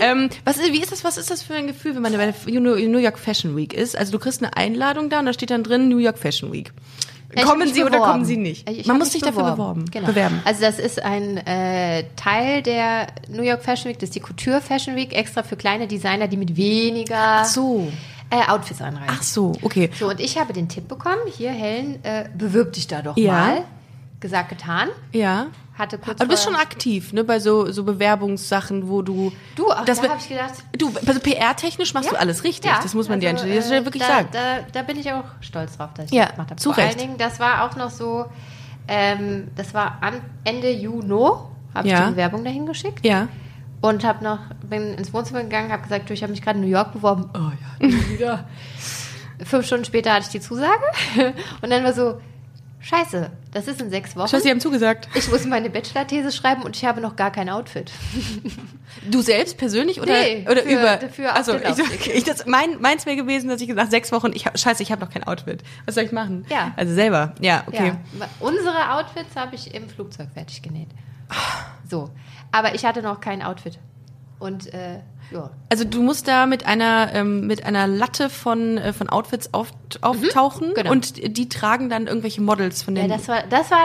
ähm, 0.00 0.30
was, 0.44 0.58
ist- 0.58 0.72
wie 0.72 0.80
ist 0.80 0.92
das, 0.92 1.02
was 1.02 1.18
ist 1.18 1.28
das 1.30 1.42
für 1.42 1.54
ein 1.54 1.66
Gefühl, 1.66 1.94
wenn 1.96 2.02
man 2.02 2.12
bei 2.12 2.32
der 2.32 2.60
New 2.60 2.98
York 2.98 3.18
Fashion 3.18 3.56
Week 3.56 3.74
ist? 3.74 3.96
Also 3.98 4.12
du 4.12 4.18
kriegst 4.20 4.40
eine 4.42 4.56
Einladung 4.56 5.10
da 5.10 5.18
und 5.18 5.26
da 5.26 5.32
steht 5.32 5.50
dann 5.50 5.64
drin 5.64 5.88
New 5.88 5.98
York 5.98 6.16
Fashion 6.16 6.52
Week. 6.52 6.72
Hab 7.36 7.44
kommen 7.44 7.72
Sie 7.72 7.82
oder 7.82 7.90
beworben. 7.92 8.10
kommen 8.12 8.24
Sie 8.24 8.36
nicht? 8.36 8.68
Ich 8.68 8.86
man 8.86 8.98
muss 8.98 9.12
sich 9.12 9.22
dafür 9.22 9.52
beworben. 9.52 9.84
Genau. 9.90 10.06
bewerben. 10.06 10.40
Also 10.44 10.62
das 10.62 10.78
ist 10.78 11.02
ein 11.02 11.36
äh, 11.38 12.04
Teil 12.16 12.62
der 12.62 13.06
New 13.28 13.42
York 13.42 13.62
Fashion 13.62 13.90
Week, 13.90 13.98
das 13.98 14.08
ist 14.10 14.14
die 14.16 14.20
Couture 14.20 14.60
Fashion 14.60 14.96
Week, 14.96 15.12
extra 15.16 15.42
für 15.42 15.56
kleine 15.56 15.86
Designer, 15.86 16.26
die 16.28 16.36
mit 16.36 16.56
weniger 16.56 17.44
so. 17.44 17.88
äh, 18.30 18.50
Outfits 18.50 18.80
anreisen. 18.82 19.06
Ach 19.16 19.22
so, 19.22 19.52
okay. 19.62 19.90
So, 19.98 20.08
und 20.08 20.20
ich 20.20 20.38
habe 20.38 20.52
den 20.52 20.68
Tipp 20.68 20.88
bekommen, 20.88 21.20
hier 21.36 21.50
Helen, 21.50 22.02
äh, 22.04 22.24
bewirb 22.36 22.72
dich 22.72 22.86
da 22.86 23.02
doch 23.02 23.16
Ja. 23.16 23.32
mal. 23.32 23.62
Gesagt, 24.20 24.50
getan. 24.50 24.88
Ja. 25.12 25.46
Hatte 25.78 25.96
kurz 25.96 26.20
Aber 26.20 26.26
du 26.26 26.30
bist 26.32 26.44
schon 26.44 26.54
aktiv, 26.54 27.14
ne, 27.14 27.24
bei 27.24 27.40
so, 27.40 27.72
so 27.72 27.84
Bewerbungssachen, 27.84 28.88
wo 28.90 29.00
du. 29.00 29.32
Du, 29.56 29.70
ach, 29.72 29.86
das 29.86 29.96
da 29.98 30.02
be- 30.04 30.08
habe 30.10 30.20
ich 30.20 30.28
gedacht, 30.28 30.52
Du, 30.76 30.92
also 31.06 31.20
PR-technisch 31.20 31.94
machst 31.94 32.10
du 32.12 32.16
alles 32.16 32.44
richtig. 32.44 32.70
Ja, 32.70 32.80
das 32.82 32.92
muss 32.92 33.08
man 33.08 33.18
dir 33.20 33.30
also, 33.30 33.46
dieser 33.46 33.62
Stelle 33.62 33.80
äh, 33.80 33.84
wirklich 33.86 34.02
da, 34.02 34.08
sagen. 34.08 34.28
Da, 34.32 34.58
da 34.72 34.82
bin 34.82 34.98
ich 34.98 35.10
auch 35.10 35.24
stolz 35.40 35.78
drauf, 35.78 35.88
dass 35.94 36.06
ich 36.06 36.12
Ja, 36.12 36.24
das 36.26 36.32
gemacht 36.34 36.50
habe. 36.50 36.60
zu 36.60 36.72
Vor 36.72 36.82
Recht. 36.84 36.98
allen 36.98 37.06
Dingen, 37.06 37.18
das 37.18 37.40
war 37.40 37.64
auch 37.64 37.76
noch 37.76 37.88
so, 37.90 38.26
ähm, 38.88 39.48
das 39.56 39.72
war 39.72 39.98
an 40.02 40.20
Ende 40.44 40.70
Juni, 40.70 41.14
habe 41.74 41.86
ich 41.86 41.92
Ja. 41.92 42.04
die 42.06 42.10
Bewerbung 42.10 42.44
dahin 42.44 42.66
geschickt 42.66 43.06
ja. 43.06 43.28
und 43.80 44.04
habe 44.04 44.22
noch, 44.22 44.40
bin 44.68 44.92
ins 44.94 45.14
Wohnzimmer 45.14 45.42
gegangen, 45.44 45.72
habe 45.72 45.82
gesagt, 45.82 46.10
du, 46.10 46.12
ich 46.12 46.22
habe 46.22 46.30
mich 46.32 46.42
gerade 46.42 46.58
in 46.58 46.64
New 46.66 46.70
York 46.70 46.92
beworben. 46.92 47.30
Oh 47.32 47.52
ja, 47.88 47.88
wieder. 48.10 48.44
Fünf 49.44 49.64
Stunden 49.66 49.86
später 49.86 50.12
hatte 50.12 50.24
ich 50.26 50.32
die 50.32 50.40
Zusage 50.40 50.82
und 51.62 51.70
dann 51.70 51.82
war 51.84 51.94
so, 51.94 52.20
scheiße, 52.80 53.30
das 53.52 53.68
ist 53.68 53.80
in 53.80 53.90
sechs 53.90 54.16
Wochen. 54.16 54.28
Scheiße, 54.28 54.42
Sie 54.44 54.50
haben 54.50 54.60
zugesagt. 54.60 55.08
Ich 55.14 55.30
muss 55.30 55.44
meine 55.44 55.70
Bachelor-These 55.70 56.32
schreiben 56.32 56.62
und 56.62 56.76
ich 56.76 56.84
habe 56.84 57.00
noch 57.00 57.16
gar 57.16 57.30
kein 57.30 57.48
Outfit. 57.48 57.90
Du 59.10 59.22
selbst 59.22 59.56
persönlich 59.58 60.00
oder, 60.00 60.12
Nee, 60.12 60.46
oder 60.50 60.62
für- 60.62 60.68
über? 60.70 60.98
für 61.12 61.32
also 61.32 61.56
ich, 61.56 62.10
ich, 62.14 62.24
das, 62.24 62.46
mein, 62.46 62.80
meins 62.80 63.06
wäre 63.06 63.16
gewesen, 63.16 63.48
dass 63.48 63.60
ich 63.60 63.68
nach 63.68 63.90
sechs 63.90 64.10
Wochen, 64.12 64.32
ich 64.34 64.46
hab, 64.46 64.58
scheiße, 64.58 64.82
ich 64.82 64.90
habe 64.92 65.00
noch 65.04 65.10
kein 65.10 65.24
Outfit. 65.24 65.62
Was 65.86 65.94
soll 65.94 66.04
ich 66.04 66.12
machen? 66.12 66.44
Ja. 66.50 66.72
Also 66.76 66.94
selber. 66.94 67.34
Ja, 67.40 67.64
okay. 67.66 67.92
Ja, 68.18 68.28
unsere 68.40 68.92
Outfits 68.94 69.36
habe 69.36 69.54
ich 69.54 69.74
im 69.74 69.88
Flugzeug 69.88 70.28
fertig 70.34 70.62
genäht. 70.62 70.88
So. 71.88 72.10
Aber 72.52 72.74
ich 72.74 72.84
hatte 72.84 73.02
noch 73.02 73.20
kein 73.20 73.42
Outfit. 73.42 73.78
Und 74.40 74.72
äh, 74.74 75.00
ja. 75.30 75.50
Also 75.68 75.84
du 75.84 76.02
musst 76.02 76.26
da 76.26 76.46
mit 76.46 76.66
einer 76.66 77.14
ähm, 77.14 77.46
mit 77.46 77.64
einer 77.64 77.86
Latte 77.86 78.28
von 78.30 78.78
äh, 78.78 78.92
von 78.92 79.08
Outfits 79.08 79.54
auf, 79.54 79.68
auftauchen 80.00 80.72
genau. 80.74 80.90
und 80.90 81.36
die 81.38 81.48
tragen 81.48 81.88
dann 81.88 82.06
irgendwelche 82.08 82.40
Models 82.40 82.82
von 82.82 82.96
ja, 82.96 83.02
den. 83.02 83.10
das 83.10 83.28
war, 83.28 83.42
das 83.48 83.70
war 83.70 83.84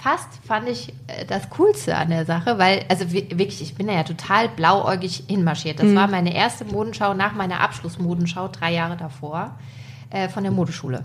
fast, 0.00 0.28
fand 0.46 0.68
ich, 0.68 0.90
äh, 1.08 1.24
das 1.26 1.48
Coolste 1.50 1.96
an 1.96 2.10
der 2.10 2.26
Sache, 2.26 2.58
weil, 2.58 2.84
also 2.90 3.10
wi- 3.12 3.28
wirklich, 3.30 3.62
ich 3.62 3.74
bin 3.74 3.86
da 3.86 3.94
ja 3.94 4.02
total 4.04 4.50
blauäugig 4.50 5.24
hinmarschiert. 5.26 5.80
Das 5.80 5.92
war 5.94 6.06
meine 6.06 6.34
erste 6.34 6.64
Modenschau 6.66 7.14
nach 7.14 7.32
meiner 7.34 7.60
Abschlussmodenschau 7.60 8.48
drei 8.48 8.72
Jahre 8.74 8.96
davor 8.98 9.58
äh, 10.10 10.28
von 10.28 10.42
der 10.44 10.52
Modeschule. 10.52 11.04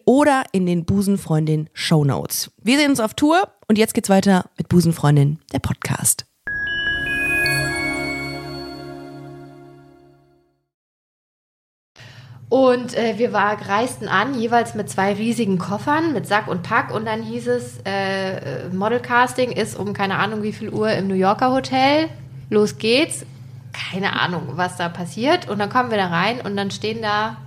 oder 0.05 0.43
in 0.51 0.65
den 0.65 0.85
Busenfreundin 0.85 1.69
Show 1.73 2.03
Notes. 2.03 2.51
Wir 2.61 2.77
sehen 2.77 2.91
uns 2.91 2.99
auf 2.99 3.13
Tour 3.13 3.47
und 3.67 3.77
jetzt 3.77 3.93
geht's 3.93 4.09
weiter 4.09 4.49
mit 4.57 4.69
Busenfreundin, 4.69 5.39
der 5.53 5.59
Podcast. 5.59 6.25
Und 12.51 12.97
äh, 12.97 13.17
wir 13.17 13.31
war, 13.31 13.57
reisten 13.69 14.09
an, 14.09 14.37
jeweils 14.37 14.75
mit 14.75 14.89
zwei 14.89 15.13
riesigen 15.13 15.57
Koffern, 15.57 16.11
mit 16.11 16.27
Sack 16.27 16.49
und 16.49 16.63
Pack. 16.63 16.93
Und 16.93 17.05
dann 17.05 17.23
hieß 17.23 17.47
es, 17.47 17.77
äh, 17.85 18.67
Modelcasting 18.67 19.53
ist 19.53 19.79
um 19.79 19.93
keine 19.93 20.17
Ahnung 20.17 20.43
wie 20.43 20.51
viel 20.51 20.69
Uhr 20.69 20.91
im 20.91 21.07
New 21.07 21.15
Yorker 21.15 21.53
Hotel. 21.53 22.09
Los 22.49 22.77
geht's. 22.77 23.25
Keine 23.71 24.19
Ahnung, 24.19 24.49
was 24.55 24.75
da 24.75 24.89
passiert. 24.89 25.47
Und 25.49 25.59
dann 25.59 25.69
kommen 25.69 25.91
wir 25.91 25.97
da 25.97 26.07
rein 26.07 26.41
und 26.41 26.57
dann 26.57 26.71
stehen 26.71 27.01
da 27.01 27.37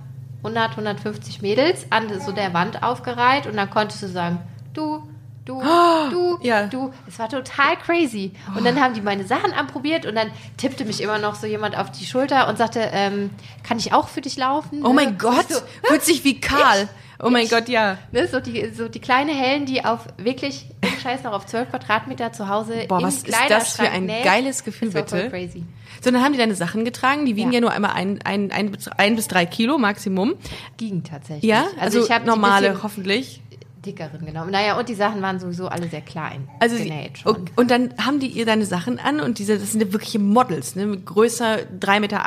100, 0.45 0.71
150 0.71 1.41
Mädels 1.41 1.87
an 1.89 2.07
so 2.19 2.31
der 2.31 2.53
Wand 2.53 2.83
aufgereiht. 2.83 3.47
Und 3.47 3.57
dann 3.57 3.69
konntest 3.69 4.03
du 4.03 4.07
sagen, 4.07 4.39
du, 4.73 5.01
du, 5.45 5.61
du, 6.11 6.37
ja. 6.41 6.67
du. 6.67 6.91
Es 7.07 7.17
war 7.19 7.29
total 7.29 7.77
crazy. 7.77 8.31
Und 8.55 8.65
dann 8.65 8.79
haben 8.81 8.93
die 8.93 9.01
meine 9.01 9.25
Sachen 9.25 9.53
anprobiert 9.53 10.05
und 10.05 10.15
dann 10.15 10.29
tippte 10.57 10.85
mich 10.85 11.01
immer 11.01 11.19
noch 11.19 11.35
so 11.35 11.47
jemand 11.47 11.77
auf 11.77 11.91
die 11.91 12.05
Schulter 12.05 12.47
und 12.47 12.57
sagte, 12.57 12.79
ähm, 12.91 13.29
kann 13.63 13.77
ich 13.77 13.93
auch 13.93 14.07
für 14.07 14.21
dich 14.21 14.37
laufen? 14.37 14.85
Oh 14.85 14.93
mein 14.93 15.17
Gott, 15.17 15.45
So, 15.49 15.99
sich 16.01 16.23
wie 16.23 16.39
Karl. 16.41 16.89
Oh 17.23 17.29
mein 17.29 17.47
Gott, 17.47 17.69
ja. 17.69 17.97
ne, 18.11 18.27
so, 18.27 18.41
die, 18.41 18.71
so 18.75 18.89
die 18.89 18.99
kleine 18.99 19.31
Hellen, 19.31 19.65
die 19.65 19.85
auf 19.85 20.01
wirklich, 20.17 20.65
Scheiß 21.01 21.23
noch 21.23 21.31
auf 21.31 21.45
12 21.45 21.69
Quadratmeter 21.69 22.33
zu 22.33 22.49
Hause 22.49 22.73
Boah, 22.89 23.01
was 23.01 23.23
ist 23.23 23.33
das 23.49 23.77
für 23.77 23.89
ein 23.89 24.05
näht. 24.07 24.25
geiles 24.25 24.65
Gefühl, 24.65 24.89
das 24.89 24.95
war 25.03 25.07
voll 25.07 25.19
bitte. 25.19 25.29
crazy. 25.31 25.63
So, 26.03 26.11
dann 26.11 26.21
haben 26.21 26.33
die 26.33 26.37
deine 26.37 26.55
Sachen 26.55 26.83
getragen. 26.83 27.25
Die 27.25 27.37
wiegen 27.37 27.51
ja, 27.51 27.55
Ja. 27.55 27.61
nur 27.61 27.71
einmal 27.71 27.91
ein, 27.91 28.19
ein, 28.25 28.51
ein, 28.51 28.69
bis- 28.71 28.89
ein 28.89 29.15
bis 29.15 29.27
drei 29.29 29.45
Kilo 29.45 29.77
Maximum. 29.77 30.35
Ging 30.77 31.03
tatsächlich. 31.03 31.49
Ja, 31.49 31.65
also, 31.79 32.03
ich 32.03 32.11
habe 32.11 32.25
normale, 32.25 32.71
die 32.73 32.83
hoffentlich. 32.83 33.41
Dickeren 33.85 34.25
genommen. 34.25 34.51
Naja, 34.51 34.77
und 34.77 34.89
die 34.89 34.95
Sachen 34.95 35.21
waren 35.21 35.39
sowieso 35.39 35.67
alle 35.67 35.87
sehr 35.87 36.01
klein. 36.01 36.47
Also 36.59 36.77
genäht 36.77 37.19
schon. 37.19 37.35
und, 37.35 37.57
und 37.57 37.71
dann 37.71 37.93
haben 38.03 38.19
die 38.19 38.27
ihr 38.27 38.45
deine 38.45 38.65
Sachen 38.65 38.99
an 38.99 39.19
und 39.19 39.39
diese, 39.39 39.57
das 39.59 39.71
sind 39.71 39.81
ja 39.81 39.93
wirkliche 39.93 40.19
Models, 40.19 40.75
ne, 40.75 40.85
mit 40.85 41.05
größer 41.05 41.57
3,80 41.79 41.99
Meter. 41.99 42.23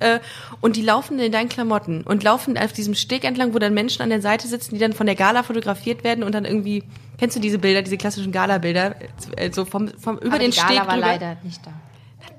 Äh, 0.00 0.20
und 0.60 0.76
die 0.76 0.82
laufen 0.82 1.18
in 1.18 1.32
deinen 1.32 1.48
Klamotten 1.48 2.02
und 2.02 2.22
laufen 2.22 2.56
auf 2.56 2.72
diesem 2.72 2.94
Steg 2.94 3.24
entlang, 3.24 3.54
wo 3.54 3.58
dann 3.58 3.74
Menschen 3.74 4.02
an 4.02 4.10
der 4.10 4.22
Seite 4.22 4.46
sitzen, 4.46 4.74
die 4.74 4.80
dann 4.80 4.92
von 4.92 5.06
der 5.06 5.16
Gala 5.16 5.42
fotografiert 5.42 6.04
werden 6.04 6.22
und 6.22 6.34
dann 6.34 6.44
irgendwie, 6.44 6.84
kennst 7.18 7.36
du 7.36 7.40
diese 7.40 7.58
Bilder, 7.58 7.82
diese 7.82 7.96
klassischen 7.96 8.30
Gala-Bilder, 8.32 8.94
äh, 9.36 9.50
so 9.52 9.64
vom, 9.64 9.88
vom 9.98 10.18
über 10.18 10.34
Aber 10.34 10.38
den 10.38 10.52
die 10.52 10.56
Gala 10.56 10.68
Steg 10.68 10.78
war 10.86 10.94
drüber. 10.94 11.06
leider 11.06 11.36
nicht 11.42 11.66
da. 11.66 11.72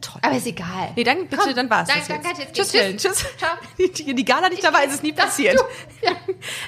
Toll. 0.01 0.21
Aber 0.23 0.35
ist 0.37 0.47
egal. 0.47 0.91
Nee, 0.95 1.03
dann 1.03 1.27
bitte, 1.27 1.37
Komm, 1.43 1.55
dann 1.55 1.69
war's 1.69 1.87
dann- 1.89 1.97
das 1.99 2.07
dann 2.07 2.23
jetzt. 2.23 2.39
jetzt 2.39 2.55
Tschüss. 2.55 2.73
Helen, 2.73 2.97
tschüss. 2.97 3.25
Ciao. 3.37 3.51
Die, 3.77 4.15
die 4.15 4.25
Gala 4.25 4.47
nicht 4.49 4.63
dabei, 4.63 4.85
ist 4.85 4.93
es 4.95 5.03
nie 5.03 5.11
passiert. 5.13 5.59
Ja. 6.01 6.11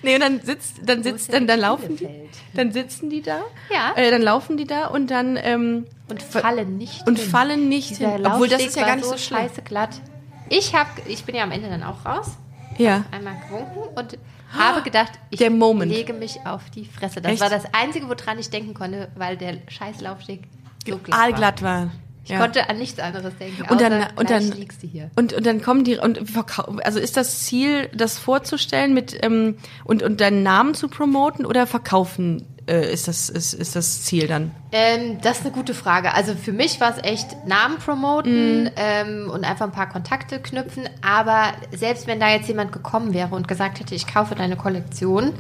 Nee, 0.04 0.16
und 0.16 0.22
dann 0.22 0.42
sitzt, 0.42 0.74
dann 0.84 1.04
sitzt, 1.04 1.32
dann, 1.32 1.48
dann 1.48 1.60
laufen 1.62 1.96
die, 1.96 2.10
dann 2.54 2.74
sitzen 2.74 3.10
die 3.10 3.22
da, 3.22 3.40
Ja. 3.74 3.94
äh, 3.96 4.12
dann 4.12 4.22
laufen 4.22 4.58
die 4.58 4.66
da 4.66 4.88
und 4.88 5.10
dann, 5.10 5.38
ähm, 5.42 5.88
Und 6.10 6.22
fallen 6.22 6.78
nicht 6.78 7.08
und 7.08 7.18
hin. 7.18 7.30
fallen 7.30 7.70
nicht 7.70 7.92
Dieser 7.92 8.12
hin. 8.18 8.26
Obwohl, 8.28 8.50
das 8.50 8.62
ist 8.62 8.76
ja 8.76 8.86
gar 8.86 8.98
nicht 8.98 9.06
so 9.06 9.12
so 9.12 9.18
scheiße 9.18 9.62
glatt. 9.62 10.02
Ich 10.50 10.76
hab, 10.76 10.88
ich 11.08 11.24
bin 11.24 11.36
ja 11.36 11.44
am 11.44 11.52
Ende 11.52 11.70
dann 11.70 11.84
auch 11.84 12.06
raus, 12.06 12.32
Ja. 12.78 13.06
einmal 13.12 13.36
gewunken 13.48 13.84
und 13.96 14.18
habe 14.52 14.82
gedacht, 14.84 15.14
ich 15.30 15.40
lege 15.40 16.12
mich 16.12 16.40
auf 16.46 16.70
die 16.76 16.84
Fresse. 16.84 17.22
Das 17.22 17.32
Echt? 17.32 17.42
war 17.42 17.50
das 17.50 17.64
Einzige, 17.74 18.10
woran 18.10 18.38
ich 18.38 18.50
denken 18.50 18.74
konnte, 18.74 19.10
weil 19.16 19.38
der 19.38 19.60
scheiß 19.70 20.02
Laufsteg 20.02 20.42
so 20.86 20.98
glatt 20.98 21.62
war. 21.62 21.86
War. 21.86 21.92
Ich 22.32 22.38
ja. 22.38 22.40
konnte 22.40 22.70
an 22.70 22.78
nichts 22.78 23.00
anderes 23.00 23.34
denken. 23.38 23.64
und 23.70 23.82
dann, 23.82 23.94
außer, 23.94 24.08
und 24.16 24.30
dann, 24.30 24.52
liegst 24.54 24.82
du 24.84 24.88
hier. 24.88 25.12
und, 25.18 25.34
und 25.34 25.46
dann 25.46 25.62
kommen 25.62 25.84
die, 25.84 25.98
und 25.98 26.20
verkau- 26.20 26.80
also 26.82 27.00
ist 27.00 27.18
das 27.18 27.40
Ziel, 27.44 27.90
das 27.94 28.18
vorzustellen 28.18 28.94
mit, 28.94 29.18
ähm, 29.24 29.58
und, 29.84 30.02
und 30.02 30.22
deinen 30.22 30.44
Namen 30.44 30.74
zu 30.74 30.88
promoten 30.88 31.46
oder 31.46 31.68
verkaufen, 31.68 32.46
äh, 32.68 32.94
ist 32.94 33.08
das, 33.08 33.30
ist, 33.30 33.54
ist 33.54 33.76
das 33.76 34.04
Ziel 34.04 34.28
dann? 34.28 34.52
Ähm, 34.72 35.18
das 35.22 35.40
ist 35.40 35.46
eine 35.46 35.54
gute 35.54 35.74
Frage. 35.74 36.14
Also 36.14 36.36
für 36.36 36.54
mich 36.54 36.80
war 36.80 36.96
es 36.96 37.04
echt 37.04 37.46
Namen 37.48 37.78
promoten 37.80 38.64
Mhm. 38.66 38.70
ähm, 38.78 39.30
und 39.34 39.44
einfach 39.44 39.66
ein 39.66 39.72
paar 39.72 39.90
Kontakte 39.90 40.40
knüpfen. 40.40 40.88
Aber 41.02 41.54
selbst 41.76 42.08
wenn 42.08 42.20
da 42.20 42.30
jetzt 42.30 42.48
jemand 42.48 42.72
gekommen 42.72 43.14
wäre 43.14 43.36
und 43.36 43.48
gesagt 43.48 43.80
hätte, 43.80 43.94
ich 43.96 44.08
kaufe 44.08 44.36
deine 44.36 44.56
Kollektion, 44.56 45.34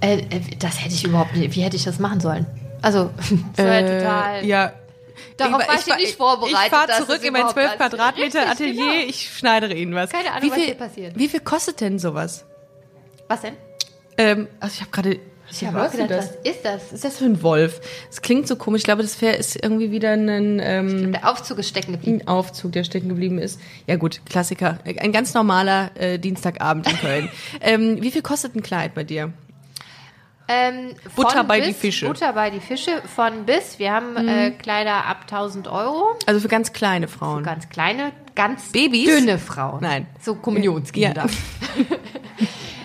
äh, 0.00 0.16
äh, 0.18 0.40
das 0.58 0.82
hätte 0.82 0.94
ich 0.94 1.04
überhaupt 1.04 1.36
nicht. 1.36 1.54
Wie 1.54 1.60
hätte 1.62 1.76
ich 1.76 1.84
das 1.84 1.98
machen 1.98 2.20
sollen? 2.20 2.46
Also, 2.82 3.10
das 3.56 3.66
war 3.66 3.80
ja 3.80 3.98
total. 3.98 4.34
Äh, 4.42 4.46
Ja. 4.46 4.72
Darauf 5.36 5.66
war 5.68 5.74
ich 5.74 5.80
fahr- 5.82 5.96
nicht 5.96 6.16
vorbereitet, 6.16 6.58
Ich 6.64 6.70
fahre 6.70 7.04
zurück 7.04 7.22
in 7.22 7.32
mein 7.32 7.42
überhaupt 7.42 7.52
12 7.54 7.68
als- 7.70 7.76
Quadratmeter 7.78 8.48
Atelier, 8.50 8.74
genau. 8.74 9.08
ich 9.08 9.36
schneidere 9.36 9.74
Ihnen 9.74 9.94
was. 9.94 10.10
Keine 10.10 10.30
Ahnung, 10.32 10.42
wie 10.42 10.48
was 10.50 10.54
viel, 10.56 10.64
hier 10.66 10.74
passiert. 10.74 11.18
Wie 11.18 11.28
viel 11.28 11.40
kostet 11.40 11.80
denn 11.80 11.98
sowas? 11.98 12.44
Was 13.28 13.40
denn? 13.42 13.54
Ähm, 14.18 14.48
also 14.60 14.74
ich 14.74 14.80
habe 14.80 14.90
gerade, 14.92 15.20
Ich 15.50 15.64
habe 15.64 15.82
auch 15.86 15.90
gedacht, 15.90 16.10
was 16.10 16.30
ist 16.42 16.64
das? 16.64 16.82
Was 16.86 16.92
ist 16.92 17.04
das 17.04 17.18
für 17.18 17.24
ein 17.26 17.42
Wolf? 17.42 17.80
Das 18.08 18.22
klingt 18.22 18.48
so 18.48 18.56
komisch. 18.56 18.80
Ich 18.80 18.84
glaube, 18.84 19.02
das 19.02 19.20
wär, 19.20 19.36
ist 19.36 19.56
irgendwie 19.62 19.90
wieder 19.90 20.12
ein, 20.12 20.58
ähm, 20.62 21.12
Der 21.12 21.30
Aufzug 21.30 21.58
ist 21.58 21.68
stecken 21.68 21.92
geblieben. 21.92 22.22
ein 22.22 22.28
Aufzug, 22.28 22.72
der 22.72 22.84
stecken 22.84 23.08
geblieben 23.10 23.38
ist. 23.38 23.60
Ja 23.86 23.96
gut, 23.96 24.22
Klassiker. 24.28 24.78
Ein 24.84 25.12
ganz 25.12 25.34
normaler 25.34 25.90
äh, 25.96 26.18
Dienstagabend 26.18 26.90
in 26.90 26.96
Köln. 26.98 27.28
ähm, 27.60 27.98
wie 28.02 28.10
viel 28.10 28.22
kostet 28.22 28.54
ein 28.56 28.62
Kleid 28.62 28.94
bei 28.94 29.04
dir? 29.04 29.32
Ähm, 30.48 30.94
Butter 31.16 31.44
bei 31.44 31.58
bis, 31.58 31.68
die 31.68 31.74
Fische. 31.74 32.06
Mhm. 32.06 32.12
Butter 32.12 32.32
bei 32.32 32.50
die 32.50 32.60
Fische, 32.60 33.02
von 33.14 33.44
bis. 33.44 33.78
Wir 33.78 33.92
haben 33.92 34.16
äh, 34.28 34.52
Kleider 34.52 35.04
ab 35.06 35.22
1000 35.22 35.68
Euro. 35.68 36.16
Also 36.26 36.40
für 36.40 36.48
ganz 36.48 36.72
kleine 36.72 37.08
Frauen. 37.08 37.42
Ganz 37.42 37.68
kleine, 37.68 38.12
ganz 38.34 38.70
Babys? 38.70 39.06
dünne 39.06 39.38
Frauen. 39.38 39.80
Nein. 39.80 40.06
So 40.20 40.36
Kommunionskinder. 40.36 41.26
Ja. 41.26 41.86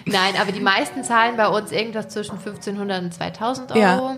Nein, 0.05 0.33
aber 0.39 0.51
die 0.51 0.59
meisten 0.59 1.03
zahlen 1.03 1.37
bei 1.37 1.47
uns 1.47 1.71
irgendwas 1.71 2.09
zwischen 2.09 2.37
1500 2.37 3.03
und 3.03 3.13
2000 3.13 3.71
Euro. 3.71 3.79
Ja. 3.79 4.17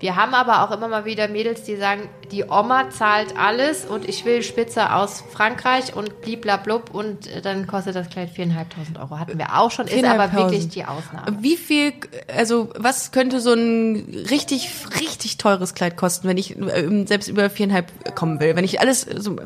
Wir 0.00 0.14
haben 0.14 0.32
aber 0.34 0.62
auch 0.62 0.70
immer 0.70 0.86
mal 0.86 1.04
wieder 1.04 1.26
Mädels, 1.26 1.64
die 1.64 1.76
sagen, 1.76 2.08
die 2.30 2.44
Oma 2.44 2.90
zahlt 2.90 3.36
alles 3.36 3.84
und 3.84 4.08
ich 4.08 4.24
will 4.24 4.42
Spitze 4.42 4.92
aus 4.94 5.24
Frankreich 5.32 5.96
und 5.96 6.20
bliblablub 6.20 6.94
und 6.94 7.26
äh, 7.26 7.42
dann 7.42 7.66
kostet 7.66 7.96
das 7.96 8.08
Kleid 8.08 8.30
4.500 8.30 9.00
Euro. 9.00 9.18
Hatten 9.18 9.38
wir 9.38 9.58
auch 9.58 9.70
schon, 9.70 9.88
ist 9.88 10.04
aber 10.04 10.24
4.500. 10.24 10.34
wirklich 10.36 10.68
die 10.68 10.84
Ausnahme. 10.84 11.38
Wie 11.40 11.56
viel, 11.56 11.94
also 12.32 12.70
was 12.76 13.10
könnte 13.10 13.40
so 13.40 13.52
ein 13.54 14.24
richtig, 14.30 14.70
richtig 15.00 15.36
teures 15.36 15.74
Kleid 15.74 15.96
kosten, 15.96 16.28
wenn 16.28 16.36
ich 16.36 16.56
ähm, 16.56 17.06
selbst 17.06 17.28
über 17.28 17.50
viereinhalb 17.50 18.14
kommen 18.14 18.38
will? 18.38 18.54
Wenn 18.54 18.64
ich 18.64 18.80
alles, 18.80 19.00
so, 19.00 19.36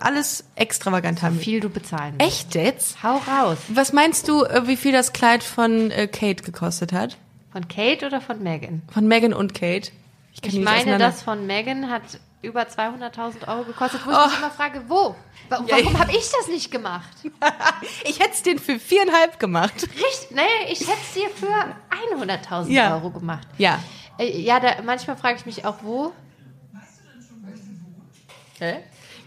alles 0.00 0.44
extravagant 0.56 1.22
haben 1.22 1.36
will? 1.36 1.42
Viel 1.42 1.60
du 1.60 1.70
bezahlen 1.70 2.16
musst. 2.18 2.28
Echt 2.28 2.54
jetzt? 2.54 3.02
Hau 3.02 3.16
raus. 3.16 3.56
Was 3.68 3.94
meinst 3.94 4.28
du, 4.28 4.44
äh, 4.44 4.66
wie 4.66 4.76
viel 4.76 4.92
das 4.92 5.14
Kleid 5.14 5.42
von 5.42 5.90
äh, 5.90 6.06
Kate 6.06 6.42
gekostet 6.42 6.92
hat? 6.92 7.16
Von 7.52 7.68
Kate 7.68 8.06
oder 8.06 8.20
von 8.20 8.42
Megan? 8.42 8.82
Von 8.92 9.06
Megan 9.06 9.32
und 9.32 9.54
Kate? 9.54 9.90
Ich 10.32 10.42
nicht 10.42 10.64
meine, 10.64 10.98
das 10.98 11.22
von 11.22 11.46
Megan 11.46 11.90
hat 11.90 12.02
über 12.40 12.62
200.000 12.62 13.46
Euro 13.48 13.64
gekostet, 13.64 14.00
wo 14.04 14.10
ich 14.10 14.26
mich 14.26 14.38
immer 14.38 14.50
frage, 14.50 14.82
wo? 14.88 15.14
Ja, 15.50 15.58
Warum 15.60 15.66
ja. 15.66 15.98
habe 15.98 16.10
ich 16.12 16.28
das 16.30 16.48
nicht 16.48 16.70
gemacht? 16.70 17.08
Ich 18.04 18.18
hätte 18.18 18.32
es 18.32 18.42
den 18.42 18.58
für 18.58 18.78
viereinhalb 18.78 19.38
gemacht. 19.38 19.74
Richtig, 19.82 20.30
nee, 20.30 20.42
ich 20.72 20.80
hätte 20.80 20.98
es 21.02 21.14
dir 21.14 21.28
für 21.30 22.24
100.000 22.24 22.68
Ja. 22.68 22.94
Euro 22.94 23.10
gemacht. 23.10 23.46
Ja. 23.58 23.78
Äh, 24.18 24.40
Ja, 24.40 24.58
da, 24.60 24.82
manchmal 24.82 25.16
frage 25.16 25.36
ich 25.36 25.46
mich 25.46 25.64
auch, 25.64 25.76
wo? 25.82 26.12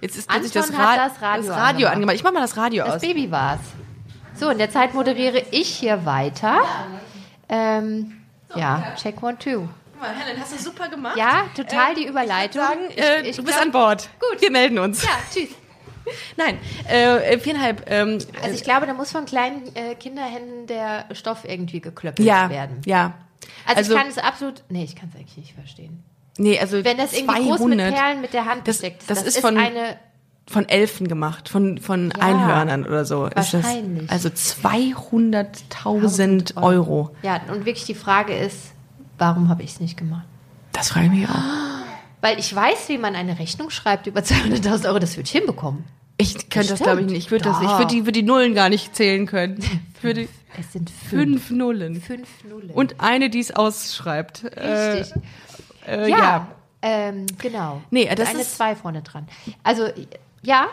Jetzt 0.02 0.18
ist 0.18 0.30
plötzlich 0.30 0.52
das, 0.54 0.72
Ra 0.74 0.96
das 0.96 1.22
Radio 1.22 1.48
das 1.48 1.58
Radio 1.58 1.88
angemacht. 1.90 2.16
Ich 2.16 2.24
mach 2.24 2.32
mal 2.32 2.42
das 2.42 2.56
Radio 2.58 2.86
Das 2.86 2.96
aus. 2.96 3.02
Baby 3.02 3.32
war's. 3.32 3.60
So, 4.34 4.50
in 4.50 4.58
der 4.58 4.70
Zeit 4.70 4.94
moderiere 4.94 5.44
ich 5.52 5.68
hier 5.76 6.06
weiter. 6.06 6.60
Ähm, 7.50 8.22
ja, 8.56 8.94
check 9.02 9.22
one, 9.24 9.38
two. 9.38 9.68
Guck 9.98 10.02
mal, 10.02 10.14
Helen, 10.16 10.38
hast 10.42 10.52
du 10.54 10.58
super 10.62 10.90
gemacht. 10.90 11.16
Ja, 11.18 11.46
total 11.56 11.96
die 11.96 12.06
Überleitung. 12.06 12.62
Sagen, 12.62 12.90
äh, 12.98 13.22
Ich- 13.22 13.30
ich 13.30 13.36
du 13.38 13.44
bist 13.44 13.56
glaub- 13.56 13.66
an 13.68 13.72
Bord. 13.72 14.10
Gut. 14.20 14.42
Wir 14.42 14.52
melden 14.52 14.78
uns. 14.80 15.02
Ja, 15.04 15.10
tschüss. 15.34 15.48
Nein, 16.38 16.58
äh, 16.88 17.38
viereinhalb. 17.40 17.90
Ähm, 17.90 18.20
Also 18.44 18.56
ich 18.56 18.64
glaube, 18.64 18.86
da 18.88 18.94
muss 18.94 19.12
von 19.12 19.26
kleinen 19.26 19.74
äh, 19.76 19.96
Kinderhänden 19.96 20.68
der 20.68 21.06
Stoff 21.14 21.46
irgendwie 21.48 21.80
geklöppelt 21.80 22.28
ja, 22.28 22.50
werden. 22.50 22.82
ja. 22.86 23.14
Also, 23.66 23.94
ich 23.94 23.98
kann 23.98 24.08
es 24.08 24.18
absolut, 24.18 24.64
nee, 24.70 24.84
ich 24.84 24.96
kann 24.96 25.10
es 25.14 25.20
eigentlich 25.20 25.38
nicht 25.38 25.54
verstehen. 25.54 26.04
nee, 26.38 26.60
also 26.60 26.84
Wenn 26.84 26.98
das 26.98 27.14
irgendwie 27.14 27.48
groß 27.48 27.60
mit 27.62 27.80
200 27.80 27.96
Perlen 27.96 28.20
mit 28.22 28.34
der 28.34 28.46
Hand 28.46 28.68
Das- 28.68 28.78
besteckt 28.78 29.02
ist, 29.04 29.10
das 29.10 29.20
das, 29.24 29.36
ist 29.36 29.42
von- 29.42 29.58
eine, 29.58 29.98
von 30.48 30.68
Elfen 30.70 31.08
gemacht, 31.08 31.50
von 31.50 31.80
von 31.80 32.12
Ja, 32.16 32.22
Einhörnern 32.24 32.86
oder 32.86 33.04
so. 33.06 33.26
Ist 33.26 33.36
das, 33.36 33.54
wahrscheinlich. 33.54 34.10
also 34.12 34.30
200.000 34.30 36.56
Euro. 36.62 37.16
ja, 37.24 37.42
und 37.52 37.66
wirklich 37.66 37.86
die 37.86 37.96
Frage 37.96 38.36
ist, 38.36 38.74
warum 39.18 39.50
habe 39.50 39.64
ich 39.64 39.72
es 39.72 39.80
nicht 39.80 39.98
gemacht? 39.98 40.26
Das 40.72 40.90
frage 40.90 41.06
ich 41.08 41.12
mich 41.12 41.30
auch. 41.30 41.36
Weil 42.22 42.40
ich 42.40 42.54
weiß, 42.56 42.90
wie 42.90 42.98
man 42.98 43.16
eine 43.16 43.38
Rechnung 43.40 43.70
schreibt 43.70 44.08
über 44.08 44.20
200.000 44.22 44.88
Euro, 44.88 45.00
das 45.00 45.16
würde 45.16 45.26
ich 45.28 45.32
hinbekommen. 45.32 45.84
Ich 46.18 46.34
könnte 46.50 46.70
das, 46.70 46.80
Bestimmt. 46.80 46.80
glaube 46.84 47.02
ich, 47.02 47.08
nicht. 47.08 47.18
Ich 47.26 47.32
würde 47.32 47.44
das, 47.44 47.62
ich 47.62 47.68
würde 47.70 47.88
die, 47.88 48.00
würde 48.06 48.14
die 48.14 48.24
Nullen 48.24 48.54
gar 48.56 48.70
nicht 48.70 48.96
zählen 48.96 49.26
können. 49.26 49.60
Würde 50.02 50.28
Es 50.60 50.72
sind 50.72 50.90
fünf. 50.90 51.48
fünf 51.48 51.50
Nullen. 51.52 52.00
Fünf 52.00 52.30
Nullen. 52.48 52.70
Und 52.70 53.00
eine, 53.02 53.30
die 53.30 53.40
es 53.40 53.52
ausschreibt. 53.52 54.44
Richtig. 54.46 55.14
Äh, 55.88 56.10
ja, 56.10 56.18
ja. 56.18 56.48
Ähm, 56.82 57.26
genau. 57.40 57.82
Nee, 57.90 58.08
Und 58.10 58.20
das 58.20 58.30
eine 58.30 58.42
ist- 58.42 58.56
zwei 58.56 58.76
vorne 58.76 59.02
dran. 59.02 59.28
Also, 59.64 59.90
ja, 60.44 60.68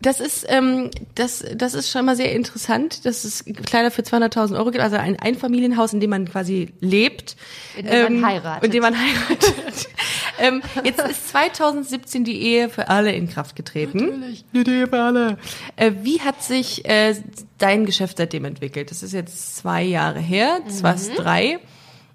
Das 0.00 0.20
ist, 0.20 0.46
ähm, 0.48 0.90
das, 1.16 1.44
das 1.56 1.74
ist 1.74 1.90
schon 1.90 2.04
mal 2.04 2.14
sehr 2.14 2.32
interessant, 2.32 3.04
dass 3.04 3.24
es 3.24 3.44
Kleider 3.44 3.90
für 3.90 4.02
200.000 4.02 4.56
Euro 4.56 4.70
gibt. 4.70 4.82
Also 4.82 4.96
ein 4.96 5.18
Einfamilienhaus, 5.18 5.92
in 5.92 5.98
dem 5.98 6.10
man 6.10 6.28
quasi 6.30 6.72
lebt. 6.80 7.34
In 7.76 7.86
dem 7.86 8.02
man 8.04 8.12
Ähm, 8.18 8.26
heiratet. 8.26 8.64
In 8.64 8.70
dem 8.70 8.82
man 8.82 8.94
heiratet. 8.96 9.88
ähm, 10.38 10.62
jetzt 10.84 11.00
ist 11.00 11.28
2017 11.30 12.22
die 12.22 12.40
Ehe 12.40 12.68
für 12.68 12.88
alle 12.88 13.10
in 13.12 13.28
Kraft 13.28 13.56
getreten. 13.56 14.20
Natürlich. 14.20 14.44
Die 14.52 14.70
Ehe 14.70 14.86
für 14.86 15.00
alle. 15.00 15.38
Äh, 15.74 15.90
wie 16.02 16.20
hat 16.20 16.44
sich 16.44 16.84
äh, 16.84 17.16
dein 17.58 17.84
Geschäft 17.84 18.18
seitdem 18.18 18.44
entwickelt? 18.44 18.92
Das 18.92 19.02
ist 19.02 19.12
jetzt 19.12 19.56
zwei 19.56 19.82
Jahre 19.82 20.20
her, 20.20 20.60
Mhm. 20.64 20.70
fast 20.70 21.10
drei. 21.18 21.58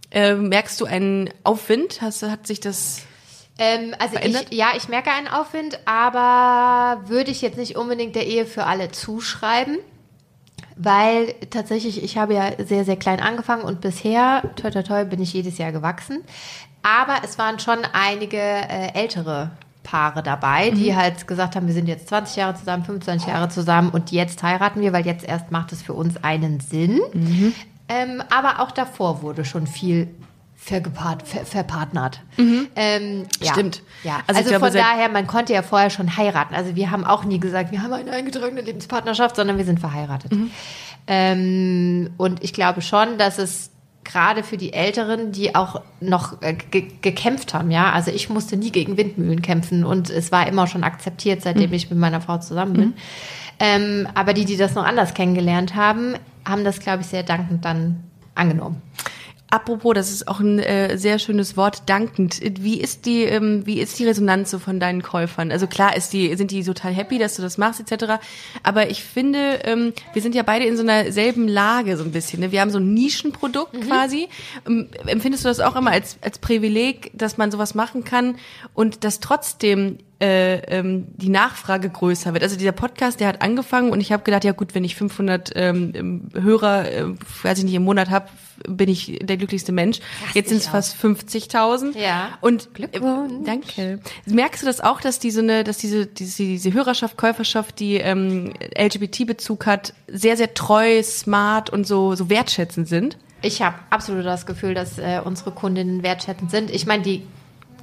Äh, 0.09 0.36
merkst 0.36 0.79
du 0.79 0.86
einen 0.86 1.29
Aufwind? 1.43 2.01
Hast, 2.01 2.21
du- 2.23 2.31
hat 2.31 2.47
sich 2.47 2.61
das 2.61 3.01
Ähm, 3.58 3.93
also 3.99 4.16
Verändert? 4.16 4.47
ich, 4.49 4.58
ja, 4.58 4.72
ich 4.76 4.88
merke 4.89 5.12
einen 5.12 5.28
Aufwind, 5.28 5.80
aber 5.86 7.08
würde 7.08 7.32
ich 7.32 7.41
jetzt 7.41 7.58
nicht 7.58 7.76
unbedingt 7.76 8.16
der 8.16 8.26
Ehe 8.26 8.45
für 8.45 8.66
alle 8.66 8.91
zuschreiben, 8.91 9.78
weil 10.76 11.36
tatsächlich, 11.51 12.04
ich 12.04 12.18
habe 12.18 12.34
ja 12.34 12.51
sehr, 12.64 12.84
sehr 12.84 12.97
klein 12.97 13.20
angefangen 13.20 13.64
und 13.64 13.82
bisher, 13.82 14.43
toi, 14.56 14.72
toi, 14.72 14.82
toi, 14.82 15.06
bin 15.06 15.22
ich 15.22 15.34
jedes 15.34 15.58
Jahr 15.58 15.72
gewachsen. 15.72 16.24
Aber 16.82 17.18
es 17.24 17.38
waren 17.38 17.60
schon 17.60 17.80
einige 17.93 18.38
äh, 18.38 18.93
ältere 18.93 19.51
Paare 19.84 20.24
dabei, 20.24 20.72
die 20.72 20.95
halt 20.95 21.28
gesagt 21.28 21.56
haben, 21.56 21.68
wir 21.68 21.74
sind 21.74 21.88
jetzt 21.88 22.08
20 22.08 22.38
Jahre 22.38 22.56
zusammen, 22.56 22.84
25 22.84 23.28
Jahre 23.28 23.49
zusammen 23.49 23.89
und 23.89 24.12
jetzt 24.12 24.41
heiraten 24.41 24.82
wir, 24.82 24.93
weil 24.93 25.06
jetzt 25.06 25.26
erst 25.26 25.51
macht 25.51 25.72
es 25.72 25.82
für 25.82 25.93
uns 25.93 26.24
einen 26.24 26.60
Sinn. 26.60 27.01
Ähm, 27.89 28.24
aber 28.30 28.62
auch 28.62 28.72
davor 28.72 29.22
wurde 29.22 29.45
schon 29.45 29.68
viel 29.68 30.08
vergepart, 30.64 31.28
ver, 31.28 31.45
verpartnert. 31.45 32.22
Ähm, 32.38 33.26
ja. 33.41 33.51
Stimmt. 33.51 33.82
Ja. 34.03 34.20
Also 34.28 34.39
Also, 34.39 34.49
glaube, 34.49 34.68
von 34.68 34.74
daher, 34.74 35.09
man 35.09 35.28
konnte 35.28 35.51
ja 35.53 35.61
vorher 35.61 35.89
schon 35.89 36.16
heiraten. 36.16 36.55
Also 36.55 36.76
wir 36.76 36.89
haben 36.89 37.03
auch 37.03 37.26
nie 37.26 37.39
gesagt, 37.39 37.72
wir 37.72 37.84
haben 37.84 37.91
eine 37.91 38.11
eingetragene 38.11 38.61
Lebenspartnerschaft, 38.61 39.36
sondern 39.36 39.57
wir 39.57 39.66
sind 39.66 39.80
verheiratet. 39.82 40.32
Mhm. 40.32 40.51
Ähm, 41.07 42.09
und 42.18 42.43
ich 42.43 42.53
glaube 42.53 42.82
schon, 42.82 43.18
dass 43.18 43.39
es 43.39 43.72
gerade 44.05 44.43
für 44.43 44.57
die 44.57 44.74
Älteren, 44.74 45.32
die 45.32 45.53
auch 45.55 45.82
noch 45.99 46.41
äh, 46.41 46.53
ge 46.53 46.88
gekämpft 47.01 47.53
haben, 47.53 47.72
ja. 47.72 47.91
Also 47.91 48.11
ich 48.11 48.30
musste 48.30 48.55
nie 48.57 48.72
gegen 48.72 48.95
Windmühlen 48.97 49.41
kämpfen 49.41 49.84
und 49.86 50.09
es 50.09 50.32
war 50.32 50.47
immer 50.47 50.68
schon 50.68 50.84
akzeptiert, 50.84 51.41
seitdem 51.41 51.70
Mhm. 51.70 51.76
ich 51.76 51.89
mit 51.89 51.99
meiner 51.99 52.22
Frau 52.22 52.38
zusammen 52.38 52.74
bin. 52.74 52.93
Ähm, 53.59 54.07
aber 54.14 54.34
die, 54.34 54.45
die 54.45 54.57
das 54.57 54.76
noch 54.76 54.86
anders 54.86 55.14
kennengelernt 55.14 55.76
haben, 55.76 56.16
haben 56.47 56.64
das, 56.64 56.80
glaube 56.80 57.01
ich, 57.01 57.07
sehr 57.07 57.24
dankend 57.24 57.64
dann 57.66 58.03
angenommen. 58.36 58.82
Apropos, 59.54 59.93
das 59.93 60.10
ist 60.10 60.28
auch 60.28 60.39
ein 60.39 60.58
äh, 60.58 60.97
sehr 60.97 61.20
schönes 61.20 61.56
Wort, 61.56 61.84
dankend. 61.86 62.39
Wie 62.60 62.82
ist 62.82 63.06
die, 63.06 63.22
ähm, 63.22 63.68
wie 63.68 63.80
ist 63.80 63.99
die 63.99 64.06
Resonanz 64.08 64.49
so 64.49 64.58
von 64.58 64.80
deinen 64.80 65.04
Käufern? 65.04 65.51
Also 65.51 65.68
klar 65.68 65.95
ist 65.95 66.12
die, 66.12 66.34
sind 66.34 66.49
die 66.49 66.64
total 66.64 66.91
happy, 66.91 67.20
dass 67.20 67.36
du 67.36 67.43
das 67.43 67.60
machst 67.60 67.80
etc. 67.80 68.14
Aber 68.64 68.89
ich 68.89 69.04
finde, 69.04 69.60
ähm, 69.64 69.93
wir 70.12 70.24
sind 70.24 70.34
ja 70.34 70.41
beide 70.41 70.66
in 70.66 70.76
so 70.76 70.82
einer 70.82 71.12
selben 71.12 71.47
Lage 71.47 71.97
so 71.97 72.04
ein 72.04 72.12
bisschen. 72.12 72.39
Ne? 72.39 72.51
Wir 72.51 72.62
haben 72.62 72.72
so 72.72 72.80
ein 72.80 72.95
Nischenprodukt 72.95 73.80
quasi. 73.82 74.28
Ähm, 74.68 74.89
empfindest 75.06 75.45
du 75.45 75.49
das 75.49 75.60
auch 75.60 75.76
immer 75.76 75.91
als 75.91 76.18
als 76.22 76.39
Privileg, 76.39 77.12
dass 77.14 77.38
man 77.38 77.51
sowas 77.51 77.76
machen 77.76 78.04
kann 78.04 78.38
und 78.74 79.04
dass 79.04 79.20
trotzdem 79.20 79.99
äh, 80.24 80.59
ähm, 80.67 81.07
die 81.17 81.28
Nachfrage 81.28 81.89
größer 81.89 82.32
wird. 82.32 82.43
Also 82.43 82.55
dieser 82.55 82.71
Podcast, 82.71 83.19
der 83.19 83.28
hat 83.28 83.41
angefangen 83.41 83.91
und 83.91 83.99
ich 83.99 84.13
habe 84.13 84.24
gedacht, 84.24 84.45
ja 84.45 84.53
gut, 84.53 84.74
wenn 84.74 84.86
ich 84.86 84.95
500 84.95 85.51
ähm, 85.55 86.30
Hörer, 86.34 86.89
äh, 86.89 87.05
weiß 87.41 87.57
ich 87.57 87.65
nicht, 87.65 87.74
im 87.74 87.84
Monat 87.84 88.09
habe, 88.09 88.28
bin 88.65 88.88
ich 88.88 89.19
der 89.21 89.36
glücklichste 89.36 89.74
Mensch. 89.74 89.99
Jetzt 90.34 90.47
sind 90.47 90.59
es 90.59 90.67
fast 90.67 90.95
50.000. 90.95 91.97
Ja. 91.97 92.38
Und 92.39 92.74
Glückwunsch. 92.74 93.34
Äh, 93.34 93.45
danke. 93.45 93.99
Merkst 94.26 94.61
du 94.61 94.65
das 94.65 94.80
auch, 94.80 95.01
dass 95.01 95.19
diese, 95.19 95.43
ne, 95.43 95.65
dass 95.65 95.78
diese, 95.78 96.05
diese, 96.05 96.43
diese 96.43 96.71
Hörerschaft, 96.71 97.17
Käuferschaft, 97.17 97.82
die 97.82 97.95
ähm, 97.95 98.53
LGBT-Bezug 98.78 99.65
hat, 99.65 99.93
sehr, 100.07 100.38
sehr 100.38 100.53
treu, 100.53 101.03
smart 101.03 101.69
und 101.69 101.86
so, 101.86 102.15
so 102.15 102.30
wertschätzend 102.30 102.88
sind? 102.88 103.17
Ich 103.41 103.61
habe 103.61 103.76
absolut 103.89 104.26
das 104.26 104.45
Gefühl, 104.45 104.74
dass 104.74 104.99
äh, 104.99 105.19
unsere 105.21 105.51
Kundinnen 105.51 106.01
wertschätzend 106.01 106.49
sind. 106.49 106.71
Ich 106.71 106.86
meine, 106.86 107.03
die 107.03 107.24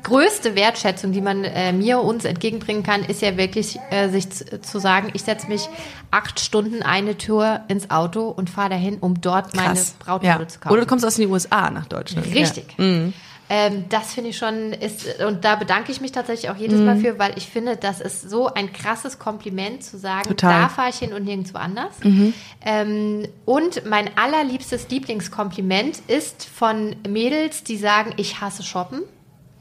größte 0.02 0.54
Wertschätzung, 0.54 1.12
die 1.12 1.20
man 1.20 1.44
äh, 1.44 1.72
mir, 1.72 2.00
uns 2.00 2.24
entgegenbringen 2.24 2.82
kann, 2.82 3.04
ist 3.04 3.22
ja 3.22 3.36
wirklich, 3.36 3.78
äh, 3.90 4.08
sich 4.08 4.30
zu, 4.30 4.78
sagen, 4.78 5.10
ich 5.14 5.22
setze 5.22 5.48
mich 5.48 5.68
acht 6.10 6.40
Stunden 6.40 6.82
eine 6.82 7.18
Tour 7.18 7.60
ins 7.68 7.90
Auto 7.90 8.28
und 8.28 8.50
fahre 8.50 8.70
dahin, 8.70 8.98
um 8.98 9.20
dort 9.20 9.54
meine 9.54 9.80
Brautmode 9.98 10.42
ja. 10.42 10.48
zu 10.48 10.60
kaufen. 10.60 10.72
Oder 10.72 10.82
du 10.82 10.86
kommst 10.86 11.04
aus 11.04 11.16
den 11.16 11.30
USA 11.30 11.70
nach 11.70 11.86
Deutschland. 11.86 12.26
Richtig. 12.34 12.66
Ja. 12.76 12.84
Mhm. 12.84 13.12
Ähm, 13.52 13.86
das 13.88 14.14
finde 14.14 14.30
ich 14.30 14.38
schon, 14.38 14.72
ist, 14.72 15.20
und 15.26 15.44
da 15.44 15.56
bedanke 15.56 15.90
ich 15.90 16.00
mich 16.00 16.12
tatsächlich 16.12 16.50
auch 16.50 16.56
jedes 16.56 16.78
Mal 16.78 16.96
für, 16.98 17.18
weil 17.18 17.36
ich 17.36 17.48
finde, 17.48 17.76
das 17.76 18.00
ist 18.00 18.30
so 18.30 18.46
ein 18.46 18.72
krasses 18.72 19.18
Kompliment 19.18 19.82
zu 19.82 19.98
sagen, 19.98 20.28
Total. 20.28 20.56
Mhm. 20.56 20.62
da 20.62 20.68
fahre 20.68 20.90
ich 20.90 20.96
hin 20.96 21.12
und 21.12 21.24
nirgendwo 21.24 21.58
anders. 21.58 21.96
Ähm, 22.64 23.26
und 23.46 23.84
mein 23.86 24.08
allerliebstes 24.16 24.88
Lieblingskompliment 24.88 26.00
ist 26.06 26.44
von 26.44 26.94
Mädels, 27.08 27.64
die 27.64 27.76
sagen, 27.76 28.14
ich 28.18 28.40
hasse 28.40 28.62
Shoppen. 28.62 29.02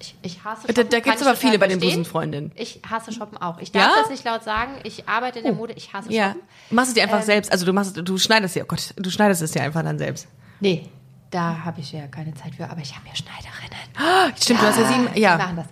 Ich, 0.01 0.15
ich 0.21 0.43
hasse 0.43 0.67
Da, 0.67 0.73
Shoppen. 0.73 0.89
da 0.89 0.99
kann 0.99 1.03
gibt's 1.03 1.21
ich 1.21 1.27
aber 1.27 1.35
viele 1.37 1.59
bei 1.59 1.67
den. 1.67 1.79
Busenfreundinnen. 1.79 2.51
Ich 2.55 2.79
hasse 2.89 3.11
Shoppen 3.11 3.37
auch. 3.37 3.59
Ich 3.59 3.71
darf 3.71 3.83
Ja? 3.83 4.01
das 4.01 4.09
nicht 4.09 4.23
laut 4.23 4.43
sagen. 4.43 4.73
Ich 4.83 5.07
arbeite 5.09 5.39
in 5.39 5.45
der 5.45 5.53
Mode, 5.53 5.73
ich 5.73 5.91
hasse 5.93 6.11
Ja. 6.11 6.29
Shoppen. 6.29 6.41
Machst 6.71 6.87
es 6.89 6.93
dir 6.95 7.03
Ähm, 7.03 7.09
einfach 7.09 7.23
selbst. 7.23 7.51
Also 7.51 7.65
du 7.65 7.73
machst, 7.73 7.97
du 8.01 8.17
schneidest 8.17 8.55
ja, 8.55 8.63
oh 8.63 8.67
Gott, 8.67 8.93
du 8.95 9.09
schneidest 9.09 9.41
es 9.41 9.53
ja 9.53 9.63
einfach 9.63 9.83
dann 9.83 9.97
selbst. 9.97 10.27
Nee, 10.61 10.87
da 11.31 11.63
habe 11.65 11.81
ich 11.81 11.91
ja 11.91 12.07
keine 12.07 12.33
Zeit 12.33 12.55
für, 12.55 12.69
aber 12.69 12.81
ich 12.81 12.95
habe 12.95 13.05
ja 13.07 13.15
Schneiderinnen. 13.15 14.35
Stimmt, 14.41 14.61
du 14.61 14.65
hast 14.65 14.77
ja 14.79 14.85
sieben, 14.87 15.07
Die 15.15 15.19
ja. 15.21 15.37
machen 15.37 15.57
das. 15.57 15.65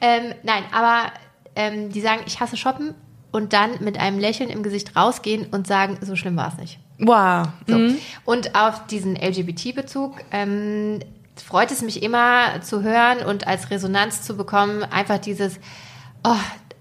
Ähm, 0.00 0.34
nein, 0.44 0.62
aber 0.72 1.12
ähm, 1.56 1.90
die 1.90 2.00
sagen, 2.00 2.22
ich 2.26 2.40
hasse 2.40 2.56
Shoppen 2.56 2.94
und 3.32 3.52
dann 3.52 3.82
mit 3.82 3.98
einem 3.98 4.18
Lächeln 4.18 4.50
im 4.50 4.62
Gesicht 4.62 4.94
rausgehen 4.96 5.46
und 5.50 5.66
sagen, 5.66 5.98
so 6.00 6.14
schlimm 6.16 6.36
war 6.36 6.48
es 6.52 6.56
nicht. 6.58 6.78
Wow. 6.98 7.48
So. 7.66 7.76
Mhm. 7.76 7.98
Und 8.24 8.54
auf 8.54 8.86
diesen 8.86 9.16
LGBT-Bezug 9.16 10.16
ähm, 10.30 11.00
freut 11.36 11.70
es 11.70 11.82
mich 11.82 12.02
immer 12.02 12.60
zu 12.60 12.82
hören 12.82 13.18
und 13.26 13.46
als 13.46 13.70
Resonanz 13.70 14.22
zu 14.22 14.36
bekommen, 14.36 14.82
einfach 14.84 15.18
dieses, 15.18 15.58
oh, 16.22 16.36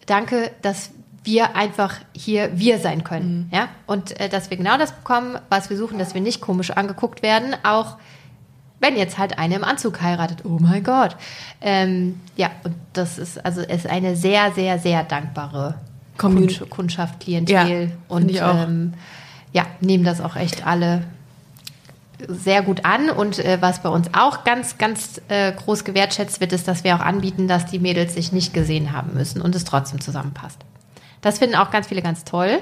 danke, 0.06 0.52
dass 0.62 0.92
wir 1.24 1.56
einfach 1.56 1.96
hier 2.14 2.52
wir 2.56 2.80
sein 2.80 3.04
können. 3.04 3.50
Ja? 3.52 3.70
Und 3.88 4.20
äh, 4.20 4.30
dass 4.30 4.50
wir 4.50 4.58
genau 4.58 4.78
das 4.78 4.92
bekommen, 4.92 5.38
was 5.50 5.70
wir 5.70 5.78
suchen, 5.78 5.98
dass 5.98 6.14
wir 6.14 6.22
nicht 6.22 6.42
komisch 6.42 6.72
angeguckt 6.72 7.24
werden, 7.24 7.56
auch 7.64 7.98
wenn 8.80 8.98
jetzt 8.98 9.18
halt 9.18 9.40
eine 9.40 9.56
im 9.56 9.64
Anzug 9.64 10.02
heiratet. 10.02 10.44
Oh 10.44 10.58
mein 10.60 10.84
Gott. 10.84 11.16
Ähm, 11.62 12.20
ja, 12.36 12.52
und 12.66 12.76
das 12.92 13.18
ist 13.18 13.44
also 13.46 13.62
es 13.62 13.86
ist 13.86 13.88
eine 13.88 14.18
sehr, 14.18 14.52
sehr, 14.52 14.78
sehr 14.78 15.04
dankbare. 15.04 15.76
Kund 16.18 16.70
Kundschaft, 16.70 17.22
Klientel. 17.22 17.56
Ja, 17.56 17.90
und. 18.10 18.32
Ähm, 18.36 18.94
ja, 19.54 19.68
nehmen 19.80 20.04
das 20.04 20.20
auch 20.20 20.36
echt 20.36 20.66
alle 20.66 21.04
sehr 22.28 22.62
gut 22.62 22.86
an. 22.86 23.10
Und 23.10 23.40
äh, 23.40 23.58
was 23.62 23.82
bei 23.84 23.90
uns 23.90 24.08
auch 24.14 24.44
ganz, 24.44 24.78
ganz 24.78 25.22
äh, 25.30 25.52
groß 25.52 25.84
gewertschätzt 25.84 26.40
wird, 26.42 26.54
ist, 26.54 26.68
dass 26.68 26.84
wir 26.84 26.96
auch 26.96 27.00
anbieten, 27.02 27.48
dass 27.48 27.66
die 27.66 27.80
Mädels 27.80 28.14
sich 28.14 28.32
nicht 28.32 28.54
gesehen 28.54 28.92
haben 28.94 29.14
müssen 29.14 29.42
und 29.42 29.56
es 29.56 29.64
trotzdem 29.66 30.02
zusammenpasst. 30.02 30.60
Das 31.22 31.40
finden 31.40 31.56
auch 31.56 31.72
ganz 31.72 31.88
viele 31.88 32.02
ganz 32.02 32.24
toll, 32.26 32.60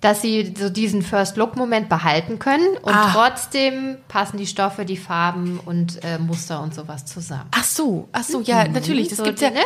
dass 0.00 0.20
sie 0.22 0.54
so 0.58 0.68
diesen 0.68 1.02
First-Look-Moment 1.02 1.88
behalten 1.88 2.38
können 2.38 2.76
und 2.82 2.92
Ah. 2.94 3.10
trotzdem 3.12 3.96
passen 4.08 4.36
die 4.36 4.46
Stoffe, 4.46 4.84
die 4.84 4.96
Farben 4.96 5.58
und 5.64 6.02
äh, 6.04 6.18
Muster 6.18 6.60
und 6.62 6.74
sowas 6.74 7.06
zusammen. 7.06 7.48
Ach 7.52 7.64
so, 7.64 8.08
ach 8.12 8.22
so, 8.24 8.40
ja, 8.42 8.68
natürlich, 8.68 9.08
das 9.08 9.18
So, 9.18 9.24
gibt's 9.24 9.40
ja. 9.40 9.50
ne? 9.50 9.60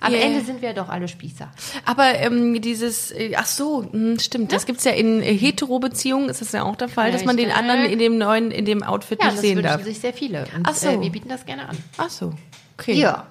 Am 0.00 0.12
Ja. 0.12 0.20
Ende 0.20 0.42
sind 0.44 0.62
wir 0.62 0.74
doch 0.74 0.88
alle 0.88 1.08
Spießer. 1.08 1.50
Aber 1.84 2.14
ähm, 2.14 2.60
dieses, 2.60 3.10
äh, 3.10 3.32
ach 3.36 3.46
so, 3.46 3.84
mh, 3.90 4.20
stimmt, 4.20 4.52
das 4.52 4.64
gibt's 4.66 4.84
ja 4.84 4.92
in 4.92 5.22
äh, 5.22 5.34
Hetero-Beziehungen, 5.36 6.28
ist 6.28 6.40
das 6.40 6.52
ja 6.52 6.62
auch 6.62 6.76
der 6.76 6.88
Fall, 6.88 7.10
dass 7.10 7.24
man 7.24 7.36
den 7.36 7.50
anderen 7.50 7.84
in 7.84 7.98
dem 7.98 8.16
neuen, 8.16 8.50
in 8.52 8.64
dem 8.64 8.82
Outfit 8.84 9.18
Ja, 9.20 9.26
nicht 9.26 9.38
das 9.38 9.42
sehen 9.42 9.56
wünschen 9.56 9.70
darf. 9.72 9.82
sich 9.84 9.98
sehr 9.98 10.12
viele. 10.12 10.42
Und 10.56 10.62
Ach 10.68 10.74
so. 10.74 10.88
äh, 10.88 11.00
wir 11.00 11.10
bieten 11.10 11.28
das 11.28 11.44
gerne 11.46 11.68
an. 11.68 11.76
Ach 11.96 12.10
so, 12.10 12.32
okay. 12.78 12.94
Ja. 12.94 13.26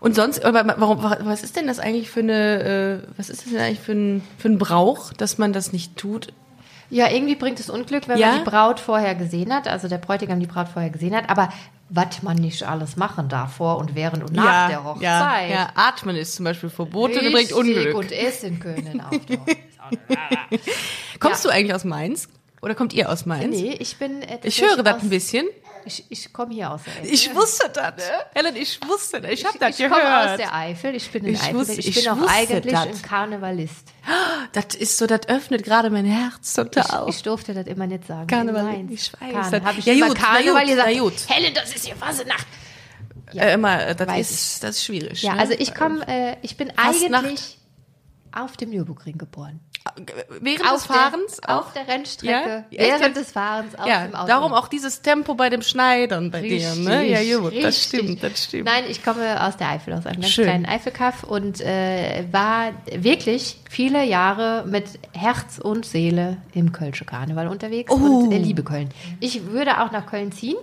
Und 0.00 0.14
sonst, 0.14 0.44
aber 0.44 0.64
warum, 0.78 1.02
was 1.02 1.42
ist 1.42 1.56
denn 1.56 1.66
das 1.66 1.78
eigentlich 1.78 2.10
für 2.10 2.20
eine, 2.20 3.02
äh, 3.04 3.08
was 3.16 3.28
ist 3.30 3.44
das 3.44 3.52
denn 3.52 3.60
eigentlich 3.60 3.80
für 3.80 3.92
ein, 3.92 4.22
für 4.38 4.48
ein 4.48 4.58
Brauch, 4.58 5.12
dass 5.12 5.38
man 5.38 5.52
das 5.52 5.72
nicht 5.72 5.96
tut? 5.96 6.32
Ja, 6.90 7.10
irgendwie 7.10 7.34
bringt 7.34 7.58
es 7.60 7.68
Unglück, 7.70 8.08
wenn 8.08 8.18
Ja? 8.18 8.28
man 8.28 8.38
die 8.44 8.50
Braut 8.50 8.80
vorher 8.80 9.14
gesehen 9.14 9.52
hat, 9.52 9.68
also 9.68 9.88
der 9.88 9.98
Bräutigam 9.98 10.40
die 10.40 10.46
Braut 10.46 10.68
vorher 10.68 10.90
gesehen 10.90 11.14
hat, 11.16 11.28
aber 11.28 11.48
was 11.88 12.22
man 12.22 12.36
nicht 12.36 12.62
alles 12.64 12.96
machen 12.96 13.28
darf 13.28 13.54
vor 13.56 13.78
und 13.78 13.94
während 13.94 14.22
und 14.24 14.32
nach 14.32 14.68
der 14.68 14.84
Hochzeit. 14.84 15.02
Ja, 15.02 15.40
ja, 15.46 15.68
atmen 15.76 16.16
ist 16.16 16.34
zum 16.34 16.44
Beispiel 16.44 16.68
verboten 16.68 17.18
und 17.24 17.32
bringt 17.32 17.52
Unglück. 17.52 17.94
und 17.94 18.10
essen 18.12 18.58
können 18.60 19.00
auch. 19.00 19.10
Kommst 21.20 21.44
Ja. 21.44 21.50
du 21.50 21.54
eigentlich 21.56 21.74
aus 21.74 21.84
Mainz? 21.84 22.28
Oder 22.62 22.74
kommt 22.74 22.92
ihr 22.92 23.10
aus 23.10 23.26
Mainz? 23.26 23.56
nee, 23.56 23.76
ich 23.78 23.96
bin. 23.98 24.22
Äh, 24.22 24.38
Ich 24.42 24.60
höre 24.62 24.82
das 24.82 25.02
ein 25.02 25.10
bisschen. 25.10 25.46
Ich, 25.86 26.04
ich 26.08 26.32
komme 26.32 26.52
hier 26.54 26.70
aus 26.72 26.80
der 26.84 26.94
Eifel. 26.94 27.12
Ich 27.14 27.34
wusste 27.34 27.70
das. 27.72 27.94
Helen, 28.34 28.56
ich 28.56 28.80
wusste 28.86 29.20
das. 29.20 29.30
Ich 29.30 29.44
habe 29.46 29.58
das 29.58 29.78
ich 29.78 29.88
komme 29.88 30.02
aus 30.18 30.22
gehört. 30.24 30.38
der 30.40 30.54
Eifel, 30.54 30.94
ich 30.94 31.10
bin 31.10 31.24
in 31.24 31.34
Ich 31.34 31.42
Eifel. 31.42 31.54
wusste- 31.54 31.72
ich 31.74 31.88
ich 31.88 31.94
bin 32.04 32.08
auch 32.08 32.28
eigentlich 32.28 32.72
das. 32.74 32.86
ein 32.86 33.02
Karnevalist. 33.02 33.86
Das 34.52 34.74
ist 34.74 34.98
so, 34.98 35.06
das 35.06 35.28
öffnet 35.28 35.62
gerade 35.64 35.90
mein 35.90 36.04
Herz 36.04 36.54
total. 36.54 37.08
Ich, 37.08 37.16
ich 37.16 37.22
durfte 37.22 37.54
das 37.54 37.66
immer 37.66 37.86
nicht 37.86 38.06
sagen. 38.06 38.26
Karneval, 38.26 38.64
Nein, 38.64 38.88
ich 38.92 39.12
weiß 39.12 39.18
Karneval. 39.20 39.50
das. 39.50 39.62
Habe 39.62 39.78
ich 39.78 39.84
Ja, 39.86 39.92
immer 39.94 40.08
gut, 40.08 40.18
Karneval 40.18 40.62
gut, 40.64 40.70
gesagt. 40.70 40.98
gut. 40.98 41.14
Helen, 41.28 41.54
das 41.54 41.74
ist 41.74 41.84
hier 41.86 41.96
Fasenacht. 41.96 42.46
äh, 43.34 43.54
immer, 43.54 43.94
das 43.94 44.18
ist, 44.30 44.62
das 44.64 44.76
ist 44.76 44.84
schwierig. 44.84 45.22
Ja, 45.22 45.34
ne? 45.34 45.40
also 45.40 45.52
ich 45.58 45.74
komme, 45.74 46.06
äh, 46.08 46.36
ich 46.42 46.56
bin 46.56 46.70
Fastnacht. 46.74 47.24
eigentlich 47.24 47.58
auf 48.36 48.56
dem 48.56 48.70
Nürburgring 48.70 49.18
geboren. 49.18 49.60
Während 50.40 50.60
des 50.64 50.68
Auf 50.72 50.82
Fahrens 50.82 51.36
der, 51.36 51.58
auf 51.60 51.72
der 51.72 51.86
Rennstrecke, 51.86 52.64
Ja? 52.70 52.84
Während 52.84 53.16
des 53.16 53.30
Fahrens 53.30 53.74
auf 53.78 53.86
ja, 53.86 54.04
dem 54.04 54.16
Auto. 54.16 54.26
darum 54.26 54.52
auch 54.52 54.66
dieses 54.66 55.00
Tempo 55.00 55.34
bei 55.34 55.48
dem 55.48 55.62
Schneidern 55.62 56.32
bei 56.32 56.40
dir, 56.42 56.74
ne? 56.74 57.04
Ja, 57.06 57.38
gut, 57.38 57.52
das 57.56 57.64
richtig. 57.66 58.00
stimmt, 58.00 58.22
das 58.22 58.44
stimmt. 58.44 58.64
Nein, 58.64 58.84
ich 58.88 59.04
komme 59.04 59.42
aus 59.46 59.56
der 59.56 59.70
Eifel, 59.70 59.94
aus 59.94 60.04
einem 60.04 60.20
ganz 60.22 60.32
Schön. 60.32 60.44
kleinen 60.44 60.66
Eifelkaff 60.66 61.22
und 61.22 61.60
äh, 61.60 62.24
war 62.32 62.72
wirklich 62.90 63.58
viele 63.70 64.04
Jahre 64.04 64.64
mit 64.66 64.86
Herz 65.12 65.58
und 65.58 65.86
Seele 65.86 66.38
im 66.52 66.72
Kölsche 66.72 67.04
Karneval 67.04 67.46
unterwegs 67.46 67.90
Oh. 67.92 67.94
und 67.94 68.32
äh, 68.32 68.38
liebe 68.38 68.64
Köln. 68.64 68.88
Ich 69.20 69.46
würde 69.46 69.80
auch 69.82 69.92
nach 69.92 70.06
Köln 70.06 70.32
ziehen. 70.32 70.56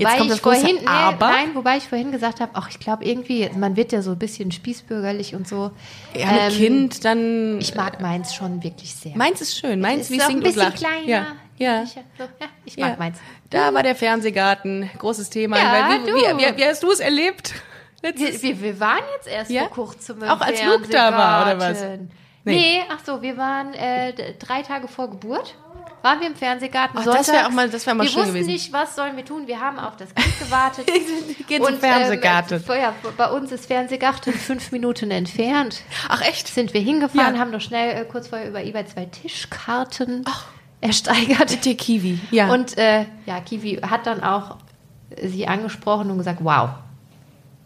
Wobei 0.00 0.16
kommt 0.16 0.24
ich 0.24 0.28
das 0.32 0.42
große 0.42 0.60
vorhin, 0.60 0.76
nee, 0.80 0.86
Aber. 0.86 1.28
nein, 1.30 1.54
wobei 1.54 1.76
ich 1.76 1.84
vorhin 1.84 2.12
gesagt 2.12 2.40
habe, 2.40 2.52
ach, 2.54 2.68
ich 2.70 2.78
glaube 2.78 3.04
irgendwie, 3.04 3.48
man 3.56 3.76
wird 3.76 3.92
ja 3.92 4.02
so 4.02 4.12
ein 4.12 4.18
bisschen 4.18 4.52
spießbürgerlich 4.52 5.34
und 5.34 5.46
so. 5.48 5.70
Ja, 6.14 6.46
Ähm, 6.48 6.52
Kind, 6.52 7.04
dann. 7.04 7.58
Ich 7.60 7.74
mag 7.74 8.00
Mainz 8.00 8.34
schon 8.34 8.62
wirklich 8.62 8.94
sehr. 8.94 9.16
Meins 9.16 9.40
ist 9.40 9.58
schön. 9.58 9.80
Meins 9.80 10.02
ist 10.02 10.10
wie 10.10 10.20
auch 10.20 10.24
ein 10.24 10.30
singt 10.32 10.38
und 10.38 10.44
bisschen 10.44 10.62
lacht. 10.62 10.76
kleiner. 10.76 11.06
Ja, 11.06 11.26
ja. 11.58 11.82
Ich, 11.84 11.90
so, 11.90 11.98
ja, 12.24 12.46
ich 12.64 12.76
mag 12.76 12.90
ja. 12.90 12.96
Mainz. 12.98 13.18
Da 13.50 13.72
war 13.74 13.82
der 13.82 13.94
Fernsehgarten, 13.96 14.90
großes 14.98 15.30
Thema. 15.30 15.58
Ja, 15.58 15.72
Weil, 15.72 16.02
wie, 16.02 16.10
du. 16.10 16.14
wie, 16.16 16.44
wie, 16.44 16.56
wie 16.58 16.64
hast 16.64 16.82
du 16.82 16.90
es 16.90 17.00
erlebt? 17.00 17.54
Wir, 18.02 18.14
wir, 18.14 18.60
wir 18.60 18.78
waren 18.78 19.02
jetzt 19.16 19.26
erst 19.26 19.50
Ja? 19.50 19.62
vor 19.62 19.70
kurzem 19.86 20.22
im 20.22 20.28
Auch 20.28 20.40
als 20.40 20.62
Luke 20.62 20.86
da 20.88 21.12
war, 21.12 21.42
oder 21.46 21.58
was? 21.58 21.82
Nee. 22.44 22.54
Nee. 22.54 22.80
ach 22.88 23.00
so, 23.04 23.20
wir 23.20 23.36
waren 23.36 23.74
äh, 23.74 24.12
drei 24.38 24.62
Tage 24.62 24.86
vor 24.86 25.10
Geburt. 25.10 25.56
Waren 26.02 26.20
wir 26.20 26.26
im 26.28 26.36
Fernsehgarten 26.36 26.98
Ach, 27.00 27.04
das 27.04 27.14
wär 27.14 27.24
sonntags. 27.24 27.46
auch 27.48 27.50
mal- 27.52 27.68
das 27.70 27.86
wär 27.86 27.94
mal 27.94 28.04
wir 28.04 28.10
schön 28.10 28.20
wussten 28.22 28.34
gewesen. 28.34 28.50
nicht, 28.50 28.72
was 28.72 28.94
sollen 28.94 29.16
wir 29.16 29.24
tun. 29.24 29.46
Wir 29.46 29.60
haben 29.60 29.78
auf 29.78 29.96
das 29.96 30.14
Kind 30.14 30.38
gewartet. 30.38 30.86
Wir 31.38 31.44
gehen 31.46 31.64
zum 31.64 31.74
Und, 31.74 31.80
Fernsehgarten. 31.80 32.64
Ähm, 32.68 32.80
ja, 32.80 32.94
bei 33.16 33.30
uns 33.30 33.50
ist 33.52 33.66
Fernsehgarten 33.66 34.32
fünf 34.32 34.70
Minuten 34.72 35.10
entfernt. 35.10 35.82
Ach 36.08 36.20
echt? 36.22 36.48
Sind 36.48 36.74
wir 36.74 36.80
hingefahren, 36.80 37.34
Ja. 37.34 37.40
haben 37.40 37.50
noch 37.50 37.60
schnell 37.60 38.02
äh, 38.02 38.04
kurz 38.04 38.28
vorher 38.28 38.48
über 38.48 38.62
eBay 38.64 38.86
zwei 38.86 39.04
Tischkarten 39.06 40.24
ersteigert. 40.80 41.48
Bitte 41.50 41.74
Kiwi. 41.74 42.18
Ja. 42.30 42.52
Und 42.52 42.76
äh, 42.78 43.06
ja, 43.26 43.40
Kiwi 43.40 43.76
hat 43.88 44.06
dann 44.06 44.22
auch 44.22 44.56
sie 45.22 45.46
angesprochen 45.48 46.10
und 46.10 46.18
gesagt, 46.18 46.38
wow, 46.42 46.70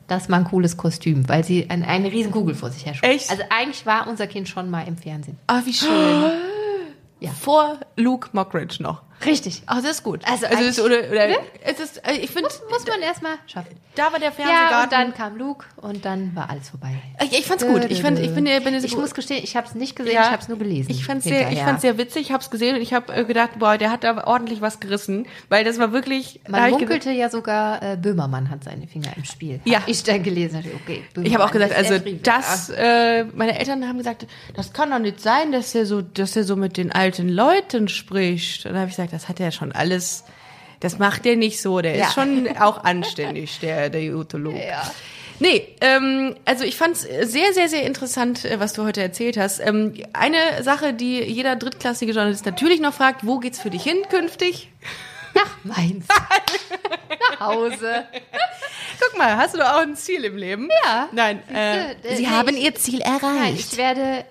das 0.08 0.28
war 0.28 0.38
ein 0.38 0.44
cooles 0.44 0.76
Kostüm, 0.76 1.28
weil 1.28 1.44
sie 1.44 1.68
ein, 1.70 1.84
eine 1.84 2.10
riesen 2.10 2.32
Kugel 2.32 2.54
vor 2.54 2.70
sich 2.70 2.84
her 2.86 2.94
schob. 2.94 3.08
Echt? 3.08 3.30
Also 3.30 3.42
eigentlich 3.50 3.86
war 3.86 4.06
unser 4.08 4.26
Kind 4.26 4.48
schon 4.48 4.68
mal 4.70 4.86
im 4.88 4.96
Fernsehen. 4.96 5.38
ah, 5.46 5.60
wie 5.64 5.72
schön. 5.74 5.88
Ja. 7.20 7.30
Vor 7.30 7.78
Luke 7.96 8.30
Mockridge 8.32 8.82
noch. 8.82 9.02
Richtig. 9.24 9.62
Ach, 9.66 9.82
das 9.82 9.90
ist 9.92 10.02
gut. 10.02 10.20
Also 10.26 10.46
es 10.46 10.60
ist, 10.60 10.80
oder, 10.80 10.98
oder, 11.10 11.28
Ne? 11.28 11.36
es 11.62 11.78
ist, 11.80 11.98
äh, 12.06 12.12
ich 12.14 12.30
finde, 12.30 12.48
Muss 12.70 12.86
man 12.86 13.00
erstmal 13.02 13.34
schaffen. 13.46 13.76
da 13.94 14.04
war 14.12 14.18
der 14.18 14.28
Ja, 14.28 14.34
Fernsehgarten. 14.34 14.82
und 14.84 14.92
dann 14.92 15.14
kam 15.14 15.36
Luke 15.36 15.66
und 15.76 16.04
dann 16.04 16.34
war 16.34 16.48
alles 16.50 16.70
vorbei. 16.70 16.94
ich, 17.22 17.38
ich 17.40 17.46
fand's 17.46 17.66
gut. 17.66 17.84
Ich, 17.90 18.00
fand, 18.02 18.18
ich 18.18 18.30
finde, 18.30 18.58
bin 18.62 18.74
ich 18.74 18.96
muss 18.96 19.14
gestehen, 19.14 19.40
ich 19.44 19.56
habe 19.56 19.66
es 19.66 19.74
nicht 19.74 19.94
gesehen, 19.96 20.14
Ja. 20.14 20.22
ich 20.22 20.30
habe 20.30 20.42
es 20.42 20.48
nur 20.48 20.58
gelesen. 20.58 20.90
Ich 20.90 21.04
fand's 21.04 21.24
sehr, 21.24 21.50
ich 21.52 21.58
fand's 21.60 21.82
sehr 21.82 21.98
witzig, 21.98 22.22
ich 22.22 22.32
hab's 22.32 22.50
gesehen 22.50 22.76
und 22.76 22.82
ich 22.82 22.92
habe 22.94 23.12
äh, 23.14 23.24
gedacht, 23.24 23.58
boah, 23.58 23.76
der 23.76 23.90
hat 23.90 24.04
da 24.04 24.24
ordentlich 24.26 24.60
was 24.60 24.80
gerissen, 24.80 25.26
weil 25.48 25.64
das 25.64 25.78
war 25.78 25.92
wirklich. 25.92 26.40
Man 26.48 26.70
munkelte 26.70 27.10
ja 27.10 27.28
sogar, 27.28 27.82
äh, 27.82 27.96
Böhmermann 27.96 28.48
hat 28.50 28.64
seine 28.64 28.86
Finger 28.86 29.10
im 29.16 29.24
Spiel. 29.24 29.60
Ja. 29.64 29.80
Hab 29.80 29.88
Ich 29.88 30.02
dann 30.02 30.22
gelesen, 30.22 30.64
okay. 30.82 31.02
Ich 31.22 31.34
habe 31.34 31.44
auch 31.44 31.50
Böhmermann 31.50 31.68
gesagt, 31.76 31.90
also 31.90 32.16
das, 32.22 32.70
äh, 32.70 33.24
meine 33.34 33.58
Eltern 33.58 33.86
haben 33.86 33.98
gesagt, 33.98 34.26
das 34.54 34.72
kann 34.72 34.90
doch 34.90 34.98
nicht 34.98 35.20
sein, 35.20 35.52
dass 35.52 35.74
er 35.74 35.84
so, 35.84 36.00
dass 36.00 36.36
er 36.36 36.44
so 36.44 36.56
mit 36.56 36.76
den 36.76 36.90
alten 36.92 37.28
Leuten 37.28 37.88
spricht. 37.88 38.64
Und 38.64 38.72
dann 38.72 38.80
habe 38.80 38.90
ich 38.90 38.96
gesagt, 38.96 39.09
das 39.10 39.28
hat 39.28 39.40
er 39.40 39.50
schon 39.52 39.72
alles, 39.72 40.24
das 40.80 40.98
macht 40.98 41.26
er 41.26 41.36
nicht 41.36 41.60
so, 41.60 41.80
der 41.80 41.96
Ja. 41.96 42.06
ist 42.06 42.14
schon 42.14 42.48
auch 42.58 42.84
anständig, 42.84 43.58
der, 43.60 43.90
der 43.90 44.02
Jutolo. 44.02 44.50
Ja. 44.52 44.90
Nee, 45.42 45.68
ähm, 45.80 46.36
also 46.44 46.64
ich 46.64 46.76
fand's 46.76 47.00
sehr, 47.00 47.54
sehr, 47.54 47.68
sehr 47.70 47.84
interessant, 47.84 48.44
äh, 48.44 48.60
was 48.60 48.74
du 48.74 48.84
heute 48.84 49.00
erzählt 49.00 49.38
hast. 49.38 49.58
Ähm, 49.60 49.94
eine 50.12 50.62
Sache, 50.62 50.92
die 50.92 51.18
jeder 51.22 51.56
drittklassige 51.56 52.12
Journalist 52.12 52.44
natürlich 52.44 52.78
noch 52.80 52.92
fragt, 52.92 53.26
wo 53.26 53.38
geht's 53.38 53.58
für 53.58 53.70
dich 53.70 53.82
hin 53.82 53.96
künftig? 54.10 54.68
Nach 55.34 55.56
Mainz. 55.64 56.06
Nach 57.38 57.40
Hause. 57.40 58.04
Guck 59.00 59.18
mal, 59.18 59.36
hast 59.36 59.54
du 59.54 59.58
doch 59.58 59.68
auch 59.72 59.80
ein 59.82 59.96
Ziel 59.96 60.24
im 60.24 60.36
Leben? 60.36 60.68
Ja. 60.84 61.08
Nein, 61.12 61.42
äh, 61.48 61.94
Sie 62.16 62.22
nee, 62.24 62.28
haben 62.28 62.48
ich- 62.56 62.64
Ihr 62.64 62.74
Ziel 62.74 62.98
Nein, 62.98 63.20
erreicht. 63.22 63.72
ich 63.72 63.78
werde 63.78 64.24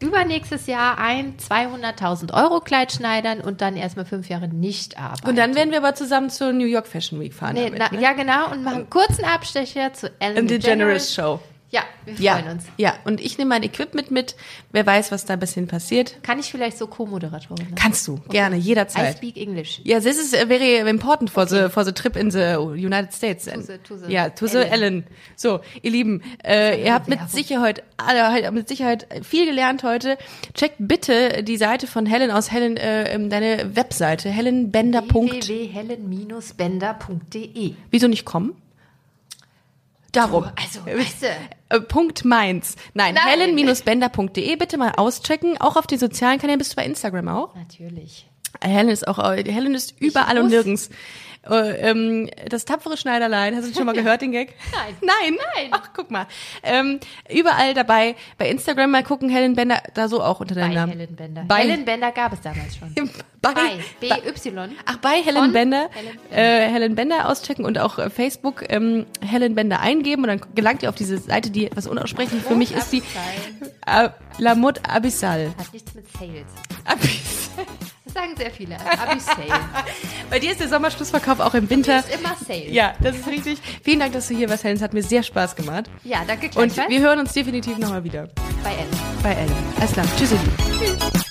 übernächstes 0.00 0.66
Jahr 0.66 0.98
ein 0.98 1.36
200.000 1.36 2.32
Euro 2.34 2.60
Kleid 2.60 2.92
schneidern 2.92 3.40
und 3.40 3.60
dann 3.60 3.76
erstmal 3.76 4.04
fünf 4.04 4.28
Jahre 4.28 4.48
nicht 4.48 4.98
arbeiten. 4.98 5.28
Und 5.28 5.36
dann 5.36 5.54
werden 5.54 5.70
wir 5.70 5.78
aber 5.78 5.94
zusammen 5.94 6.30
zur 6.30 6.52
New 6.52 6.66
York 6.66 6.86
Fashion 6.86 7.20
Week 7.20 7.34
fahren. 7.34 7.54
Nee, 7.54 7.70
damit, 7.70 7.78
na, 7.78 7.96
ne? 7.96 8.02
Ja, 8.02 8.12
genau. 8.12 8.50
Und 8.50 8.64
machen 8.64 8.76
einen 8.76 8.90
kurzen 8.90 9.24
Abstecher 9.24 9.92
zu 9.92 10.10
Ellen 10.18 10.36
In 10.36 10.48
the 10.48 10.58
Generous 10.58 11.14
DeGeneres. 11.14 11.14
Show. 11.14 11.40
Ja, 11.72 11.82
wir 12.04 12.14
Ja, 12.14 12.36
freuen 12.38 12.56
uns. 12.56 12.64
ja, 12.78 12.94
und 13.04 13.20
ich 13.20 13.38
nehme 13.38 13.50
mein 13.50 13.62
Equipment 13.62 14.10
mit. 14.10 14.34
Wer 14.72 14.84
weiß, 14.84 15.12
was 15.12 15.24
da 15.24 15.34
ein 15.34 15.38
bisschen 15.38 15.68
passiert. 15.68 16.20
Kann 16.24 16.40
ich 16.40 16.50
vielleicht 16.50 16.76
so 16.76 16.88
Co-Moderatorin 16.88 17.64
sein? 17.66 17.74
Kannst 17.76 18.08
du, 18.08 18.16
gerne, 18.28 18.56
I 18.56 18.60
jederzeit. 18.60 19.16
speak 19.16 19.36
English. 19.36 19.80
Ja, 19.84 20.00
this 20.00 20.18
is 20.18 20.30
very 20.30 20.78
important 20.88 21.30
for 21.30 21.46
the 21.46 21.68
for 21.68 21.84
the 21.84 21.92
trip 21.92 22.16
in 22.16 22.32
the 22.32 22.56
United 22.58 23.12
States. 23.12 23.44
To 23.44 23.60
the- 23.60 23.78
to 23.78 23.96
the 23.98 24.12
ja, 24.12 24.30
to 24.30 24.48
the 24.48 24.56
Ellen. 24.58 24.72
Ellen. 24.72 25.04
So, 25.36 25.60
ihr 25.82 25.92
Lieben, 25.92 26.22
äh, 26.44 26.84
ihr 26.84 26.92
habt 26.92 27.06
mit. 27.08 27.20
Sicherheit, 27.30 27.84
alle, 27.96 28.50
mit 28.50 28.66
Sicherheit 28.68 29.06
viel 29.22 29.46
gelernt 29.46 29.84
heute. 29.84 30.18
Checkt 30.54 30.74
bitte 30.80 31.44
die 31.44 31.56
Seite 31.56 31.86
von 31.86 32.04
Helen 32.04 32.32
aus 32.32 32.50
Helen, 32.50 32.76
äh, 32.78 33.12
ähm, 33.14 33.30
deine 33.30 33.76
Webseite 33.76 34.28
helenbender. 34.28 35.04
www.helen-bender.de 35.04 37.74
Wieso 37.90 38.08
nicht 38.08 38.24
kommen? 38.24 38.54
Darum. 40.12 40.44
Also, 40.56 40.84
weißt 40.86 41.22
du, 41.22 41.26
Äh, 41.68 41.80
Punkt 41.80 42.24
Mainz. 42.24 42.74
Nein, 42.94 43.14
Nein. 43.14 43.24
helen-bender.de 43.56 44.56
bitte 44.56 44.76
mal 44.76 44.92
auschecken. 44.96 45.56
Auch 45.60 45.76
auf 45.76 45.86
den 45.86 45.98
sozialen 45.98 46.38
Kanälen. 46.40 46.58
Bist 46.58 46.72
du 46.72 46.76
bei 46.76 46.84
Instagram 46.84 47.28
auch? 47.28 47.54
natürlich. 47.54 48.26
Helen 48.62 48.88
ist 48.88 49.06
auch, 49.06 49.18
äh, 49.20 49.44
Helen 49.50 49.74
ist 49.74 49.94
überall 50.00 50.38
und 50.38 50.48
nirgends. 50.48 50.90
Äh, 51.48 51.90
ähm, 51.90 52.28
das 52.48 52.66
tapfere 52.66 52.98
Schneiderlein, 52.98 53.56
hast 53.56 53.70
du 53.70 53.74
schon 53.74 53.86
mal 53.86 53.94
gehört, 53.94 54.20
den 54.20 54.32
Gag? 54.32 54.54
Nein. 54.72 54.94
Nein? 55.00 55.38
Nein. 55.54 55.68
Ach, 55.70 55.90
guck 55.94 56.10
mal. 56.10 56.26
Ähm, 56.62 57.00
überall 57.30 57.72
dabei. 57.72 58.14
Bei 58.36 58.50
Instagram 58.50 58.90
mal 58.90 59.02
gucken, 59.02 59.30
Helen 59.30 59.54
Bender, 59.54 59.82
da 59.94 60.08
so 60.08 60.22
auch 60.22 60.40
unter 60.40 60.54
Bei 60.54 60.62
deinem 60.62 60.74
Namen. 60.74 60.92
Helen 60.92 61.16
Bender. 61.16 61.44
Bei, 61.48 61.62
Helen 61.62 61.84
Bender 61.86 62.12
gab 62.12 62.34
es 62.34 62.42
damals 62.42 62.76
schon. 62.76 62.94
bei, 62.94 63.54
Bei 63.54 63.54
bei, 64.00 64.20
BY. 64.20 64.76
Ach, 64.84 64.96
bei 64.98 65.22
Helen 65.22 65.52
Bender, 65.52 65.88
Helen 65.92 66.18
äh, 66.30 66.68
Helen 66.68 66.94
Bender 66.94 67.28
auschecken 67.28 67.64
und 67.64 67.78
auch 67.78 67.98
äh, 67.98 68.10
Facebook 68.10 68.64
ähm, 68.68 69.06
Helen 69.26 69.54
Bender 69.54 69.80
eingeben 69.80 70.24
und 70.24 70.28
dann 70.28 70.42
gelangt 70.54 70.82
ihr 70.82 70.90
auf 70.90 70.94
diese 70.94 71.16
Seite, 71.16 71.50
die 71.50 71.66
etwas 71.66 71.86
unaussprechlich 71.86 72.42
für 72.42 72.54
mich 72.54 72.74
ist, 72.74 72.92
die 72.92 73.02
äh, 73.86 74.10
La 74.36 74.54
Mode 74.54 74.82
Abyssal. 74.86 75.54
Hat 75.58 75.72
nichts 75.72 75.94
mit 75.94 76.04
Sales. 76.12 76.46
Abyssal. 76.84 77.39
Sagen 78.12 78.34
sehr 78.36 78.50
viele. 78.50 78.76
Abi 78.76 79.20
Sale. 79.20 79.46
Bei 80.30 80.38
dir 80.38 80.50
ist 80.52 80.60
der 80.60 80.68
Sommerschlussverkauf 80.68 81.40
auch 81.40 81.54
im 81.54 81.68
Winter. 81.70 81.98
Ist 82.00 82.14
immer 82.14 82.36
Sale. 82.46 82.68
Ja, 82.70 82.94
das 83.00 83.16
ist 83.16 83.26
richtig. 83.26 83.58
Vielen 83.82 84.00
Dank, 84.00 84.12
dass 84.12 84.28
du 84.28 84.34
hier 84.34 84.48
warst, 84.50 84.64
Helen. 84.64 84.76
Es 84.76 84.82
hat 84.82 84.92
mir 84.92 85.02
sehr 85.02 85.22
Spaß 85.22 85.56
gemacht. 85.56 85.90
Ja, 86.04 86.22
danke 86.26 86.50
Und 86.58 86.76
wir 86.76 87.00
hören 87.00 87.20
uns 87.20 87.32
definitiv 87.32 87.78
nochmal 87.78 88.04
wieder 88.04 88.28
bei 88.62 88.70
Ellen. 88.72 88.88
bei 89.22 89.32
Ellen. 89.32 89.52
Alles 89.78 89.92
klar. 89.92 90.06
Tschüss. 90.18 91.29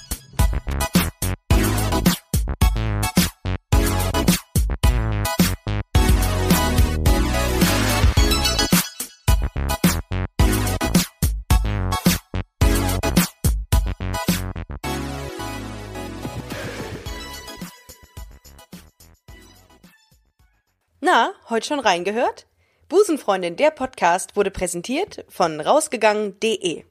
Heute 21.50 21.68
schon 21.68 21.80
reingehört? 21.80 22.48
Busenfreundin, 22.88 23.56
der 23.56 23.72
Podcast 23.72 24.36
wurde 24.36 24.52
präsentiert 24.52 25.26
von 25.30 25.62
rausgegangen.de. 25.62 26.84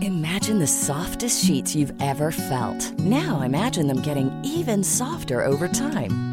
Imagine 0.00 0.58
the 0.58 0.66
softest 0.66 1.44
sheets 1.44 1.74
you've 1.74 1.92
ever 2.00 2.32
felt. 2.32 2.92
Now 2.98 3.42
imagine 3.42 3.86
them 3.86 4.02
getting 4.02 4.30
even 4.44 4.82
softer 4.82 5.44
over 5.44 5.68
time. 5.68 6.31